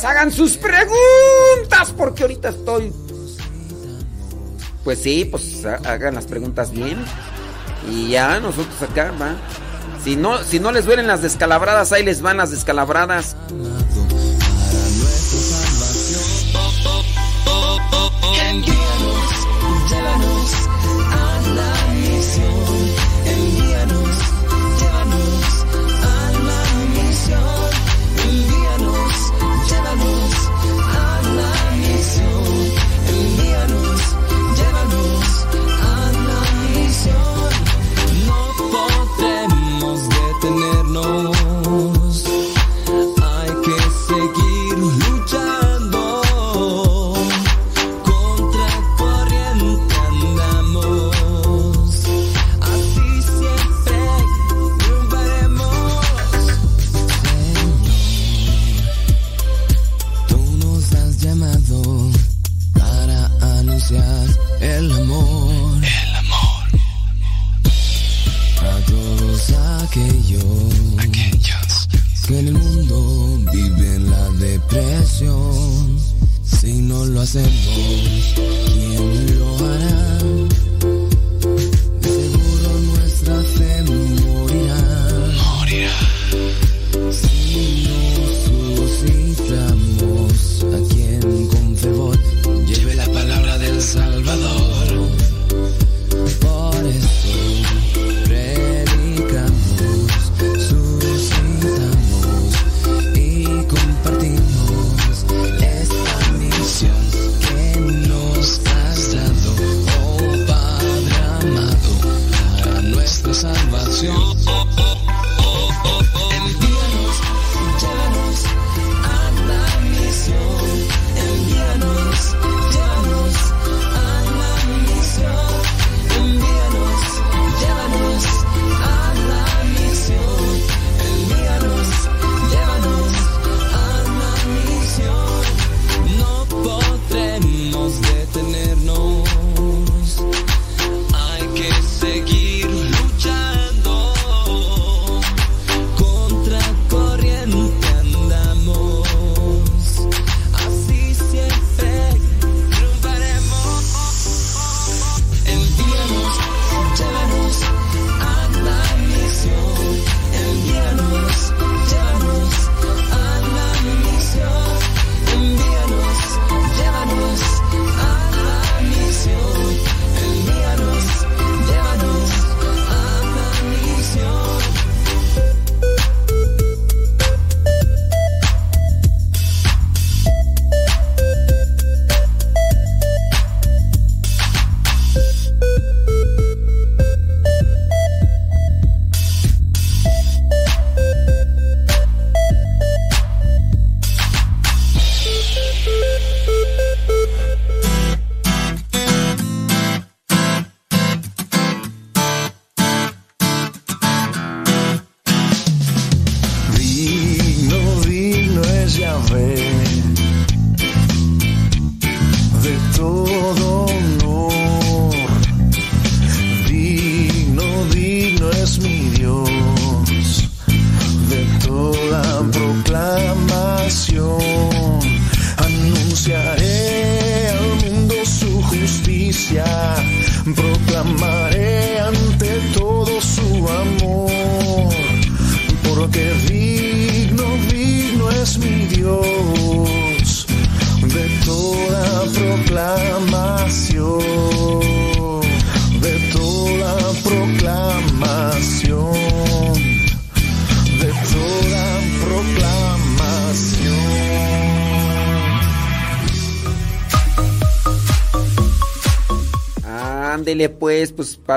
[0.03, 2.93] Hagan sus preguntas, porque ahorita estoy.
[4.83, 7.03] Pues sí, pues hagan las preguntas bien.
[7.89, 9.35] Y ya nosotros acá, va.
[10.03, 13.35] Si no, si no les duelen las descalabradas, ahí les van las descalabradas.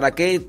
[0.01, 0.41] ¿Para qué?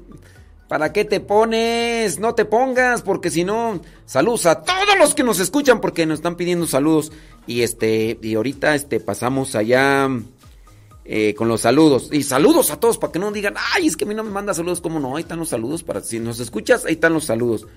[0.70, 2.20] ¿Para qué te pones?
[2.20, 6.20] No te pongas, porque si no, saludos a todos los que nos escuchan, porque nos
[6.20, 7.12] están pidiendo saludos.
[7.48, 10.08] Y este, y ahorita este pasamos allá
[11.04, 12.08] eh, con los saludos.
[12.14, 14.32] Y saludos a todos para que no digan, ay, es que a mí no me
[14.32, 15.18] manda saludos, ¿cómo no?
[15.18, 17.68] Ahí están los saludos para si nos escuchas, ahí están los saludos.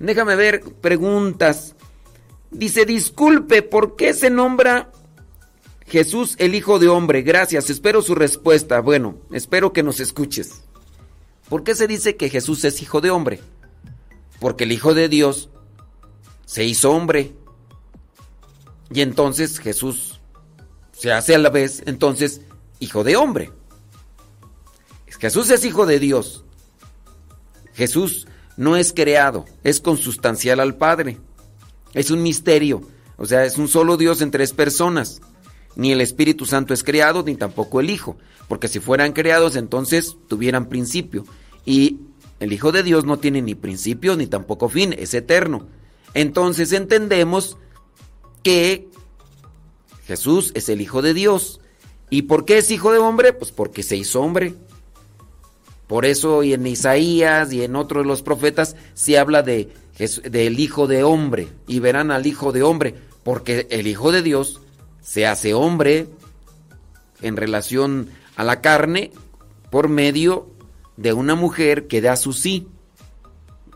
[0.00, 1.76] Déjame ver preguntas.
[2.50, 4.90] Dice, disculpe, ¿por qué se nombra
[5.86, 7.22] Jesús el Hijo de Hombre?
[7.22, 8.80] Gracias, espero su respuesta.
[8.80, 10.64] Bueno, espero que nos escuches.
[11.50, 13.40] ¿Por qué se dice que Jesús es hijo de hombre?
[14.38, 15.50] Porque el Hijo de Dios
[16.46, 17.34] se hizo hombre.
[18.92, 20.20] Y entonces Jesús
[20.92, 22.42] se hace a la vez, entonces,
[22.78, 23.52] hijo de hombre.
[25.18, 26.44] Jesús es hijo de Dios.
[27.74, 31.18] Jesús no es creado, es consustancial al Padre.
[31.94, 32.82] Es un misterio,
[33.16, 35.20] o sea, es un solo Dios en tres personas.
[35.74, 38.16] Ni el Espíritu Santo es creado, ni tampoco el Hijo,
[38.48, 41.24] porque si fueran creados entonces tuvieran principio.
[41.64, 41.98] Y
[42.40, 45.68] el Hijo de Dios no tiene ni principio ni tampoco fin, es eterno.
[46.14, 47.56] Entonces entendemos
[48.42, 48.88] que
[50.06, 51.60] Jesús es el Hijo de Dios.
[52.08, 53.32] ¿Y por qué es Hijo de hombre?
[53.32, 54.54] Pues porque se hizo hombre.
[55.86, 59.72] Por eso y en Isaías y en otros de los profetas se habla de,
[60.24, 61.48] del Hijo de hombre.
[61.66, 64.60] Y verán al Hijo de hombre, porque el Hijo de Dios
[65.02, 66.08] se hace hombre
[67.22, 69.12] en relación a la carne
[69.70, 70.48] por medio
[71.00, 72.68] de una mujer que da su sí,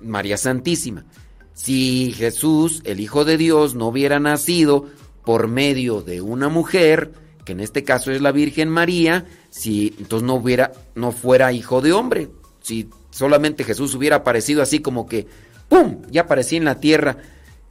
[0.03, 1.07] María Santísima.
[1.55, 4.91] Si Jesús, el Hijo de Dios, no hubiera nacido
[5.25, 7.13] por medio de una mujer
[7.47, 11.81] que en este caso es la Virgen María, si entonces no hubiera, no fuera hijo
[11.81, 12.29] de hombre.
[12.61, 15.27] Si solamente Jesús hubiera aparecido así como que,
[15.69, 16.03] ¡pum!
[16.11, 17.17] ya aparecía en la tierra,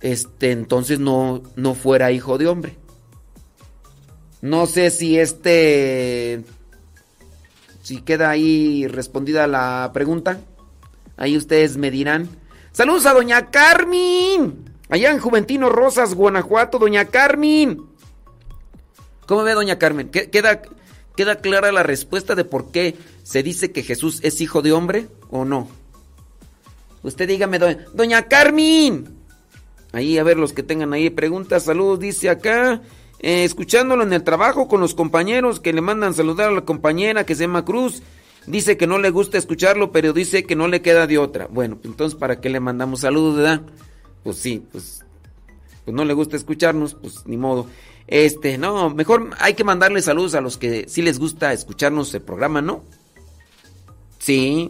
[0.01, 2.77] este, entonces no, no fuera hijo de hombre.
[4.41, 6.43] No sé si este,
[7.84, 10.39] si queda ahí respondida la pregunta.
[11.18, 12.30] Ahí ustedes me dirán.
[12.72, 14.73] Saludos a doña Carmen.
[14.89, 17.84] Allá en Juventino Rosas, Guanajuato, doña Carmen.
[19.27, 20.10] ¿Cómo ve doña Carmen?
[20.10, 20.61] ¿Queda,
[21.15, 25.07] ¿Queda clara la respuesta de por qué se dice que Jesús es hijo de hombre
[25.30, 25.68] o no?
[27.03, 29.18] Usted dígame, doña, Carmen.
[29.91, 32.81] Ahí, a ver, los que tengan ahí preguntas, saludos, dice acá.
[33.24, 37.26] Eh, escuchándolo en el trabajo con los compañeros que le mandan saludar a la compañera
[37.26, 38.04] que se llama Cruz.
[38.48, 41.48] Dice que no le gusta escucharlo, pero dice que no le queda de otra.
[41.50, 43.62] Bueno, entonces, ¿para qué le mandamos saludos, verdad?
[44.26, 45.06] Pues sí, pues,
[45.86, 47.68] pues no le gusta escucharnos, pues ni modo.
[48.08, 52.24] Este, no, mejor hay que mandarle saludos a los que sí les gusta escucharnos el
[52.24, 52.84] programa, ¿no?
[54.20, 54.70] Sí.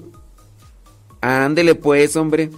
[1.21, 2.51] Ándele pues, hombre.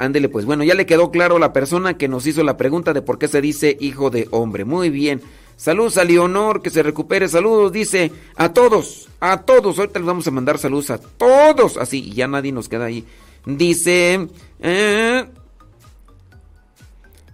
[0.00, 0.46] Ándele pues.
[0.46, 3.28] Bueno, ya le quedó claro la persona que nos hizo la pregunta de por qué
[3.28, 4.64] se dice hijo de hombre.
[4.64, 5.20] Muy bien.
[5.56, 7.28] Saludos a Leonor, que se recupere.
[7.28, 9.78] Saludos, dice a todos, a todos.
[9.78, 11.76] Ahorita les vamos a mandar saludos a todos.
[11.76, 13.04] Así, ya nadie nos queda ahí.
[13.44, 14.26] Dice,
[14.60, 15.26] eh,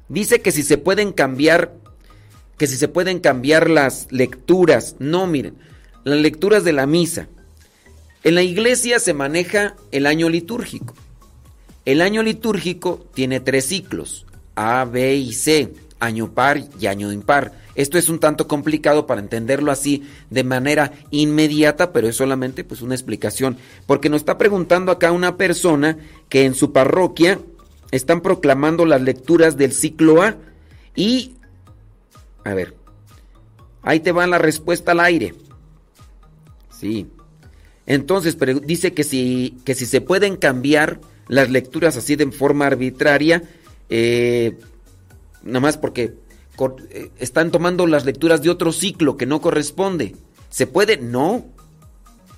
[0.08, 1.72] dice que si se pueden cambiar
[2.58, 4.96] que si se pueden cambiar las lecturas.
[4.98, 5.54] No, miren,
[6.02, 7.28] las lecturas de la misa.
[8.24, 10.94] En la iglesia se maneja el año litúrgico.
[11.86, 14.26] El año litúrgico tiene tres ciclos,
[14.56, 17.52] A, B y C, año par y año impar.
[17.76, 22.82] Esto es un tanto complicado para entenderlo así de manera inmediata, pero es solamente pues
[22.82, 23.56] una explicación,
[23.86, 25.96] porque nos está preguntando acá una persona
[26.28, 27.38] que en su parroquia
[27.92, 30.36] están proclamando las lecturas del ciclo A
[30.96, 31.36] y
[32.44, 32.74] a ver.
[33.82, 35.34] Ahí te va la respuesta al aire.
[36.70, 37.06] Sí.
[37.86, 43.42] Entonces, dice que si, que si se pueden cambiar las lecturas así de forma arbitraria,
[43.88, 44.58] eh,
[45.42, 46.14] nada más porque
[46.90, 50.16] eh, están tomando las lecturas de otro ciclo que no corresponde.
[50.50, 50.96] ¿Se puede?
[50.96, 51.46] No.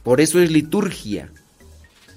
[0.02, 1.32] Por eso es liturgia.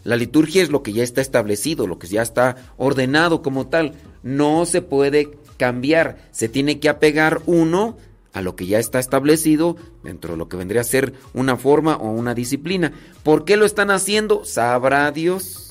[0.03, 3.93] La liturgia es lo que ya está establecido, lo que ya está ordenado como tal.
[4.23, 7.97] No se puede cambiar, se tiene que apegar uno
[8.33, 11.97] a lo que ya está establecido dentro de lo que vendría a ser una forma
[11.97, 12.93] o una disciplina.
[13.23, 14.43] ¿Por qué lo están haciendo?
[14.45, 15.70] Sabrá Dios.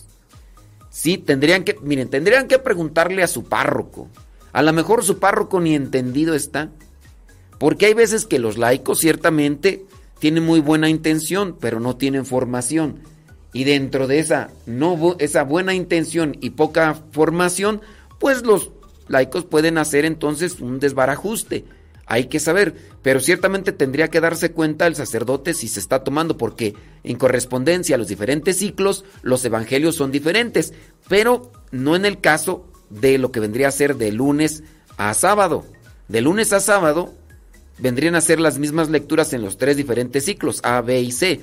[0.91, 4.09] Sí, tendrían que, tendrían que preguntarle a su párroco.
[4.53, 6.71] A lo mejor su párroco ni entendido está.
[7.59, 9.85] Porque hay veces que los laicos ciertamente
[10.19, 13.01] tienen muy buena intención, pero no tienen formación.
[13.53, 17.81] Y dentro de esa, no, esa buena intención y poca formación,
[18.19, 18.71] pues los
[19.09, 21.65] laicos pueden hacer entonces un desbarajuste.
[22.07, 26.37] Hay que saber, pero ciertamente tendría que darse cuenta el sacerdote si se está tomando,
[26.37, 30.75] porque en correspondencia a los diferentes ciclos, los evangelios son diferentes,
[31.09, 34.63] pero no en el caso de lo que vendría a ser de lunes
[34.97, 35.65] a sábado.
[36.09, 37.15] De lunes a sábado
[37.79, 41.41] vendrían a ser las mismas lecturas en los tres diferentes ciclos, A, B y C.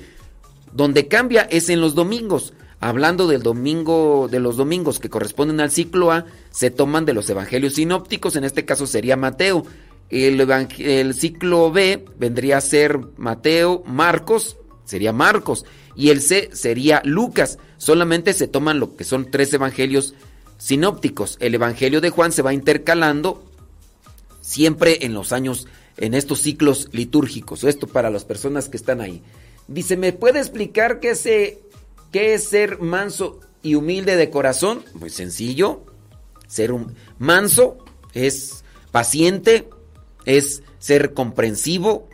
[0.72, 2.52] Donde cambia es en los domingos.
[2.80, 7.28] Hablando del domingo, de los domingos que corresponden al ciclo A, se toman de los
[7.28, 9.64] evangelios sinópticos, en este caso sería Mateo.
[10.10, 10.40] El,
[10.78, 15.64] el ciclo B vendría a ser Mateo, Marcos, sería Marcos.
[15.94, 17.58] Y el C sería Lucas.
[17.76, 20.14] Solamente se toman lo que son tres evangelios
[20.58, 21.36] sinópticos.
[21.40, 23.44] El evangelio de Juan se va intercalando
[24.40, 25.66] siempre en los años,
[25.96, 27.64] en estos ciclos litúrgicos.
[27.64, 29.22] Esto para las personas que están ahí.
[29.66, 31.14] Dice, ¿me puede explicar qué
[32.12, 34.82] ¿Qué es ser manso y humilde de corazón?
[34.94, 35.84] Muy sencillo.
[36.46, 37.76] Ser un manso
[38.14, 39.68] es paciente,
[40.28, 42.08] es ser comprensivo.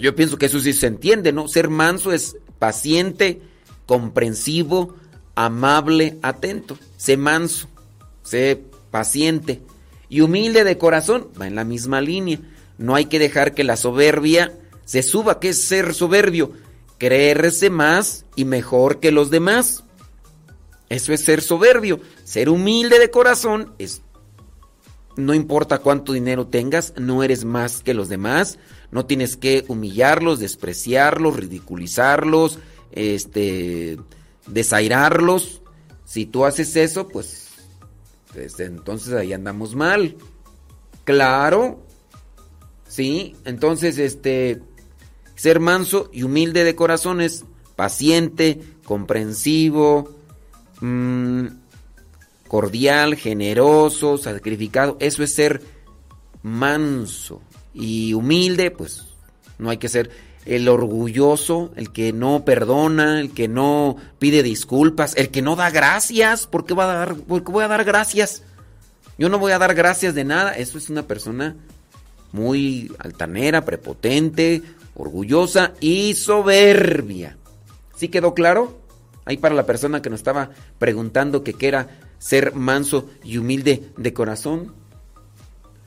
[0.00, 1.48] Yo pienso que eso sí se entiende, ¿no?
[1.48, 3.40] Ser manso es paciente,
[3.86, 4.96] comprensivo,
[5.34, 6.76] amable, atento.
[6.96, 7.68] Sé manso,
[8.22, 8.60] sé
[8.90, 9.62] paciente.
[10.08, 12.40] Y humilde de corazón, va en la misma línea.
[12.76, 14.52] No hay que dejar que la soberbia
[14.84, 15.40] se suba.
[15.40, 16.52] ¿Qué es ser soberbio?
[17.02, 19.82] creerse más y mejor que los demás.
[20.88, 21.98] Eso es ser soberbio.
[22.22, 24.02] Ser humilde de corazón es
[25.16, 28.58] no importa cuánto dinero tengas, no eres más que los demás,
[28.90, 32.58] no tienes que humillarlos, despreciarlos, ridiculizarlos,
[32.92, 33.98] este
[34.46, 35.62] desairarlos.
[36.04, 37.48] Si tú haces eso, pues,
[38.32, 40.16] pues entonces ahí andamos mal.
[41.04, 41.82] Claro.
[42.86, 44.62] Sí, entonces este
[45.34, 47.44] ser manso y humilde de corazones,
[47.74, 50.14] paciente, comprensivo,
[50.80, 51.46] mm,
[52.52, 54.98] cordial, generoso, sacrificado.
[55.00, 55.62] Eso es ser
[56.42, 57.40] manso.
[57.72, 59.06] y humilde, pues
[59.56, 60.10] no hay que ser
[60.44, 65.70] el orgulloso, el que no perdona, el que no pide disculpas, el que no da
[65.70, 66.46] gracias.
[66.46, 68.42] ¿Por qué, va a dar, por qué voy a dar gracias?
[69.16, 70.52] Yo no voy a dar gracias de nada.
[70.52, 71.56] Eso es una persona
[72.32, 74.60] muy altanera, prepotente,
[74.94, 77.38] orgullosa y soberbia.
[77.96, 78.78] ¿Sí quedó claro?
[79.24, 83.90] Ahí para la persona que nos estaba preguntando que qué era ser manso y humilde
[83.96, 84.72] de corazón.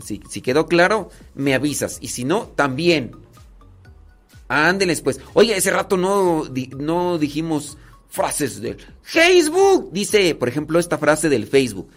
[0.04, 1.98] Si, si quedó claro, me avisas.
[2.02, 3.16] Y si no, también.
[4.50, 5.22] Ándeles pues.
[5.34, 6.44] Oye, ese rato no,
[6.78, 7.78] no dijimos
[8.10, 9.92] frases del Facebook.
[9.94, 11.90] Dice, por ejemplo, esta frase del Facebook.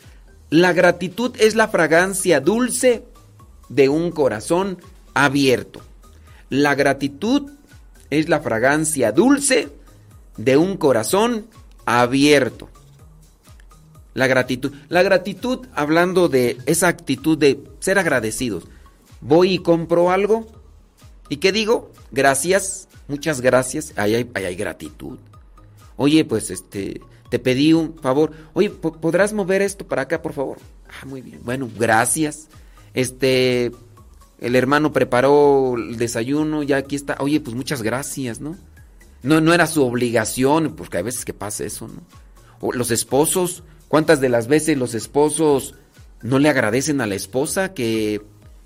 [0.51, 3.05] La gratitud es la fragancia dulce
[3.69, 4.79] de un corazón
[5.15, 5.81] abierto.
[6.49, 7.51] La gratitud
[8.09, 9.69] es la fragancia dulce
[10.37, 11.49] de un corazón
[11.85, 12.71] abierto.
[14.19, 14.73] La gratitud.
[14.89, 18.65] La gratitud, hablando de esa actitud de ser agradecidos.
[19.21, 20.45] Voy y compro algo.
[21.29, 21.93] ¿Y qué digo?
[22.11, 23.93] Gracias, muchas gracias.
[23.95, 25.21] Ahí hay, hay gratitud.
[25.97, 27.01] Oye, pues este,
[27.31, 28.33] te pedí un favor.
[28.55, 30.59] Oye, ¿podrás mover esto para acá, por favor?
[30.89, 31.41] Ah, muy bien.
[31.45, 32.49] Bueno, gracias.
[32.95, 33.71] Este,
[34.41, 37.19] el hermano preparó el desayuno, ya aquí está.
[37.21, 38.57] Oye, pues muchas gracias, ¿no?
[39.23, 42.73] No, no era su obligación, porque a veces que pasa eso, ¿no?
[42.73, 45.75] Los esposos, ¿cuántas de las veces los esposos
[46.23, 48.23] no le agradecen a la esposa que,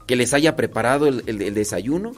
[0.07, 2.13] que les haya preparado el, el desayuno?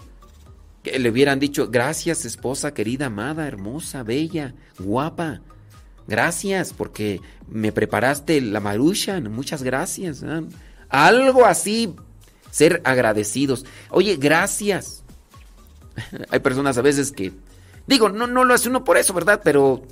[0.82, 5.40] Que le hubieran dicho, gracias esposa querida, amada, hermosa, bella, guapa.
[6.06, 10.22] Gracias porque me preparaste la marucha, muchas gracias.
[10.90, 11.95] Algo así,
[12.51, 13.64] ser agradecidos.
[13.90, 15.03] Oye, gracias.
[16.30, 17.32] hay personas a veces que,
[17.87, 19.40] digo, no, no lo hace uno por eso, ¿verdad?
[19.43, 19.82] Pero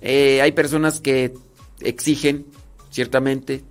[0.00, 1.34] eh, hay personas que
[1.80, 2.46] exigen,
[2.90, 3.64] ciertamente.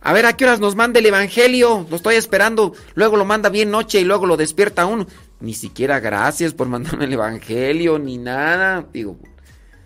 [0.00, 1.86] A ver, ¿a qué horas nos manda el Evangelio?
[1.88, 2.74] Lo estoy esperando.
[2.94, 5.06] Luego lo manda bien noche y luego lo despierta uno.
[5.40, 8.86] Ni siquiera gracias por mandarme el Evangelio, ni nada.
[8.92, 9.16] Digo,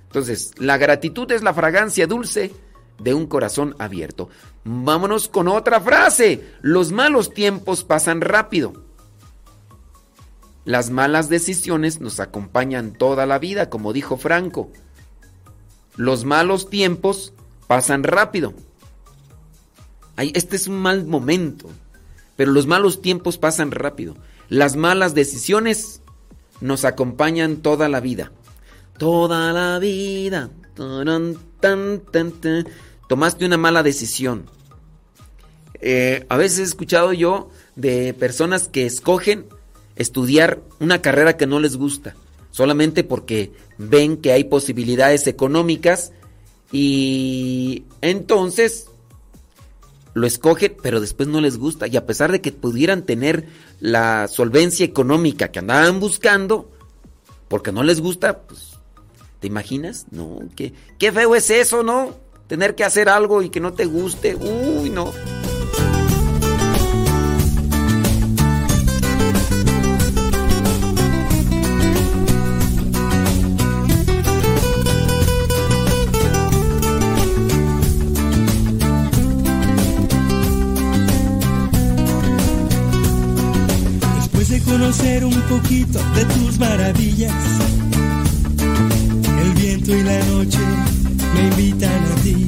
[0.08, 2.50] entonces, la gratitud es la fragancia dulce
[2.98, 4.28] de un corazón abierto.
[4.64, 6.44] Vámonos con otra frase.
[6.62, 8.72] Los malos tiempos pasan rápido.
[10.64, 14.70] Las malas decisiones nos acompañan toda la vida, como dijo Franco.
[15.96, 17.32] Los malos tiempos
[17.68, 18.54] pasan rápido.
[20.16, 21.70] este es un mal momento,
[22.34, 24.16] pero los malos tiempos pasan rápido.
[24.48, 26.02] Las malas decisiones
[26.60, 28.32] nos acompañan toda la vida
[28.98, 30.50] toda la vida.
[33.08, 34.44] Tomaste una mala decisión.
[35.80, 39.46] Eh, a veces he escuchado yo de personas que escogen
[39.96, 42.14] estudiar una carrera que no les gusta,
[42.50, 46.12] solamente porque ven que hay posibilidades económicas
[46.72, 48.86] y entonces
[50.14, 51.86] lo escogen, pero después no les gusta.
[51.86, 53.46] Y a pesar de que pudieran tener
[53.80, 56.70] la solvencia económica que andaban buscando,
[57.48, 58.78] porque no les gusta, pues
[59.40, 60.06] ¿Te imaginas?
[60.10, 62.16] No, qué, qué feo es eso, ¿no?
[62.48, 64.34] Tener que hacer algo y que no te guste.
[64.34, 65.12] Uy, no.
[84.88, 87.34] Conocer un poquito de tus maravillas
[89.86, 90.58] y la noche
[91.34, 92.46] me invitan a ti.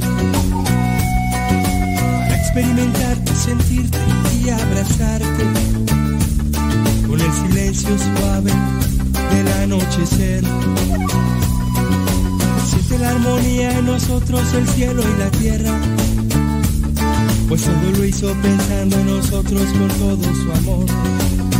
[1.92, 3.98] Para experimentarte, sentirte
[4.42, 5.44] y abrazarte.
[7.06, 8.52] Con el silencio suave
[9.32, 10.42] del anochecer.
[12.70, 15.72] Siente la armonía en nosotros, el cielo y la tierra.
[17.48, 21.59] Pues todo lo hizo pensando en nosotros con todo su amor.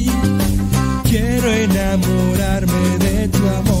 [1.11, 3.80] quiero enamorarme de tu amor.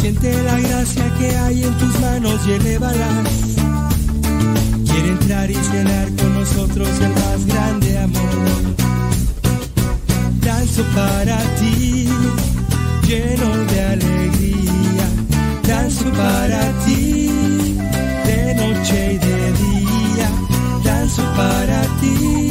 [0.00, 3.28] Siente la gracia que hay en tus manos y elévalas.
[4.84, 8.76] Quiere entrar y cenar con nosotros el más grande amor.
[10.42, 12.08] Danzo para ti,
[13.08, 15.06] lleno de alegría.
[15.66, 17.74] Danzo para ti,
[18.26, 20.28] de noche y de día.
[20.84, 22.45] Danzo para ti,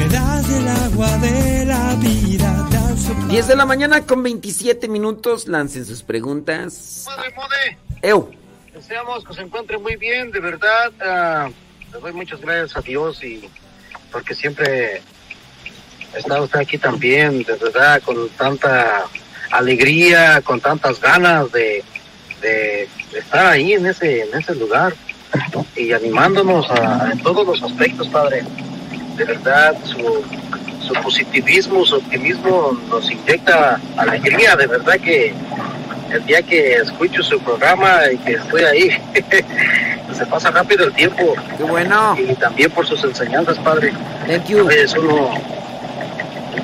[0.00, 2.68] me das el agua de la vida.
[2.70, 5.46] Danzo 10 de la mañana con 27 minutos.
[5.48, 7.04] Lancen sus preguntas.
[7.06, 8.30] Padre Mode, Eu.
[8.74, 10.92] deseamos que se encuentre muy bien, de verdad.
[11.00, 11.48] ah,
[11.92, 13.48] le doy muchas gracias a Dios y
[14.12, 15.02] porque siempre
[16.16, 19.04] está usted aquí también, de verdad, con tanta
[19.50, 21.84] alegría, con tantas ganas de,
[22.40, 24.94] de estar ahí en ese, en ese lugar
[25.76, 28.44] y animándonos a- en todos los aspectos, Padre.
[29.20, 30.24] De verdad, su,
[30.80, 35.34] su positivismo, su optimismo nos inyecta alegría, de verdad que
[36.10, 38.90] el día que escucho su programa y que estoy ahí,
[40.16, 41.34] se pasa rápido el tiempo.
[41.58, 42.16] Qué bueno.
[42.18, 43.92] Y también por sus enseñanzas, Padre.
[44.26, 44.60] Thank you.
[44.60, 45.34] A veces uno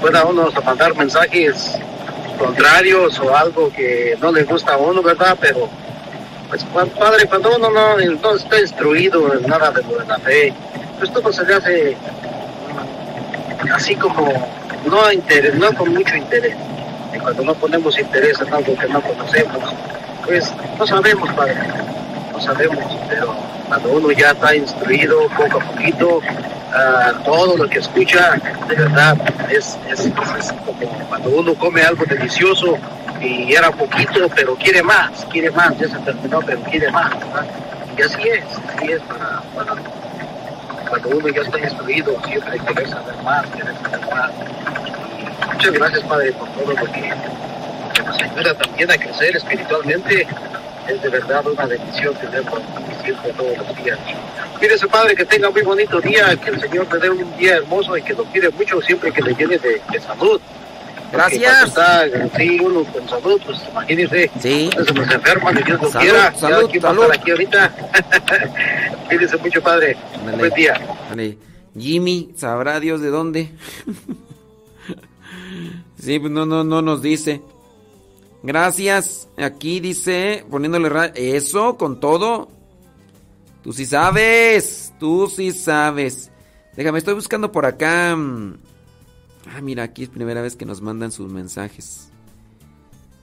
[0.00, 1.78] pueda uno mandar mensajes
[2.38, 5.36] contrarios o algo que no le gusta a uno, ¿verdad?
[5.42, 5.68] Pero,
[6.48, 6.64] pues,
[6.98, 10.54] Padre, cuando uno no, no está instruido en nada de la fe,
[10.98, 11.96] pues todo se le hace
[13.74, 14.48] así como
[14.86, 16.56] no, interés, no con mucho interés.
[17.14, 19.74] Y cuando no ponemos interés en algo que no conocemos,
[20.24, 21.56] pues no sabemos, Padre,
[22.32, 23.34] no sabemos, pero
[23.68, 26.20] cuando uno ya está instruido poco a poquito,
[26.72, 28.36] ah, todo lo que escucha,
[28.68, 29.16] de verdad,
[29.50, 30.12] es, es,
[30.64, 32.76] como cuando uno come algo delicioso
[33.20, 37.46] y era poquito, pero quiere más, quiere más, ya se terminó, pero quiere más, ¿verdad?
[37.96, 39.74] Y así es, así es para
[40.88, 44.30] cuando uno ya está instruido, siempre quiere saber más, quiere saber más.
[45.52, 47.12] Muchas gracias, Padre, por todo lo que,
[47.94, 50.26] que nos ayuda también a crecer espiritualmente.
[50.88, 52.60] Es de verdad una bendición tenerlo
[53.02, 53.98] siempre todos los días.
[54.58, 57.96] Cuídese, Padre, que tenga muy bonito día, que el Señor te dé un día hermoso
[57.96, 60.40] y que lo quiere mucho siempre que le llene de salud.
[61.16, 61.74] Gracias.
[62.36, 64.70] sí, uno con salud, pues imagínese, Sí.
[64.86, 66.34] se nos enferma, ni Dios lo quiera.
[66.34, 67.04] Salud, salud.
[67.12, 67.74] aquí ahorita.
[69.08, 69.96] Cuídese mucho, Padre.
[70.18, 70.38] Ándale.
[70.38, 70.74] Buen día.
[71.10, 71.38] Ándale.
[71.78, 73.50] Jimmy, sabrá Dios de dónde.
[75.98, 77.42] sí, pues no, no, no nos dice.
[78.42, 79.28] Gracias.
[79.36, 82.48] Aquí dice, poniéndole ra- eso con todo.
[83.62, 84.92] Tú sí sabes.
[85.00, 86.30] Tú sí sabes.
[86.76, 88.14] Déjame, estoy buscando por acá.
[88.16, 88.58] mm.
[89.54, 92.10] Ah, mira, aquí es primera vez que nos mandan sus mensajes.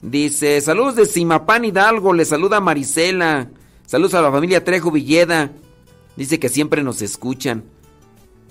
[0.01, 3.49] Dice, saludos de Simapán Hidalgo, le saluda Marisela.
[3.85, 5.51] Saludos a la familia Trejo Villeda.
[6.15, 7.63] Dice que siempre nos escuchan.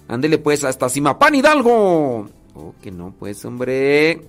[0.08, 2.28] Ándele pues hasta Simapán Hidalgo.
[2.54, 4.22] Oh, que no, pues, hombre.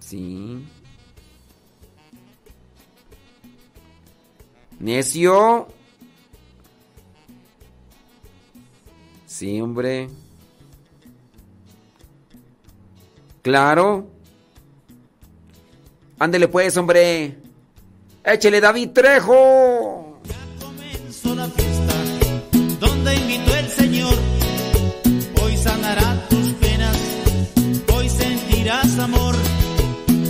[0.00, 0.64] Sí.
[4.78, 5.68] Necio.
[9.26, 10.08] Sí, hombre.
[13.48, 14.06] Claro.
[16.18, 17.38] Ándele pues, hombre.
[18.22, 20.20] Échele David Trejo.
[20.60, 21.94] comenzó la fiesta
[22.78, 24.14] donde invitó el Señor.
[25.42, 26.98] Hoy sanará tus penas,
[27.94, 29.34] hoy sentirás amor.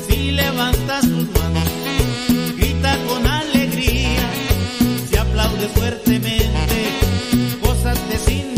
[0.06, 1.68] Si levantas tus manos,
[2.56, 4.30] grita con alegría,
[5.10, 6.78] si aplaudes fuertemente,
[7.62, 8.57] gózate sin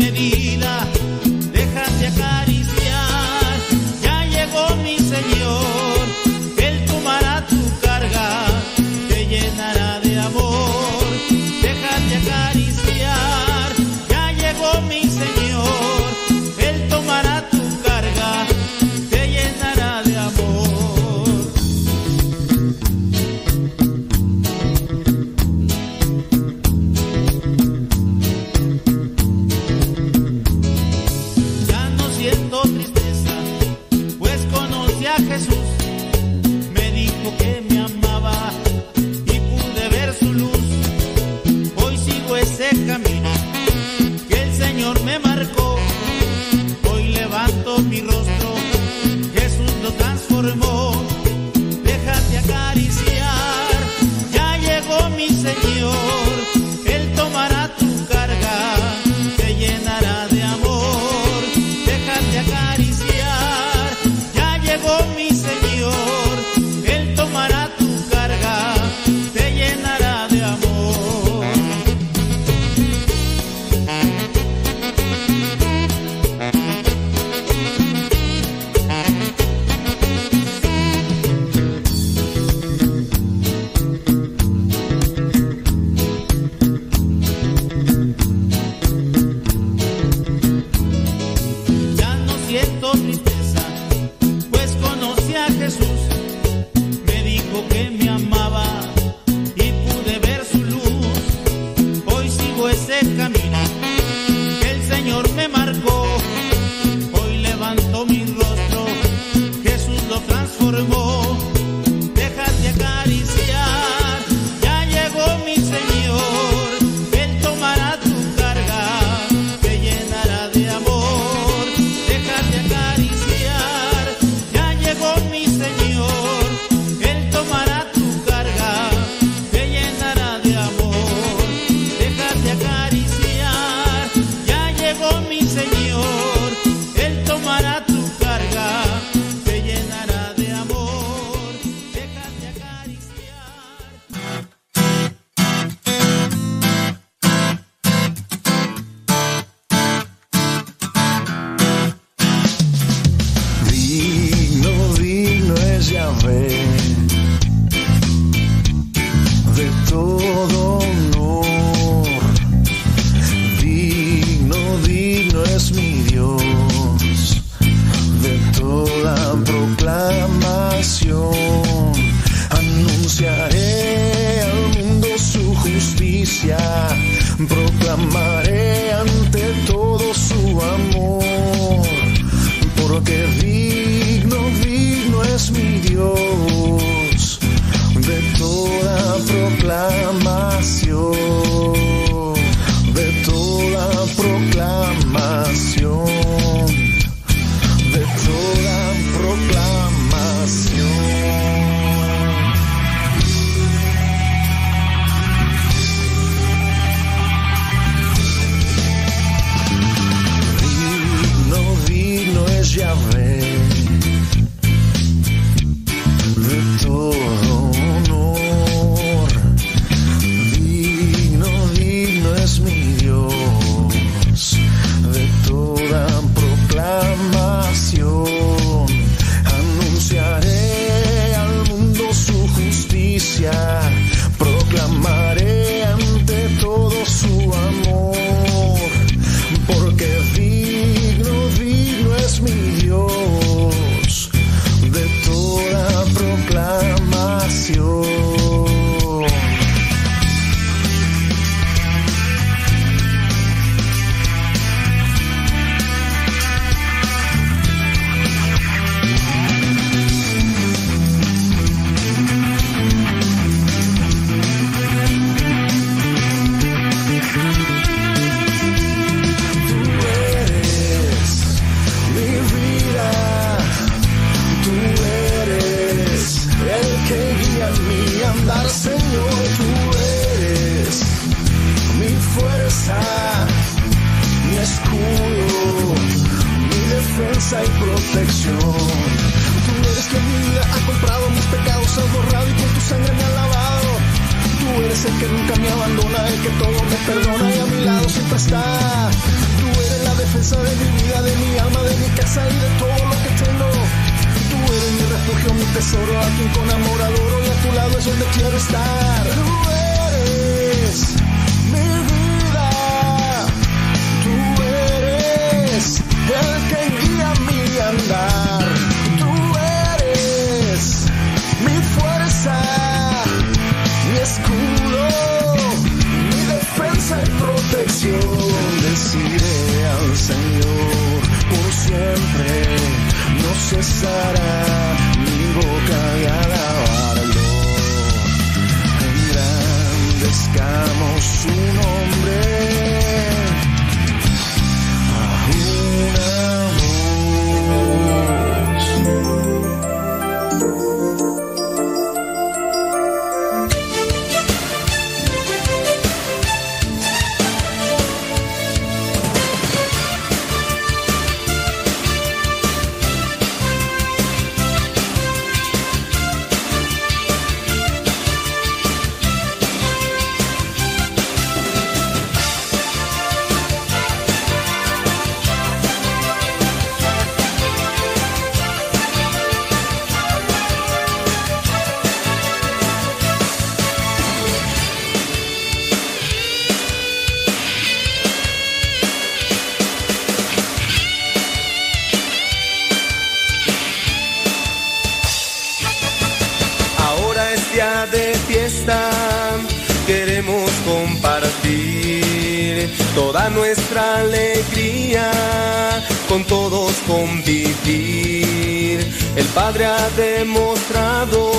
[409.55, 411.51] Padre ha demostrado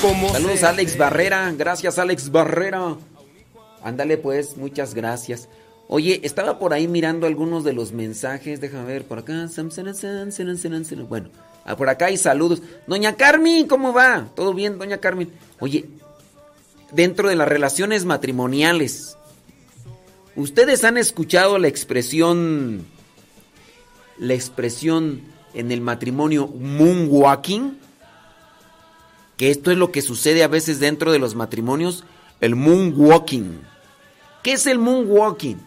[0.00, 0.28] cómo...
[0.32, 2.96] Saludos Alex Barrera, gracias Alex Barrera.
[3.82, 5.48] Ándale pues, muchas gracias.
[5.88, 9.48] Oye, estaba por ahí mirando algunos de los mensajes, déjame ver, por acá.
[11.08, 11.30] Bueno,
[11.64, 12.62] ah, por acá hay saludos.
[12.86, 14.28] Doña Carmen, ¿cómo va?
[14.36, 15.32] ¿Todo bien, doña Carmen?
[15.58, 15.86] Oye,
[16.92, 19.16] dentro de las relaciones matrimoniales,
[20.36, 22.86] ¿ustedes han escuchado la expresión,
[24.16, 27.78] la expresión en el matrimonio moonwalking?
[29.36, 32.04] Que esto es lo que sucede a veces dentro de los matrimonios,
[32.40, 33.60] el moonwalking.
[34.42, 35.60] ¿Qué es el moonwalking?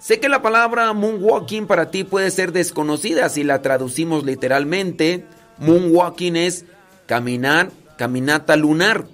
[0.00, 5.26] Sé que la palabra moonwalking para ti puede ser desconocida si la traducimos literalmente.
[5.58, 6.64] Moonwalking es
[7.06, 9.06] caminar, caminata lunar.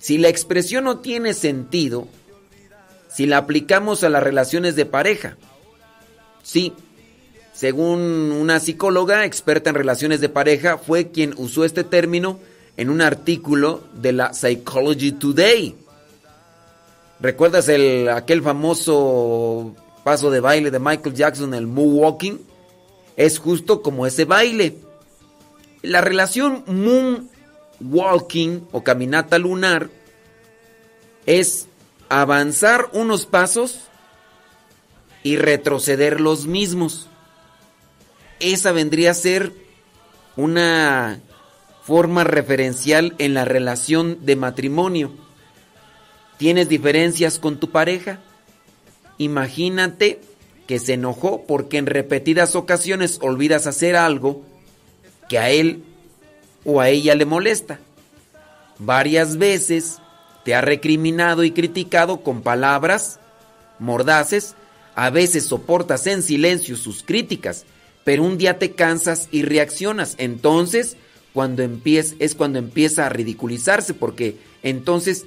[0.00, 2.08] Si la expresión no tiene sentido,
[3.08, 5.36] si la aplicamos a las relaciones de pareja,
[6.42, 6.72] sí,
[7.58, 12.38] según una psicóloga experta en relaciones de pareja, fue quien usó este término
[12.76, 15.74] en un artículo de la Psychology Today.
[17.18, 22.40] ¿Recuerdas el, aquel famoso paso de baile de Michael Jackson, el moonwalking?
[23.16, 24.76] Es justo como ese baile.
[25.82, 26.62] La relación
[27.80, 29.90] moonwalking o caminata lunar
[31.26, 31.66] es
[32.08, 33.80] avanzar unos pasos
[35.24, 37.08] y retroceder los mismos.
[38.40, 39.52] Esa vendría a ser
[40.36, 41.20] una
[41.82, 45.12] forma referencial en la relación de matrimonio.
[46.36, 48.20] ¿Tienes diferencias con tu pareja?
[49.16, 50.20] Imagínate
[50.66, 54.42] que se enojó porque en repetidas ocasiones olvidas hacer algo
[55.28, 55.82] que a él
[56.64, 57.80] o a ella le molesta.
[58.78, 59.98] Varias veces
[60.44, 63.18] te ha recriminado y criticado con palabras
[63.78, 64.54] mordaces,
[64.94, 67.64] a veces soportas en silencio sus críticas,
[68.08, 70.14] pero un día te cansas y reaccionas.
[70.16, 70.96] Entonces,
[71.34, 75.26] cuando empieza, es cuando empieza a ridiculizarse porque entonces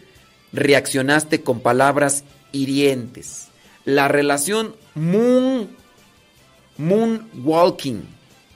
[0.52, 3.50] reaccionaste con palabras hirientes.
[3.86, 5.70] La relación moon,
[6.80, 8.02] moonwalking,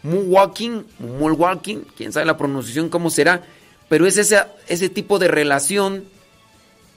[0.02, 3.44] moonwalking, moonwalking, quién sabe la pronunciación cómo será,
[3.90, 6.06] pero es ese, ese tipo de relación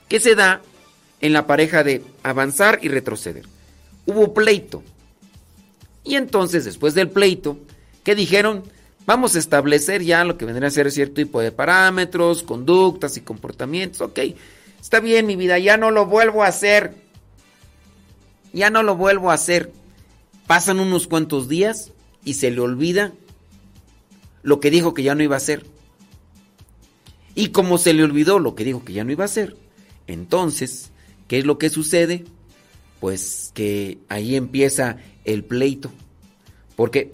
[0.09, 0.63] que se da
[1.21, 3.45] en la pareja de avanzar y retroceder.
[4.07, 4.83] Hubo pleito.
[6.09, 7.59] Y entonces, después del pleito,
[8.03, 8.65] ¿qué dijeron?
[9.07, 13.21] Vamos a establecer ya lo que vendría a ser cierto tipo de parámetros, conductas y
[13.21, 14.01] comportamientos.
[14.01, 14.21] Ok,
[14.81, 16.95] Está bien, mi vida, ya no lo vuelvo a hacer.
[18.53, 19.73] Ya no lo vuelvo a hacer.
[20.47, 21.93] Pasan unos cuantos días
[22.25, 23.13] y se le olvida
[24.43, 25.67] lo que dijo que ya no iba a hacer.
[27.35, 29.57] Y como se le olvidó lo que dijo que ya no iba a hacer,
[30.07, 30.91] entonces,
[31.29, 32.25] ¿qué es lo que sucede?
[33.01, 35.91] Pues que ahí empieza el pleito.
[36.77, 37.11] Porque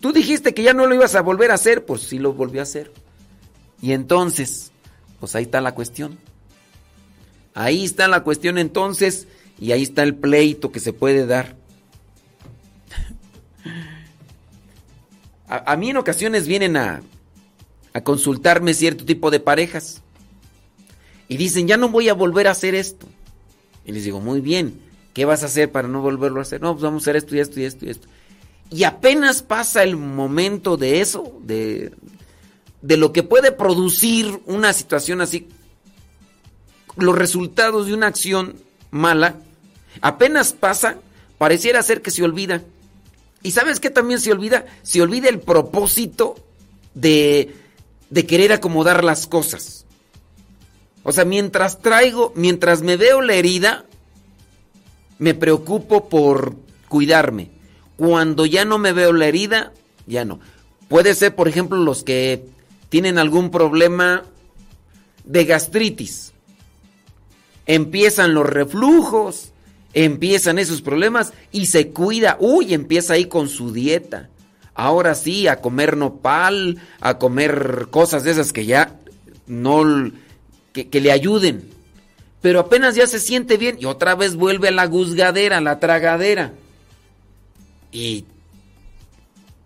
[0.00, 2.60] tú dijiste que ya no lo ibas a volver a hacer, pues sí lo volvió
[2.60, 2.92] a hacer.
[3.80, 4.70] Y entonces,
[5.18, 6.18] pues ahí está la cuestión.
[7.54, 9.26] Ahí está la cuestión entonces
[9.60, 11.56] y ahí está el pleito que se puede dar.
[15.48, 17.02] A, mí en ocasiones vienen a,
[17.92, 20.00] a consultarme cierto tipo de parejas
[21.28, 23.06] y dicen, ya no voy a volver a hacer esto.
[23.84, 24.80] Y les digo, muy bien,
[25.12, 26.60] ¿qué vas a hacer para no volverlo a hacer?
[26.60, 28.08] No, pues vamos a hacer esto y esto y esto y esto.
[28.70, 31.92] Y apenas pasa el momento de eso, de,
[32.80, 35.48] de lo que puede producir una situación así
[36.96, 38.56] los resultados de una acción
[38.90, 39.36] mala,
[40.00, 40.96] apenas pasa,
[41.38, 42.62] pareciera ser que se olvida.
[43.42, 44.66] ¿Y sabes qué también se olvida?
[44.82, 46.36] Se olvida el propósito
[46.94, 47.54] de,
[48.10, 49.84] de querer acomodar las cosas.
[51.02, 53.84] O sea, mientras traigo, mientras me veo la herida,
[55.18, 56.56] me preocupo por
[56.88, 57.50] cuidarme.
[57.96, 59.72] Cuando ya no me veo la herida,
[60.06, 60.40] ya no.
[60.88, 62.44] Puede ser, por ejemplo, los que
[62.88, 64.24] tienen algún problema
[65.24, 66.32] de gastritis
[67.66, 69.52] empiezan los reflujos,
[69.94, 74.28] empiezan esos problemas y se cuida, uy, empieza ahí con su dieta.
[74.74, 78.98] Ahora sí, a comer nopal, a comer cosas de esas que ya
[79.46, 80.10] no,
[80.72, 81.68] que, le ayuden.
[82.42, 85.80] Pero apenas ya se siente bien y otra vez vuelve a la guzgadera, a la
[85.80, 86.52] tragadera.
[87.90, 88.26] Y,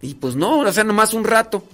[0.00, 1.64] y pues no, o sea, nomás un rato.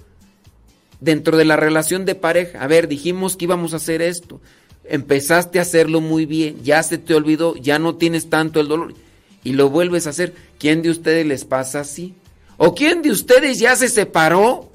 [0.99, 2.63] Dentro de la relación de pareja.
[2.63, 4.39] A ver, dijimos que íbamos a hacer esto
[4.85, 8.93] empezaste a hacerlo muy bien, ya se te olvidó, ya no tienes tanto el dolor
[9.43, 10.33] y lo vuelves a hacer.
[10.59, 12.13] ¿Quién de ustedes les pasa así?
[12.57, 14.69] ¿O quién de ustedes ya se separó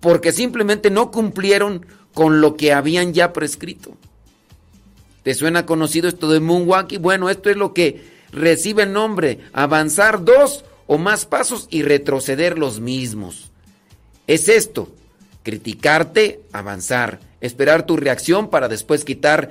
[0.00, 3.96] porque simplemente no cumplieron con lo que habían ya prescrito.
[5.22, 7.00] ¿Te suena conocido esto de moonwalking?
[7.00, 12.58] Bueno, esto es lo que recibe el nombre, avanzar dos o más pasos y retroceder
[12.58, 13.50] los mismos.
[14.26, 14.88] Es esto,
[15.42, 19.50] criticarte, avanzar, esperar tu reacción para después quitar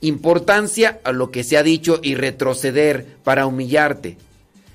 [0.00, 4.16] importancia a lo que se ha dicho y retroceder para humillarte.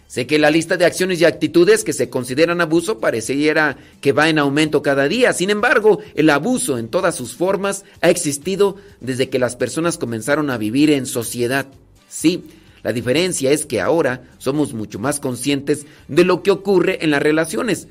[0.07, 4.29] Sé que la lista de acciones y actitudes que se consideran abuso pareciera que va
[4.29, 5.33] en aumento cada día.
[5.33, 10.49] Sin embargo, el abuso en todas sus formas ha existido desde que las personas comenzaron
[10.49, 11.67] a vivir en sociedad.
[12.07, 12.45] Sí,
[12.83, 17.21] la diferencia es que ahora somos mucho más conscientes de lo que ocurre en las
[17.21, 17.89] relaciones.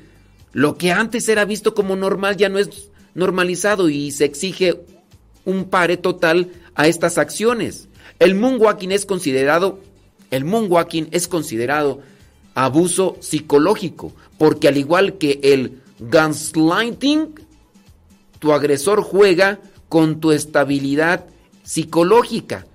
[0.53, 4.81] Lo que antes era visto como normal ya no es normalizado y se exige
[5.45, 7.89] un pare total a estas acciones.
[8.17, 9.79] El moonwalking es considerado
[10.31, 12.01] el moonwalking es considerado
[12.55, 17.35] abuso psicológico, porque al igual que el gaslighting,
[18.39, 21.25] tu agresor juega con tu estabilidad
[21.63, 22.65] psicológica.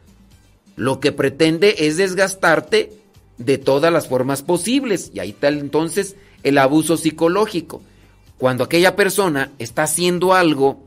[0.76, 2.92] Lo que pretende es desgastarte
[3.38, 5.10] de todas las formas posibles.
[5.14, 7.82] Y ahí está entonces el abuso psicológico.
[8.38, 10.82] Cuando aquella persona está haciendo algo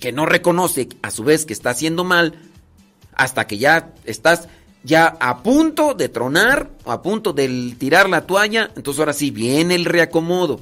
[0.00, 2.34] que no reconoce a su vez que está haciendo mal,
[3.14, 4.48] hasta que ya estás
[4.86, 9.74] ya a punto de tronar, a punto de tirar la toalla, entonces ahora sí viene
[9.74, 10.60] el reacomodo,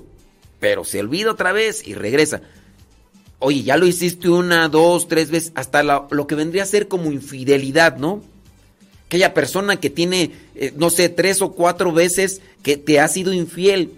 [0.58, 2.40] pero se olvida otra vez y regresa.
[3.38, 7.12] Oye, ya lo hiciste una, dos, tres veces, hasta lo que vendría a ser como
[7.12, 8.22] infidelidad, ¿no?
[9.08, 13.34] Aquella persona que tiene, eh, no sé, tres o cuatro veces que te ha sido
[13.34, 13.92] infiel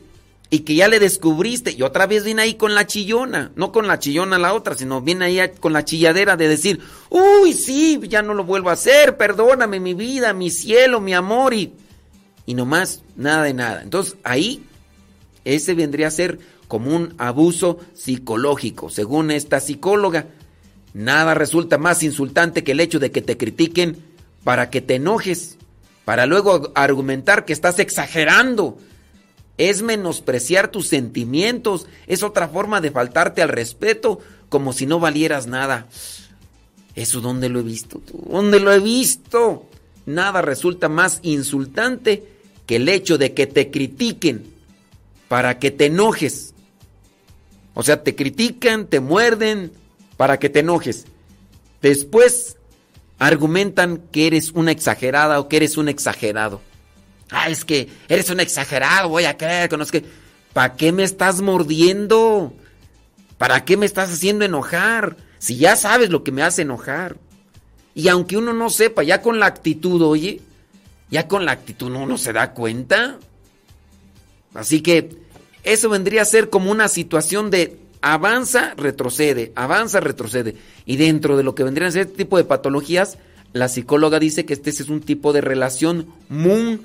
[0.48, 3.88] y que ya le descubriste y otra vez viene ahí con la chillona, no con
[3.88, 8.22] la chillona la otra, sino viene ahí con la chilladera de decir, uy, sí, ya
[8.22, 11.72] no lo vuelvo a hacer, perdóname mi vida, mi cielo, mi amor y,
[12.46, 13.82] y nomás nada de nada.
[13.82, 14.62] Entonces ahí
[15.44, 20.26] ese vendría a ser como un abuso psicológico, según esta psicóloga.
[20.94, 23.98] Nada resulta más insultante que el hecho de que te critiquen
[24.44, 25.58] para que te enojes,
[26.04, 28.78] para luego argumentar que estás exagerando
[29.58, 35.46] es menospreciar tus sentimientos, es otra forma de faltarte al respeto, como si no valieras
[35.46, 35.86] nada.
[36.94, 38.00] ¿Eso dónde lo he visto?
[38.30, 39.66] ¿Dónde lo he visto?
[40.06, 42.24] Nada resulta más insultante
[42.66, 44.44] que el hecho de que te critiquen
[45.28, 46.54] para que te enojes.
[47.74, 49.72] O sea, te critican, te muerden
[50.16, 51.04] para que te enojes.
[51.82, 52.56] Después
[53.18, 56.60] argumentan que eres una exagerada o que eres un exagerado.
[57.30, 60.04] Ah, es que eres un exagerado, voy a creer que que.
[60.52, 62.54] ¿Para qué me estás mordiendo?
[63.36, 65.16] ¿Para qué me estás haciendo enojar?
[65.38, 67.16] Si ya sabes lo que me hace enojar.
[67.94, 70.40] Y aunque uno no sepa, ya con la actitud, oye,
[71.10, 73.18] ya con la actitud uno se da cuenta.
[74.54, 75.16] Así que
[75.62, 80.56] eso vendría a ser como una situación de avanza, retrocede, avanza, retrocede.
[80.84, 83.18] Y dentro de lo que vendrían a ser este tipo de patologías,
[83.52, 86.80] la psicóloga dice que este es un tipo de relación muy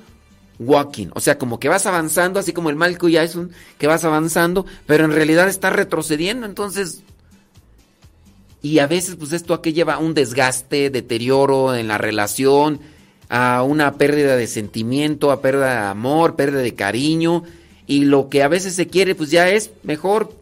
[0.58, 1.08] walking.
[1.14, 2.78] O sea, como que vas avanzando, así como el
[3.16, 6.46] es un que vas avanzando, pero en realidad estás retrocediendo.
[6.46, 7.02] Entonces.
[8.64, 12.80] Y a veces, pues esto aquí lleva a un desgaste, deterioro en la relación,
[13.28, 17.42] a una pérdida de sentimiento, a pérdida de amor, pérdida de cariño.
[17.88, 20.32] Y lo que a veces se quiere, pues ya es mejor.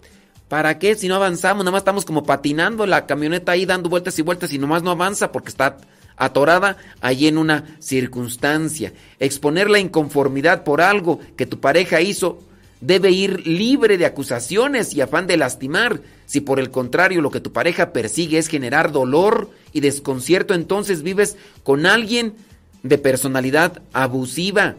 [0.49, 0.97] ¿Para qué?
[0.97, 4.53] Si no avanzamos, nada más estamos como patinando la camioneta ahí dando vueltas y vueltas
[4.53, 5.79] y nomás no avanza porque está
[6.21, 8.93] atorada allí en una circunstancia.
[9.19, 12.41] Exponer la inconformidad por algo que tu pareja hizo
[12.81, 16.03] debe ir libre de acusaciones y afán de lastimar.
[16.27, 21.03] Si por el contrario lo que tu pareja persigue es generar dolor y desconcierto, entonces
[21.03, 22.35] vives con alguien
[22.83, 24.77] de personalidad abusiva.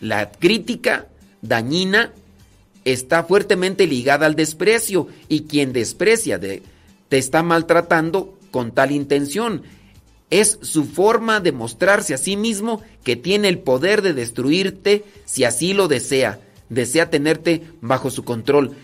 [0.00, 1.06] La crítica
[1.40, 2.12] dañina
[2.84, 6.62] está fuertemente ligada al desprecio y quien desprecia te
[7.10, 9.62] está maltratando con tal intención
[10.30, 15.44] es su forma de mostrarse a sí mismo que tiene el poder de destruirte si
[15.44, 16.40] así lo desea.
[16.68, 18.76] Desea tenerte bajo su control.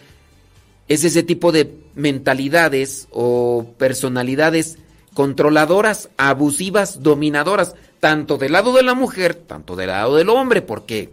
[0.89, 4.79] Es ese tipo de mentalidades o personalidades
[5.15, 11.11] controladoras, abusivas, dominadoras, tanto del lado de la mujer, tanto del lado del hombre, porque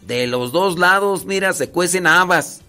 [0.00, 2.62] de los dos lados, mira, se cuecen habas.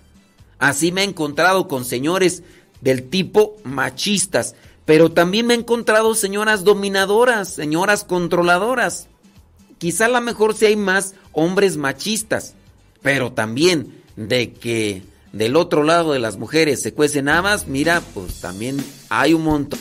[0.60, 2.44] Así me he encontrado con señores
[2.82, 4.56] del tipo machistas
[4.90, 9.06] pero también me he encontrado señoras dominadoras, señoras controladoras.
[9.78, 12.56] Quizá a lo mejor si hay más hombres machistas,
[13.04, 18.42] pero también de que del otro lado de las mujeres se cuecen habas, mira, pues
[18.42, 19.80] también hay un montón.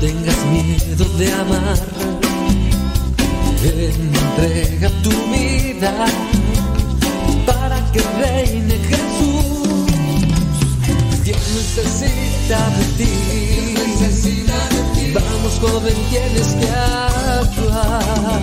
[0.00, 1.78] tengas miedo de amar.
[3.64, 5.92] Entrega tu vida
[7.46, 9.86] para que reine Jesús.
[11.24, 13.12] Quien necesita de ti?
[15.14, 16.68] Vamos joven, tienes que
[17.40, 18.38] actuar.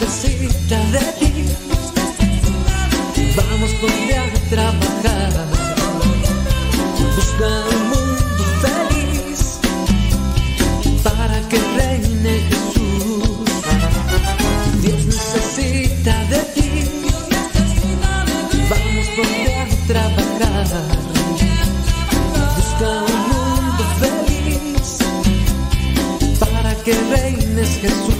[0.00, 1.23] necesita de ti.
[3.36, 5.46] Vamos donde a trabajar.
[7.16, 9.58] Busca un mundo feliz
[11.02, 13.50] para que reine Jesús.
[14.82, 16.70] Dios necesita de ti.
[18.70, 20.98] Vamos donde a trabajar.
[22.56, 24.98] Busca un mundo feliz
[26.38, 28.13] para que reines Jesús.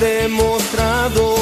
[0.00, 1.34] demostrado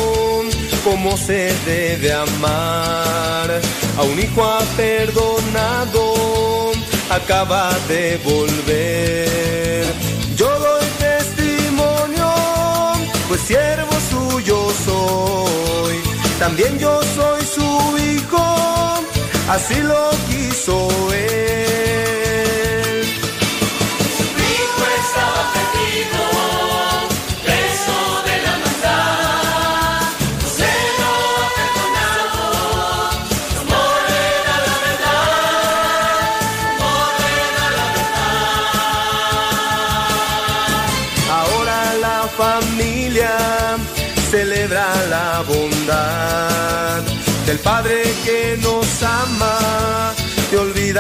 [0.85, 3.61] cómo se debe amar.
[3.99, 6.73] A un hijo ha perdonado,
[7.11, 9.85] acaba de volver.
[10.37, 12.33] Yo doy testimonio,
[13.29, 15.97] pues siervo suyo soy.
[16.39, 18.45] También yo soy su hijo,
[19.49, 21.70] así lo quiso él.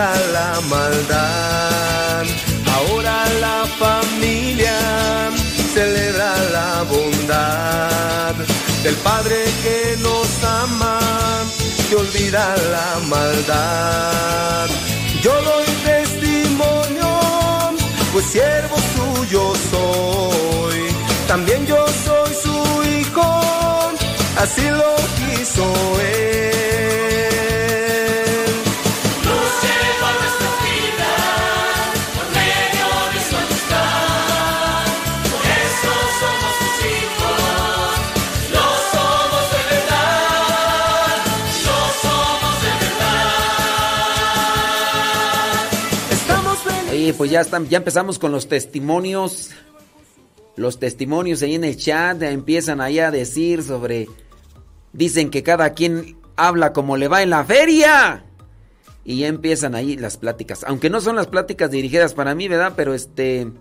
[0.00, 2.24] Olvida la maldad.
[2.74, 4.78] Ahora la familia
[5.74, 8.34] celebra la bondad
[8.82, 10.28] del Padre que nos
[10.62, 10.98] ama,
[11.88, 14.68] te olvida la maldad.
[15.22, 17.10] Yo doy testimonio,
[18.12, 20.80] pues siervo suyo soy.
[21.28, 23.40] También yo soy su hijo
[24.36, 25.64] así lo quiso
[26.00, 26.49] él.
[47.20, 49.50] Pues ya están, ya empezamos con los testimonios.
[50.56, 54.08] Los testimonios ahí en el chat empiezan ahí a decir sobre
[54.94, 58.24] Dicen que cada quien habla como le va en la feria.
[59.04, 60.64] Y ya empiezan ahí las pláticas.
[60.64, 62.72] Aunque no son las pláticas dirigidas para mí, ¿verdad?
[62.74, 63.52] Pero este...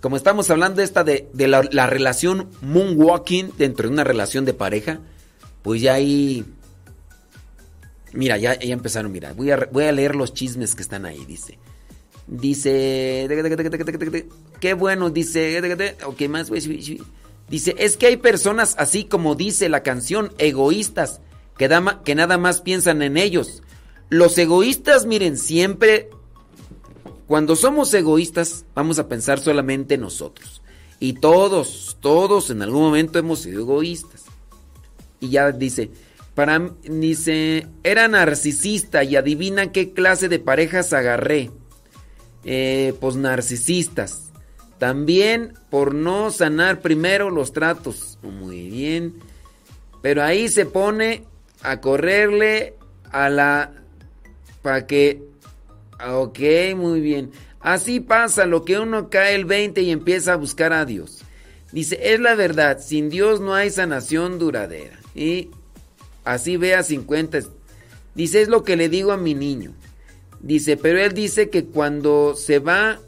[0.00, 5.00] Como estamos hablando esta de, la, relación moonwalking dentro de una relación de pareja,
[5.60, 6.42] pues ya ahí...
[8.14, 9.34] Mira, ya, ya empezaron, mira.
[9.34, 11.58] Voy a, voy a leer los chismes que están ahí, dice.
[12.26, 13.26] Dice...
[14.60, 15.60] Qué bueno, dice...
[16.04, 16.50] Ok, más...
[17.48, 21.20] Dice, es que hay personas así como dice la canción, egoístas,
[21.58, 21.68] que,
[22.04, 23.62] que nada más piensan en ellos.
[24.08, 26.08] Los egoístas, miren, siempre,
[27.26, 30.62] cuando somos egoístas, vamos a pensar solamente en nosotros.
[31.00, 34.24] Y todos, todos en algún momento hemos sido egoístas.
[35.20, 35.90] Y ya dice,
[36.34, 41.50] para, dice, era narcisista y adivina qué clase de parejas agarré.
[42.44, 44.32] Eh, pues narcisistas.
[44.78, 48.18] También por no sanar primero los tratos.
[48.22, 49.14] Muy bien.
[50.02, 51.24] Pero ahí se pone
[51.62, 52.74] a correrle
[53.10, 53.72] a la...
[54.62, 55.22] Para que...
[55.98, 56.38] Ah, ok,
[56.76, 57.30] muy bien.
[57.60, 61.22] Así pasa lo que uno cae el 20 y empieza a buscar a Dios.
[61.72, 64.98] Dice, es la verdad, sin Dios no hay sanación duradera.
[65.14, 65.50] Y
[66.24, 67.40] así vea 50.
[68.14, 69.72] Dice, es lo que le digo a mi niño.
[70.44, 72.98] Dice, pero él dice que cuando se va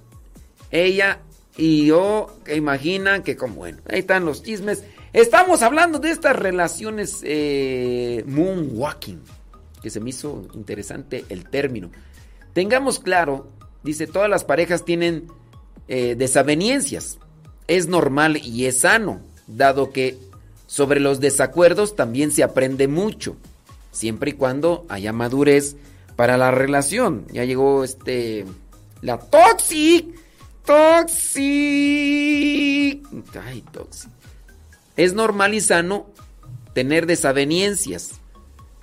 [0.70, 1.20] ella
[1.58, 4.84] y yo imagina que como bueno, ahí están los chismes.
[5.12, 9.20] Estamos hablando de estas relaciones eh, moonwalking,
[9.82, 11.90] que se me hizo interesante el término.
[12.54, 13.46] Tengamos claro,
[13.82, 15.26] dice, todas las parejas tienen
[15.88, 17.18] eh, desavenencias.
[17.68, 20.16] Es normal y es sano, dado que
[20.66, 23.36] sobre los desacuerdos también se aprende mucho,
[23.90, 25.76] siempre y cuando haya madurez
[26.16, 27.26] para la relación.
[27.30, 28.44] Ya llegó este
[29.02, 30.16] la toxic
[30.66, 31.38] Toxic.
[33.40, 34.10] Ay, toxic.
[34.96, 36.10] Es normal y sano
[36.74, 38.20] tener desavenencias,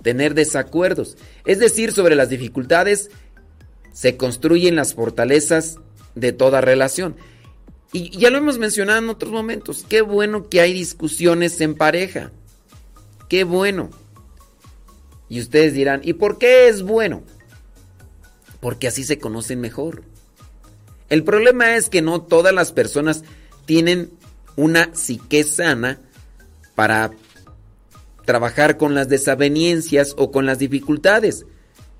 [0.02, 1.18] tener desacuerdos.
[1.44, 3.10] Es decir, sobre las dificultades
[3.92, 5.76] se construyen las fortalezas
[6.14, 7.16] de toda relación.
[7.92, 9.84] Y ya lo hemos mencionado en otros momentos.
[9.86, 12.32] Qué bueno que hay discusiones en pareja.
[13.28, 13.90] Qué bueno.
[15.28, 17.22] Y ustedes dirán, ¿y por qué es bueno?
[18.60, 20.02] Porque así se conocen mejor.
[21.08, 23.24] El problema es que no todas las personas
[23.66, 24.10] tienen
[24.56, 26.00] una psique sana
[26.74, 27.12] para
[28.24, 31.46] trabajar con las desavenencias o con las dificultades.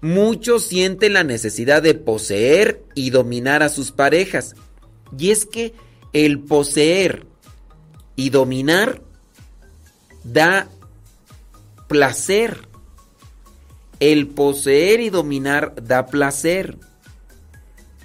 [0.00, 4.54] Muchos sienten la necesidad de poseer y dominar a sus parejas.
[5.16, 5.74] Y es que
[6.12, 7.26] el poseer
[8.16, 9.02] y dominar
[10.24, 10.68] da
[11.88, 12.68] placer.
[14.04, 16.76] El poseer y dominar da placer.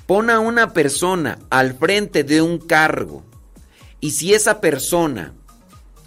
[0.07, 3.25] Pon a una persona al frente de un cargo
[3.99, 5.33] y si esa persona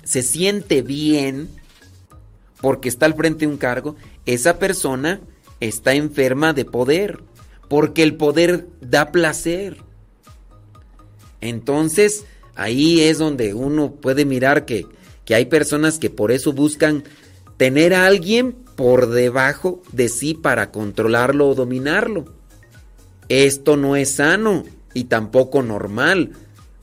[0.03, 1.51] se siente bien
[2.63, 5.21] porque está al frente de un cargo, esa persona
[5.61, 7.23] está enferma de poder,
[7.69, 9.77] porque el poder da placer.
[11.43, 14.87] Entonces, ahí es donde uno puede mirar que,
[15.27, 17.05] que hay personas que por eso buscan
[17.57, 22.27] tener a alguien por debajo de sí para controlarlo o dominarlo.
[23.29, 24.65] Esto no es sano
[24.95, 26.33] y tampoco normal.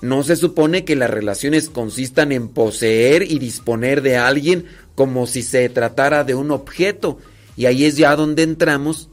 [0.01, 4.65] No se supone que las relaciones consistan en poseer y disponer de alguien
[4.95, 7.19] como si se tratara de un objeto.
[7.57, 9.09] Y ahí es ya donde entramos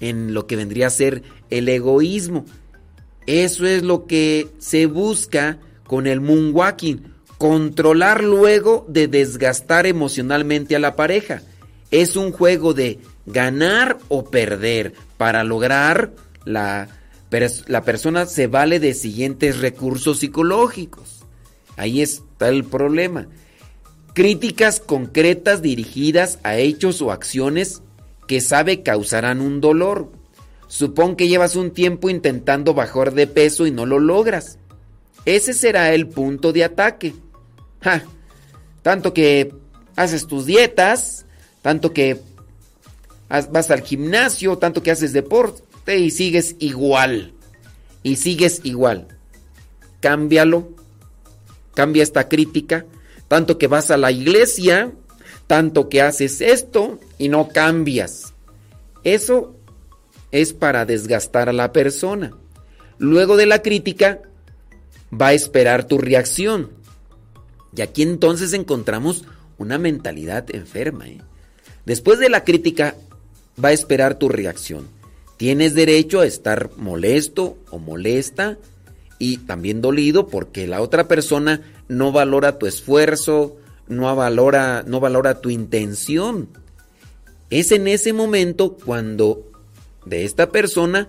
[0.00, 2.44] en lo que vendría a ser el egoísmo.
[3.26, 7.09] Eso es lo que se busca con el moonwalking,
[7.40, 11.40] controlar luego de desgastar emocionalmente a la pareja.
[11.90, 14.92] Es un juego de ganar o perder.
[15.16, 16.12] Para lograr
[16.44, 16.88] la,
[17.66, 21.24] la persona se vale de siguientes recursos psicológicos.
[21.78, 23.26] Ahí está el problema.
[24.12, 27.80] Críticas concretas dirigidas a hechos o acciones
[28.26, 30.12] que sabe causarán un dolor.
[30.68, 34.58] Supón que llevas un tiempo intentando bajar de peso y no lo logras.
[35.24, 37.14] Ese será el punto de ataque.
[38.82, 39.54] Tanto que
[39.96, 41.26] haces tus dietas,
[41.62, 42.20] tanto que
[43.28, 47.32] vas al gimnasio, tanto que haces deporte y sigues igual.
[48.02, 49.08] Y sigues igual.
[50.00, 50.68] Cámbialo.
[51.74, 52.86] Cambia esta crítica.
[53.28, 54.90] Tanto que vas a la iglesia,
[55.46, 58.34] tanto que haces esto y no cambias.
[59.04, 59.54] Eso
[60.32, 62.32] es para desgastar a la persona.
[62.98, 64.20] Luego de la crítica,
[65.12, 66.70] va a esperar tu reacción.
[67.76, 69.24] Y aquí entonces encontramos
[69.58, 71.08] una mentalidad enferma.
[71.08, 71.20] ¿eh?
[71.86, 72.96] Después de la crítica,
[73.62, 74.88] va a esperar tu reacción.
[75.36, 78.58] Tienes derecho a estar molesto o molesta
[79.18, 83.56] y también dolido porque la otra persona no valora tu esfuerzo,
[83.88, 86.48] no valora, no valora tu intención.
[87.50, 89.50] Es en ese momento cuando
[90.04, 91.08] de esta persona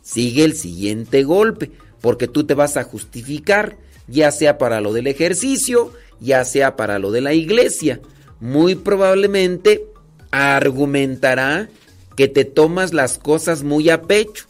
[0.00, 3.76] sigue el siguiente golpe, porque tú te vas a justificar,
[4.08, 5.92] ya sea para lo del ejercicio,
[6.22, 8.00] ya sea para lo de la iglesia.
[8.40, 9.86] Muy probablemente
[10.30, 11.68] argumentará
[12.16, 14.46] que te tomas las cosas muy a pecho.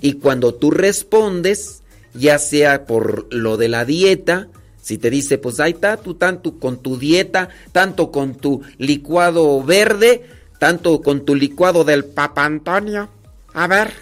[0.00, 1.82] Y cuando tú respondes,
[2.14, 4.48] ya sea por lo de la dieta,
[4.80, 9.62] si te dice, pues ahí está, tú tanto con tu dieta, tanto con tu licuado
[9.62, 10.24] verde,
[10.58, 13.08] tanto con tu licuado del Papa Antonio.
[13.52, 13.92] A ver,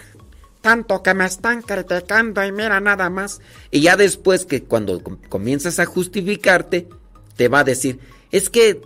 [0.67, 3.39] tanto que me están criticando y mira nada más.
[3.71, 6.89] Y ya después que cuando comienzas a justificarte,
[7.37, 7.99] te va a decir,
[8.33, 8.81] es que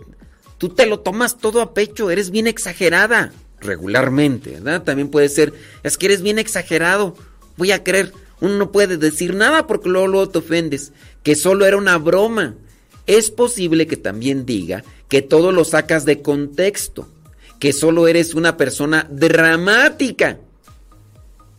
[0.58, 4.84] tú te lo tomas todo a pecho, eres bien exagerada regularmente, ¿verdad?
[4.84, 7.16] También puede ser, es que eres bien exagerado,
[7.56, 10.92] voy a creer, uno no puede decir nada porque luego, luego te ofendes
[11.24, 12.54] que solo era una broma.
[13.08, 17.08] Es posible que también diga que todo lo sacas de contexto,
[17.58, 20.38] que solo eres una persona dramática.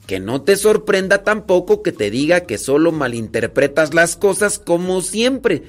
[0.07, 5.63] Que no te sorprenda tampoco que te diga que solo malinterpretas las cosas como siempre.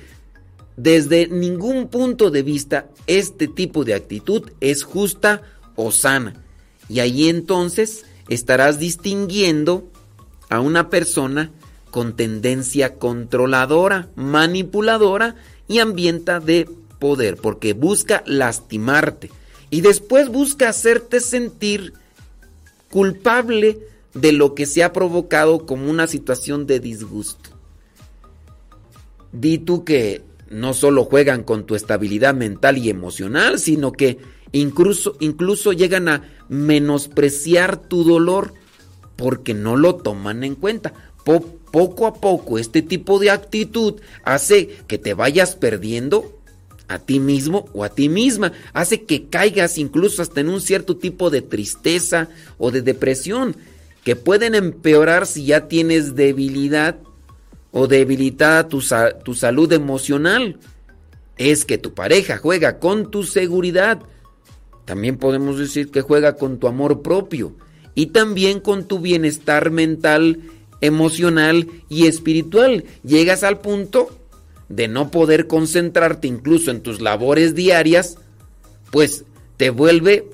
[0.76, 5.42] Desde ningún punto de vista, este tipo de actitud es justa
[5.76, 6.42] o sana.
[6.88, 9.88] Y ahí entonces estarás distinguiendo
[10.48, 11.52] a una persona
[11.90, 15.36] con tendencia controladora, manipuladora
[15.68, 19.30] y ambienta de poder, porque busca lastimarte
[19.70, 21.94] y después busca hacerte sentir
[22.90, 23.78] culpable
[24.14, 27.50] de lo que se ha provocado como una situación de disgusto.
[29.32, 34.18] Di tú que no solo juegan con tu estabilidad mental y emocional, sino que
[34.52, 38.54] incluso, incluso llegan a menospreciar tu dolor
[39.16, 40.92] porque no lo toman en cuenta.
[41.24, 46.38] Poco a poco este tipo de actitud hace que te vayas perdiendo
[46.86, 50.98] a ti mismo o a ti misma, hace que caigas incluso hasta en un cierto
[50.98, 52.28] tipo de tristeza
[52.58, 53.56] o de depresión
[54.04, 56.96] que pueden empeorar si ya tienes debilidad
[57.72, 58.82] o debilitada tu,
[59.24, 60.58] tu salud emocional.
[61.38, 64.00] Es que tu pareja juega con tu seguridad.
[64.84, 67.56] También podemos decir que juega con tu amor propio
[67.94, 70.40] y también con tu bienestar mental
[70.82, 72.84] emocional y espiritual.
[73.02, 74.10] Llegas al punto
[74.68, 78.18] de no poder concentrarte incluso en tus labores diarias,
[78.90, 79.24] pues
[79.56, 80.28] te vuelve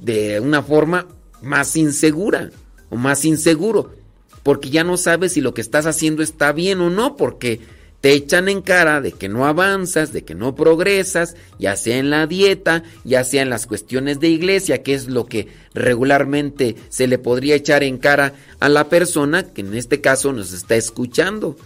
[0.00, 1.06] de una forma
[1.40, 2.50] más insegura
[2.90, 3.94] o más inseguro,
[4.42, 7.60] porque ya no sabes si lo que estás haciendo está bien o no, porque
[8.00, 12.08] te echan en cara de que no avanzas, de que no progresas, ya sea en
[12.08, 17.06] la dieta, ya sea en las cuestiones de iglesia, que es lo que regularmente se
[17.06, 21.56] le podría echar en cara a la persona que en este caso nos está escuchando.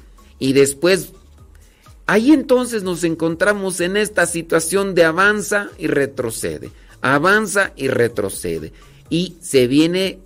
[0.40, 1.10] Y después,
[2.06, 8.72] ahí entonces nos encontramos en esta situación de avanza y retrocede, avanza y retrocede.
[9.08, 10.18] Y se viene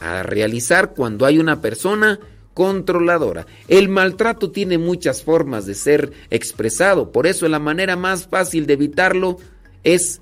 [0.00, 2.18] a realizar cuando hay una persona
[2.54, 3.46] controladora.
[3.68, 8.72] El maltrato tiene muchas formas de ser expresado, por eso la manera más fácil de
[8.72, 9.38] evitarlo
[9.84, 10.20] es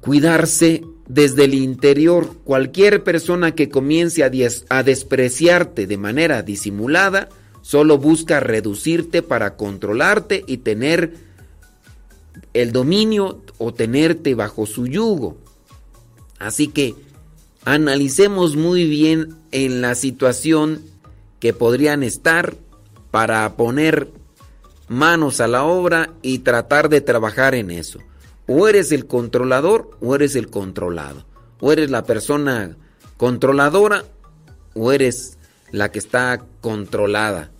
[0.00, 2.36] cuidarse desde el interior.
[2.44, 7.28] Cualquier persona que comience a, despreciarte de manera disimulada
[7.60, 11.14] solo busca reducirte para controlarte y tener
[12.54, 15.38] el dominio o tenerte bajo su yugo.
[16.38, 16.94] Así que
[17.66, 20.82] analicemos muy bien en la situación
[21.40, 22.54] que podrían estar
[23.10, 24.08] para poner
[24.88, 27.98] manos a la obra y tratar de trabajar en eso.
[28.46, 31.26] O eres el controlador o eres el controlado.
[31.58, 32.76] O eres la persona
[33.16, 34.04] controladora
[34.74, 35.36] o eres
[35.72, 37.50] la que está controlada.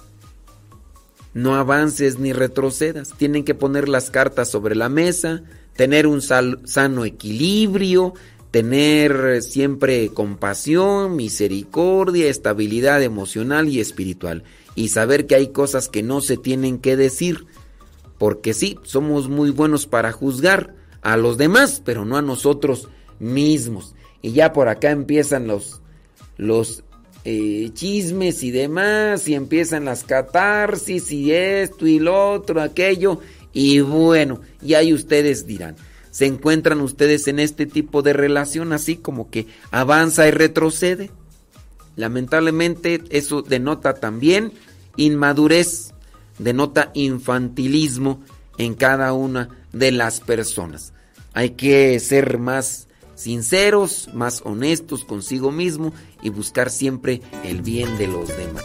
[1.34, 3.12] No avances ni retrocedas.
[3.18, 5.42] Tienen que poner las cartas sobre la mesa,
[5.74, 8.14] tener un sano equilibrio,
[8.56, 14.44] tener siempre compasión, misericordia, estabilidad emocional y espiritual.
[14.74, 17.44] Y saber que hay cosas que no se tienen que decir.
[18.16, 23.94] Porque sí, somos muy buenos para juzgar a los demás, pero no a nosotros mismos.
[24.22, 25.82] Y ya por acá empiezan los,
[26.38, 26.82] los
[27.26, 33.20] eh, chismes y demás, y empiezan las catarsis y esto y lo otro, aquello.
[33.52, 35.76] Y bueno, y ahí ustedes dirán,
[36.16, 41.10] ¿se encuentran ustedes en este tipo de relación así como que avanza y retrocede?
[41.94, 44.54] Lamentablemente eso denota también
[44.96, 45.92] inmadurez,
[46.38, 48.22] denota infantilismo
[48.56, 50.94] en cada una de las personas.
[51.34, 58.06] Hay que ser más sinceros, más honestos consigo mismo y buscar siempre el bien de
[58.06, 58.64] los demás.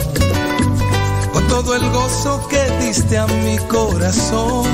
[1.51, 4.65] todo el gozo que diste a mi corazón.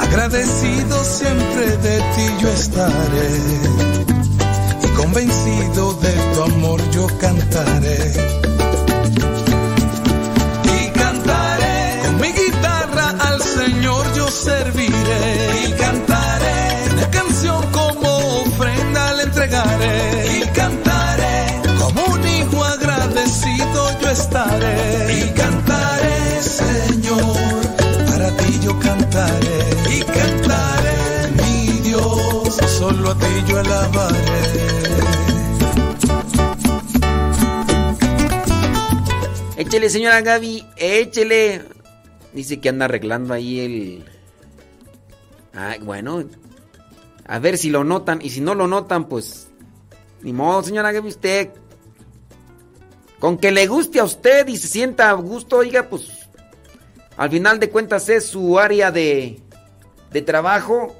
[0.00, 3.30] Agradecido siempre de ti yo estaré
[4.84, 8.12] y convencido de tu amor yo cantaré.
[10.76, 15.66] Y cantaré con mi guitarra al Señor yo serviré.
[15.66, 16.11] Y cantaré
[24.32, 25.12] estaré.
[25.12, 27.36] Y cantaré, Señor,
[28.06, 29.58] para ti yo cantaré.
[29.90, 34.42] Y cantaré, mi Dios, solo a ti yo alabaré.
[39.56, 41.62] Échele, señora Gaby, échele.
[42.32, 44.04] Dice que anda arreglando ahí el.
[45.54, 46.24] Ah, bueno.
[47.26, 48.20] A ver si lo notan.
[48.22, 49.48] Y si no lo notan, pues.
[50.22, 51.50] Ni modo, señora Gaby, usted.
[53.22, 56.08] Con que le guste a usted y se sienta a gusto, oiga, pues.
[57.16, 59.38] Al final de cuentas es su área de.
[60.10, 60.96] de trabajo.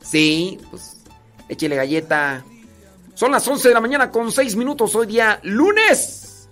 [0.00, 1.02] Sí, pues.
[1.50, 2.46] Échele galleta.
[3.12, 4.94] Son las 11 de la mañana con 6 minutos.
[4.94, 6.48] Hoy día lunes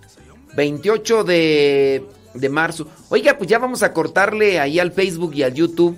[0.55, 2.87] 28 de, de marzo.
[3.09, 5.97] Oiga, pues ya vamos a cortarle ahí al Facebook y al YouTube.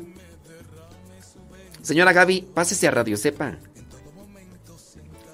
[1.81, 3.57] Señora Gaby, pásese a Radio Cepa.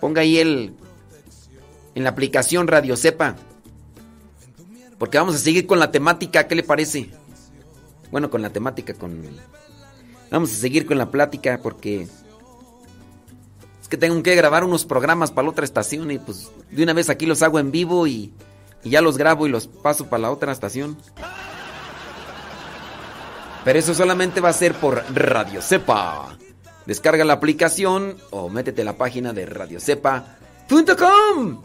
[0.01, 0.73] Ponga ahí el.
[1.95, 3.35] En la aplicación Radio Cepa.
[4.97, 6.47] Porque vamos a seguir con la temática.
[6.47, 7.09] ¿Qué le parece?
[8.11, 9.23] Bueno, con la temática, con.
[10.29, 12.07] Vamos a seguir con la plática porque.
[13.81, 16.93] Es que tengo que grabar unos programas para la otra estación y pues de una
[16.93, 18.31] vez aquí los hago en vivo y,
[18.83, 20.97] y ya los grabo y los paso para la otra estación.
[23.63, 26.37] Pero eso solamente va a ser por Radio Cepa.
[26.85, 31.61] Descarga la aplicación o métete a la página de radiocepa.com.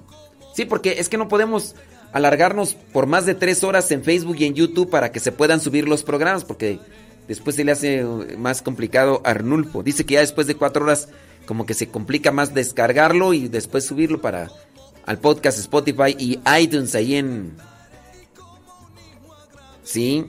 [0.55, 1.75] Sí, porque es que no podemos
[2.13, 5.61] alargarnos por más de tres horas en Facebook y en YouTube para que se puedan
[5.61, 6.79] subir los programas, porque
[7.27, 8.05] después se le hace
[8.39, 9.83] más complicado a Arnulfo.
[9.83, 11.09] Dice que ya después de cuatro horas
[11.45, 14.51] como que se complica más descargarlo y después subirlo para
[15.07, 17.57] al podcast Spotify y iTunes ahí en...
[19.83, 20.25] Sí.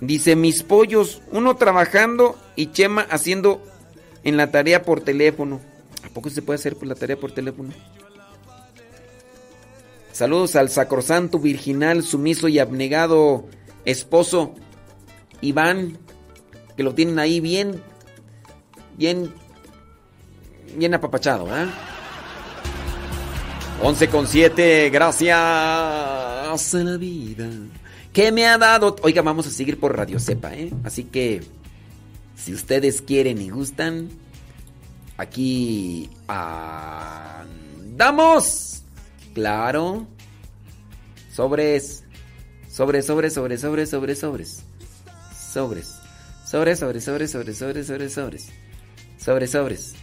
[0.00, 3.60] Dice, mis pollos, uno trabajando y Chema haciendo
[4.22, 5.60] en la tarea por teléfono.
[6.04, 7.74] ¿A poco se puede hacer por la tarea por teléfono?
[10.20, 13.46] Saludos al sacrosanto, virginal, sumiso y abnegado
[13.86, 14.54] esposo
[15.40, 15.96] Iván,
[16.76, 17.80] que lo tienen ahí bien,
[18.98, 19.32] bien,
[20.76, 21.64] bien apapachado, ¿eh?
[23.82, 27.48] 11 con 7, gracias a la vida
[28.12, 28.96] que me ha dado.
[29.00, 30.70] Oiga, vamos a seguir por Radio Cepa, ¿eh?
[30.84, 31.40] Así que,
[32.36, 34.10] si ustedes quieren y gustan,
[35.16, 37.50] aquí andamos.
[39.34, 40.06] Claro.
[41.32, 42.04] Sobres.
[42.68, 44.64] Sobres, sobres, sobres, sobres, sobres, sobres.
[45.52, 46.00] Sobres.
[46.46, 48.48] Sobres, sobres, sobres, sobres, sobres, sobres, sobres.
[49.18, 49.94] Sobres, sobres.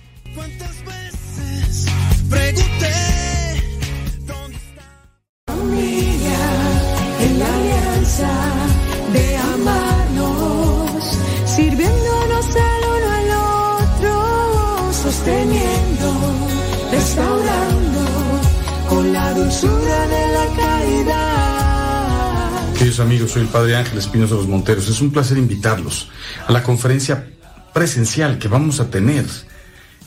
[23.00, 24.88] Amigos, soy el Padre Ángel Espinosa de los Monteros.
[24.88, 26.10] Es un placer invitarlos
[26.48, 27.28] a la conferencia
[27.74, 29.26] presencial que vamos a tener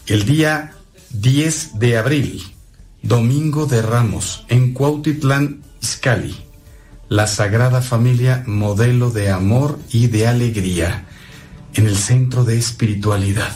[0.07, 0.73] el día
[1.11, 2.43] 10 de abril,
[3.03, 6.37] Domingo de Ramos, en Cuautitlán, Izcalli.
[7.09, 11.07] La Sagrada Familia, modelo de amor y de alegría,
[11.75, 13.55] en el centro de espiritualidad.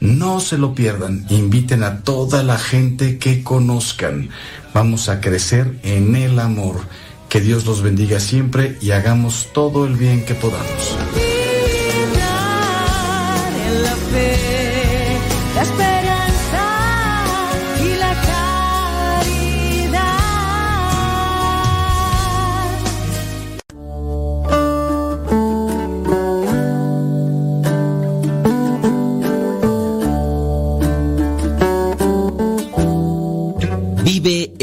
[0.00, 4.28] No se lo pierdan, inviten a toda la gente que conozcan.
[4.74, 6.80] Vamos a crecer en el amor.
[7.28, 11.25] Que Dios los bendiga siempre y hagamos todo el bien que podamos.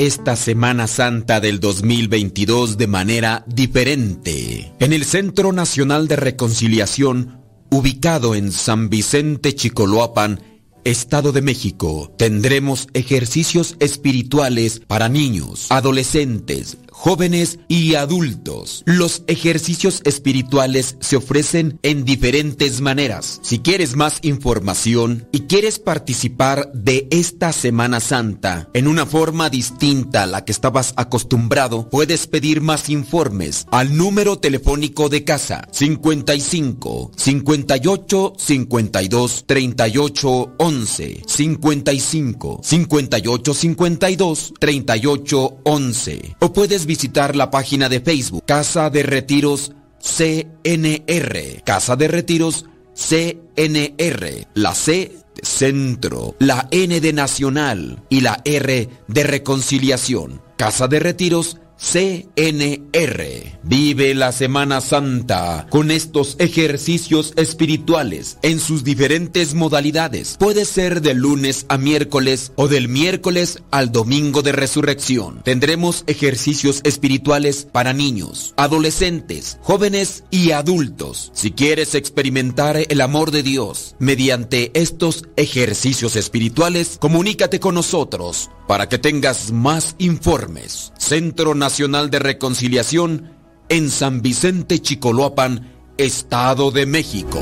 [0.06, 4.74] Esta Semana Santa del 2022 de manera diferente.
[4.80, 7.40] En el Centro Nacional de Reconciliación,
[7.72, 10.42] ubicado en San Vicente Chicoloapan,
[10.84, 18.84] Estado de México, tendremos ejercicios espirituales para niños, adolescentes, jóvenes y adultos.
[18.86, 23.40] Los ejercicios espirituales se ofrecen en diferentes maneras.
[23.44, 30.24] Si quieres más información y quieres participar de esta Semana Santa en una forma distinta
[30.24, 37.12] a la que estabas acostumbrado, puedes pedir más informes al número telefónico de casa 55
[37.16, 48.00] 58 52 38 11 55 58 52 38 11 o puedes visitar la página de
[48.00, 57.00] Facebook Casa de Retiros CNR Casa de Retiros CNR la C de Centro la N
[57.00, 60.42] de Nacional y la R de Reconciliación.
[60.58, 63.60] Casa de Retiros CNR.
[63.64, 70.38] Vive la Semana Santa con estos ejercicios espirituales en sus diferentes modalidades.
[70.40, 75.42] Puede ser de lunes a miércoles o del miércoles al domingo de resurrección.
[75.44, 81.32] Tendremos ejercicios espirituales para niños, adolescentes, jóvenes y adultos.
[81.34, 88.88] Si quieres experimentar el amor de Dios mediante estos ejercicios espirituales, comunícate con nosotros para
[88.90, 90.94] que tengas más informes.
[90.98, 93.32] Centro Nacional de Reconciliación
[93.70, 97.42] en San Vicente Chicoloapan, Estado de México.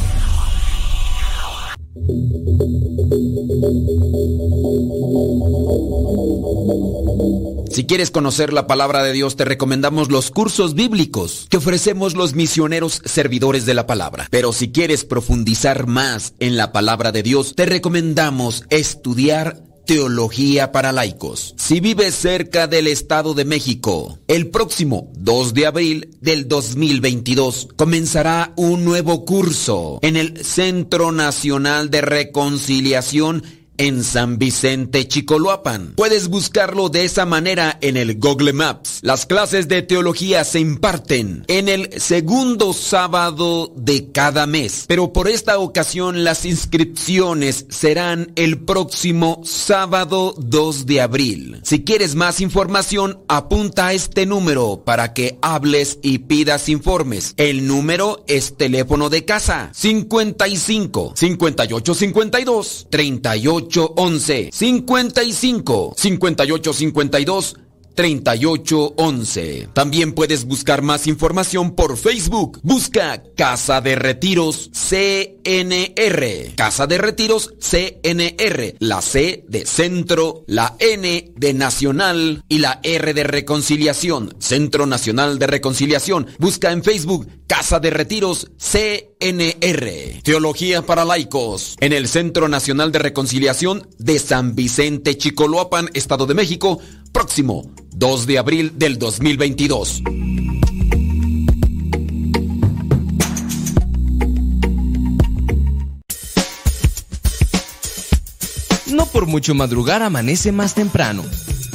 [7.69, 12.33] Si quieres conocer la palabra de Dios, te recomendamos los cursos bíblicos que ofrecemos los
[12.33, 14.27] misioneros servidores de la palabra.
[14.29, 20.91] Pero si quieres profundizar más en la palabra de Dios, te recomendamos estudiar Teología para
[20.91, 21.53] laicos.
[21.57, 28.53] Si vives cerca del Estado de México, el próximo 2 de abril del 2022 comenzará
[28.55, 33.43] un nuevo curso en el Centro Nacional de Reconciliación
[33.77, 35.93] en San Vicente Chicoloapan.
[35.95, 38.99] Puedes buscarlo de esa manera en el Google Maps.
[39.01, 45.27] Las clases de teología se imparten en el segundo sábado de cada mes, pero por
[45.27, 51.59] esta ocasión las inscripciones serán el próximo sábado 2 de abril.
[51.63, 57.33] Si quieres más información, apunta a este número para que hables y pidas informes.
[57.37, 69.69] El número es teléfono de casa 55 58 52 38 3811 55 5852 3811.
[69.73, 72.59] También puedes buscar más información por Facebook.
[72.63, 76.55] Busca Casa de Retiros CNR.
[76.55, 78.75] Casa de Retiros CNR.
[78.79, 84.35] La C de Centro, la N de Nacional y la R de Reconciliación.
[84.39, 86.27] Centro Nacional de Reconciliación.
[86.39, 90.21] Busca en Facebook Casa de Retiros CNR.
[90.23, 91.75] Teología para laicos.
[91.81, 96.79] En el Centro Nacional de Reconciliación de San Vicente Chicoloapan, Estado de México.
[97.11, 100.03] Próximo 2 de abril del 2022.
[108.87, 111.23] No por mucho madrugar amanece más temprano.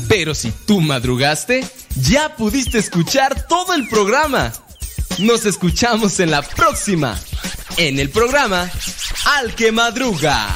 [0.09, 1.65] Pero si tú madrugaste,
[2.01, 4.53] ya pudiste escuchar todo el programa.
[5.19, 7.19] Nos escuchamos en la próxima.
[7.77, 8.71] En el programa
[9.39, 10.49] Al que Madruga.